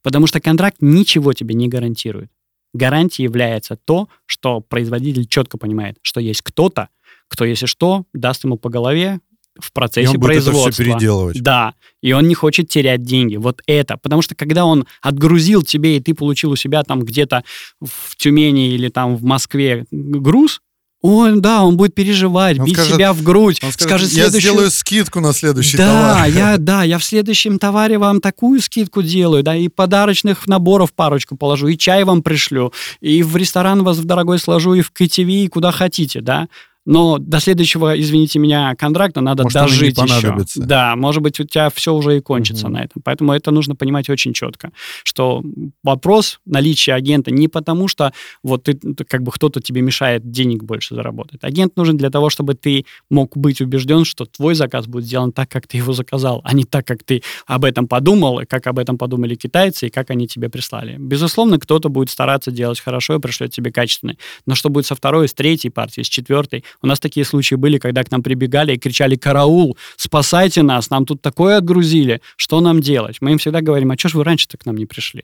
Потому 0.01 0.27
что 0.27 0.39
контракт 0.39 0.77
ничего 0.81 1.33
тебе 1.33 1.55
не 1.55 1.67
гарантирует. 1.67 2.31
Гарантией 2.73 3.23
является 3.23 3.75
то, 3.75 4.09
что 4.25 4.59
производитель 4.59 5.25
четко 5.25 5.57
понимает, 5.57 5.97
что 6.01 6.19
есть 6.19 6.41
кто-то, 6.41 6.89
кто, 7.27 7.45
если 7.45 7.65
что, 7.65 8.05
даст 8.13 8.43
ему 8.43 8.57
по 8.57 8.69
голове 8.69 9.19
в 9.57 9.71
процессе 9.71 10.11
и 10.11 10.15
он 10.15 10.21
производства. 10.21 10.61
Будет 10.61 10.67
это 10.67 10.83
все 10.83 10.83
переделывать. 10.83 11.41
Да, 11.41 11.73
и 12.01 12.11
он 12.11 12.27
не 12.27 12.35
хочет 12.35 12.67
терять 12.69 13.03
деньги. 13.03 13.37
Вот 13.37 13.61
это. 13.67 13.97
Потому 13.97 14.21
что 14.21 14.35
когда 14.35 14.65
он 14.65 14.85
отгрузил 15.01 15.63
тебе, 15.63 15.97
и 15.97 16.01
ты 16.01 16.13
получил 16.13 16.51
у 16.51 16.55
себя 16.55 16.83
там 16.83 17.01
где-то 17.01 17.43
в 17.81 18.15
Тюмени 18.17 18.73
или 18.73 18.89
там 18.89 19.15
в 19.15 19.23
Москве 19.23 19.85
груз, 19.91 20.61
он, 21.05 21.41
да, 21.41 21.63
он 21.63 21.77
будет 21.77 21.93
переживать, 21.93 22.59
он 22.59 22.65
бить 22.65 22.75
скажет, 22.75 22.93
себя 22.93 23.13
в 23.13 23.21
грудь. 23.21 23.59
Он 23.63 23.71
скажет, 23.71 24.09
скажет 24.09 24.11
я 24.11 24.39
сделаю 24.39 24.71
скидку 24.71 25.19
на 25.19 25.33
следующий 25.33 25.77
да, 25.77 26.13
товар. 26.13 26.29
Я, 26.29 26.57
да, 26.57 26.83
я 26.83 26.97
в 26.97 27.03
следующем 27.03 27.59
товаре 27.59 27.97
вам 27.97 28.21
такую 28.21 28.61
скидку 28.61 29.01
делаю, 29.01 29.43
да, 29.43 29.55
и 29.55 29.67
подарочных 29.67 30.47
наборов 30.47 30.93
парочку 30.93 31.35
положу, 31.37 31.67
и 31.67 31.77
чай 31.77 32.03
вам 32.03 32.23
пришлю, 32.23 32.73
и 33.01 33.23
в 33.23 33.35
ресторан 33.35 33.83
вас 33.83 33.97
в 33.97 34.05
дорогой 34.05 34.39
сложу, 34.39 34.73
и 34.73 34.81
в 34.81 34.91
КТВ, 34.91 35.19
и 35.19 35.47
куда 35.47 35.71
хотите, 35.71 36.21
да 36.21 36.47
но 36.85 37.17
до 37.17 37.39
следующего, 37.39 37.99
извините 37.99 38.39
меня, 38.39 38.75
контракта 38.75 39.21
надо 39.21 39.43
может, 39.43 39.61
дожить 39.61 39.97
еще. 39.97 40.35
Да, 40.55 40.95
может 40.95 41.21
быть, 41.21 41.39
у 41.39 41.43
тебя 41.43 41.69
все 41.69 41.93
уже 41.93 42.17
и 42.17 42.21
кончится 42.21 42.67
угу. 42.67 42.75
на 42.75 42.83
этом. 42.83 43.01
Поэтому 43.03 43.33
это 43.33 43.51
нужно 43.51 43.75
понимать 43.75 44.09
очень 44.09 44.33
четко, 44.33 44.71
что 45.03 45.43
вопрос 45.83 46.39
наличия 46.45 46.93
агента 46.93 47.31
не 47.31 47.47
потому, 47.47 47.87
что 47.87 48.13
вот 48.43 48.63
ты, 48.63 48.79
как 49.07 49.23
бы 49.23 49.31
кто-то 49.31 49.61
тебе 49.61 49.81
мешает 49.81 50.29
денег 50.29 50.63
больше 50.63 50.95
заработать. 50.95 51.43
Агент 51.43 51.75
нужен 51.75 51.97
для 51.97 52.09
того, 52.09 52.29
чтобы 52.29 52.53
ты 52.53 52.85
мог 53.09 53.35
быть 53.35 53.61
убежден, 53.61 54.05
что 54.05 54.25
твой 54.25 54.55
заказ 54.55 54.87
будет 54.87 55.05
сделан 55.05 55.31
так, 55.31 55.49
как 55.49 55.67
ты 55.67 55.77
его 55.77 55.93
заказал, 55.93 56.41
а 56.43 56.53
не 56.53 56.65
так, 56.65 56.85
как 56.85 57.03
ты 57.03 57.23
об 57.47 57.65
этом 57.65 57.87
подумал, 57.87 58.39
и 58.39 58.45
как 58.45 58.67
об 58.67 58.79
этом 58.79 58.97
подумали 58.97 59.35
китайцы, 59.35 59.87
и 59.87 59.89
как 59.89 60.11
они 60.11 60.27
тебе 60.27 60.49
прислали. 60.49 60.97
Безусловно, 60.97 61.59
кто-то 61.59 61.89
будет 61.89 62.09
стараться 62.09 62.51
делать 62.51 62.79
хорошо 62.79 63.15
и 63.15 63.19
пришлет 63.19 63.51
тебе 63.51 63.71
качественный. 63.71 64.19
Но 64.45 64.55
что 64.55 64.69
будет 64.69 64.85
со 64.85 64.95
второй, 64.95 65.27
с 65.27 65.33
третьей 65.33 65.71
партией, 65.71 66.05
с 66.05 66.09
четвертой, 66.09 66.63
у 66.81 66.87
нас 66.87 66.99
такие 66.99 67.25
случаи 67.25 67.55
были, 67.55 67.77
когда 67.77 68.03
к 68.03 68.11
нам 68.11 68.23
прибегали 68.23 68.73
и 68.73 68.77
кричали 68.77 69.15
«Караул! 69.15 69.77
Спасайте 69.97 70.61
нас! 70.61 70.89
Нам 70.89 71.05
тут 71.05 71.21
такое 71.21 71.57
отгрузили! 71.57 72.21
Что 72.35 72.61
нам 72.61 72.81
делать?» 72.81 73.17
Мы 73.21 73.31
им 73.31 73.37
всегда 73.37 73.61
говорим 73.61 73.91
«А 73.91 73.97
что 73.97 74.09
ж 74.09 74.13
вы 74.15 74.23
раньше-то 74.23 74.57
к 74.57 74.65
нам 74.65 74.75
не 74.77 74.85
пришли?» 74.85 75.23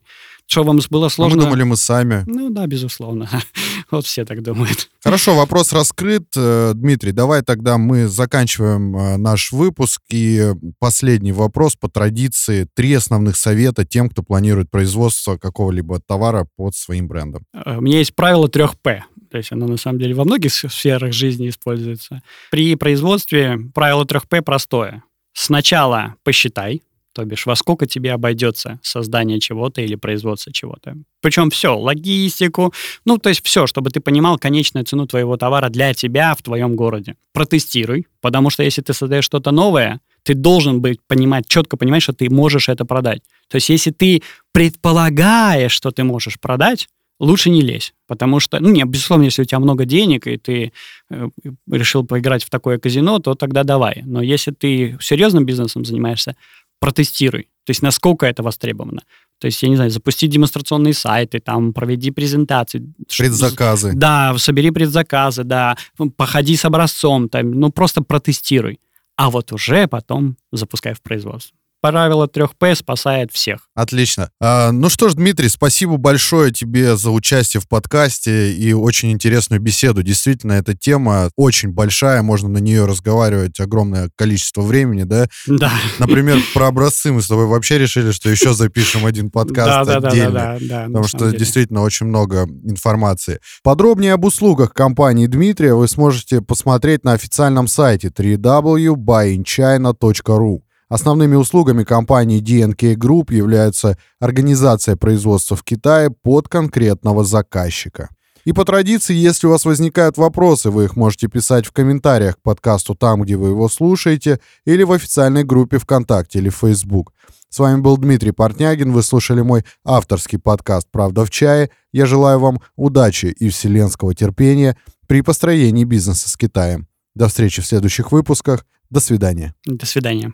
Что 0.51 0.63
вам 0.63 0.81
было 0.89 1.07
сложно? 1.07 1.35
А 1.35 1.37
мы 1.37 1.43
думали, 1.45 1.63
мы 1.63 1.77
сами. 1.77 2.25
Ну 2.27 2.49
да, 2.49 2.67
безусловно. 2.67 3.29
вот 3.91 4.05
все 4.05 4.25
так 4.25 4.43
думают. 4.43 4.89
Хорошо, 5.01 5.33
вопрос 5.33 5.71
раскрыт. 5.71 6.25
Э, 6.35 6.73
Дмитрий, 6.75 7.13
давай 7.13 7.41
тогда 7.41 7.77
мы 7.77 8.09
заканчиваем 8.09 8.93
э, 8.97 9.15
наш 9.15 9.53
выпуск. 9.53 10.01
И 10.09 10.51
последний 10.77 11.31
вопрос 11.31 11.77
по 11.77 11.87
традиции. 11.87 12.67
Три 12.73 12.93
основных 12.93 13.37
совета 13.37 13.85
тем, 13.85 14.09
кто 14.09 14.23
планирует 14.23 14.69
производство 14.69 15.37
какого-либо 15.37 16.01
товара 16.05 16.45
под 16.57 16.75
своим 16.75 17.07
брендом. 17.07 17.45
Э, 17.53 17.77
у 17.77 17.81
меня 17.81 17.99
есть 17.99 18.13
правило 18.13 18.49
трех 18.49 18.77
П. 18.77 19.05
То 19.31 19.37
есть 19.37 19.51
оно 19.53 19.65
на 19.65 19.77
самом 19.77 19.99
деле 19.99 20.13
во 20.13 20.25
многих 20.25 20.53
сферах 20.53 21.13
жизни 21.13 21.47
используется. 21.47 22.21
При 22.51 22.75
производстве 22.75 23.57
правило 23.73 24.03
3П 24.03 24.41
простое. 24.41 25.03
Сначала 25.33 26.15
посчитай, 26.23 26.81
то 27.13 27.23
бишь 27.23 27.45
во 27.45 27.55
сколько 27.55 27.85
тебе 27.85 28.13
обойдется 28.13 28.79
создание 28.81 29.39
чего-то 29.39 29.81
или 29.81 29.95
производство 29.95 30.51
чего-то. 30.51 30.95
Причем 31.21 31.49
все, 31.49 31.77
логистику, 31.77 32.73
ну 33.05 33.17
то 33.17 33.29
есть 33.29 33.43
все, 33.43 33.67
чтобы 33.67 33.89
ты 33.89 33.99
понимал 33.99 34.37
конечную 34.37 34.85
цену 34.85 35.07
твоего 35.07 35.37
товара 35.37 35.69
для 35.69 35.93
тебя 35.93 36.35
в 36.35 36.41
твоем 36.41 36.75
городе. 36.75 37.15
Протестируй, 37.33 38.07
потому 38.21 38.49
что 38.49 38.63
если 38.63 38.81
ты 38.81 38.93
создаешь 38.93 39.25
что-то 39.25 39.51
новое, 39.51 39.99
ты 40.23 40.33
должен 40.33 40.81
быть 40.81 40.99
понимать, 41.07 41.47
четко 41.47 41.77
понимать, 41.77 42.03
что 42.03 42.13
ты 42.13 42.29
можешь 42.29 42.69
это 42.69 42.85
продать. 42.85 43.21
То 43.47 43.55
есть 43.55 43.69
если 43.69 43.91
ты 43.91 44.21
предполагаешь, 44.51 45.71
что 45.71 45.91
ты 45.91 46.03
можешь 46.03 46.39
продать, 46.39 46.87
лучше 47.21 47.49
не 47.49 47.61
лезь. 47.61 47.93
Потому 48.07 48.39
что, 48.39 48.59
ну, 48.59 48.69
не, 48.69 48.83
безусловно, 48.83 49.25
если 49.25 49.43
у 49.43 49.45
тебя 49.45 49.59
много 49.59 49.85
денег, 49.85 50.27
и 50.27 50.37
ты 50.37 50.73
э, 51.09 51.29
решил 51.69 52.05
поиграть 52.05 52.43
в 52.43 52.49
такое 52.49 52.79
казино, 52.79 53.19
то 53.19 53.35
тогда 53.35 53.63
давай. 53.63 54.01
Но 54.05 54.21
если 54.21 54.51
ты 54.51 54.97
серьезным 54.99 55.45
бизнесом 55.45 55.85
занимаешься, 55.85 56.35
протестируй. 56.79 57.43
То 57.63 57.69
есть 57.69 57.83
насколько 57.83 58.25
это 58.25 58.41
востребовано. 58.41 59.03
То 59.39 59.45
есть, 59.45 59.63
я 59.63 59.69
не 59.69 59.75
знаю, 59.75 59.89
запусти 59.89 60.27
демонстрационные 60.27 60.93
сайты, 60.93 61.39
там, 61.39 61.73
проведи 61.73 62.11
презентации. 62.11 62.93
Предзаказы. 63.17 63.93
Да, 63.95 64.37
собери 64.37 64.71
предзаказы, 64.71 65.43
да, 65.43 65.77
походи 66.15 66.55
с 66.55 66.65
образцом, 66.65 67.27
там, 67.29 67.51
ну, 67.51 67.71
просто 67.71 68.01
протестируй. 68.03 68.79
А 69.15 69.29
вот 69.29 69.51
уже 69.51 69.87
потом 69.87 70.37
запускай 70.51 70.93
в 70.93 71.01
производство 71.01 71.55
правило 71.81 72.27
3П 72.27 72.75
спасает 72.75 73.31
всех. 73.31 73.67
Отлично. 73.75 74.29
А, 74.39 74.71
ну 74.71 74.89
что 74.89 75.09
ж, 75.09 75.15
Дмитрий, 75.15 75.49
спасибо 75.49 75.97
большое 75.97 76.51
тебе 76.51 76.95
за 76.95 77.09
участие 77.11 77.59
в 77.59 77.67
подкасте 77.67 78.53
и 78.53 78.71
очень 78.73 79.11
интересную 79.11 79.59
беседу. 79.59 80.03
Действительно, 80.03 80.53
эта 80.53 80.77
тема 80.77 81.31
очень 81.35 81.69
большая, 81.69 82.21
можно 82.21 82.47
на 82.49 82.59
нее 82.59 82.85
разговаривать 82.85 83.59
огромное 83.59 84.11
количество 84.15 84.61
времени, 84.61 85.03
да? 85.03 85.27
Да. 85.47 85.71
Например, 85.99 86.37
про 86.53 86.67
образцы 86.67 87.11
мы 87.11 87.21
с 87.21 87.27
тобой 87.27 87.47
вообще 87.47 87.79
решили, 87.79 88.11
что 88.11 88.29
еще 88.29 88.53
запишем 88.53 89.05
один 89.05 89.31
подкаст 89.31 89.89
отдельно. 89.89 90.31
Да, 90.31 90.57
да, 90.59 90.67
да. 90.67 90.85
Потому 90.85 91.07
что 91.07 91.31
действительно 91.31 91.81
очень 91.81 92.05
много 92.05 92.47
информации. 92.63 93.39
Подробнее 93.63 94.13
об 94.13 94.23
услугах 94.25 94.73
компании 94.73 95.25
Дмитрия 95.27 95.73
вы 95.73 95.87
сможете 95.87 96.41
посмотреть 96.41 97.03
на 97.03 97.13
официальном 97.13 97.67
сайте 97.67 98.09
www.buyinchina.ru. 98.09 100.61
Основными 100.91 101.35
услугами 101.35 101.85
компании 101.85 102.43
DNK 102.43 102.95
Group 102.95 103.33
являются 103.33 103.97
организация 104.19 104.97
производства 104.97 105.55
в 105.55 105.63
Китае 105.63 106.09
под 106.09 106.49
конкретного 106.49 107.23
заказчика. 107.23 108.09
И 108.43 108.51
по 108.51 108.65
традиции, 108.65 109.15
если 109.15 109.47
у 109.47 109.51
вас 109.51 109.63
возникают 109.63 110.17
вопросы, 110.17 110.69
вы 110.69 110.83
их 110.83 110.97
можете 110.97 111.29
писать 111.29 111.65
в 111.65 111.71
комментариях 111.71 112.35
к 112.35 112.41
подкасту 112.41 112.93
там, 112.93 113.21
где 113.21 113.37
вы 113.37 113.49
его 113.49 113.69
слушаете, 113.69 114.41
или 114.65 114.83
в 114.83 114.91
официальной 114.91 115.45
группе 115.45 115.77
ВКонтакте 115.77 116.39
или 116.39 116.49
Facebook. 116.49 117.13
С 117.47 117.59
вами 117.59 117.79
был 117.79 117.95
Дмитрий 117.95 118.33
Портнягин, 118.33 118.91
вы 118.91 119.01
слушали 119.01 119.39
мой 119.39 119.63
авторский 119.85 120.39
подкаст 120.39 120.89
«Правда 120.91 121.23
в 121.23 121.29
чае». 121.29 121.69
Я 121.93 122.05
желаю 122.05 122.39
вам 122.39 122.59
удачи 122.75 123.27
и 123.27 123.47
вселенского 123.47 124.13
терпения 124.13 124.75
при 125.07 125.21
построении 125.21 125.85
бизнеса 125.85 126.27
с 126.27 126.35
Китаем. 126.35 126.89
До 127.15 127.29
встречи 127.29 127.61
в 127.61 127.65
следующих 127.65 128.11
выпусках. 128.11 128.65
До 128.89 128.99
свидания. 128.99 129.55
До 129.65 129.85
свидания. 129.85 130.33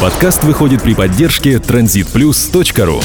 Подкаст 0.00 0.44
выходит 0.44 0.80
при 0.80 0.94
поддержке 0.94 1.54
transitplus.ru 1.54 3.02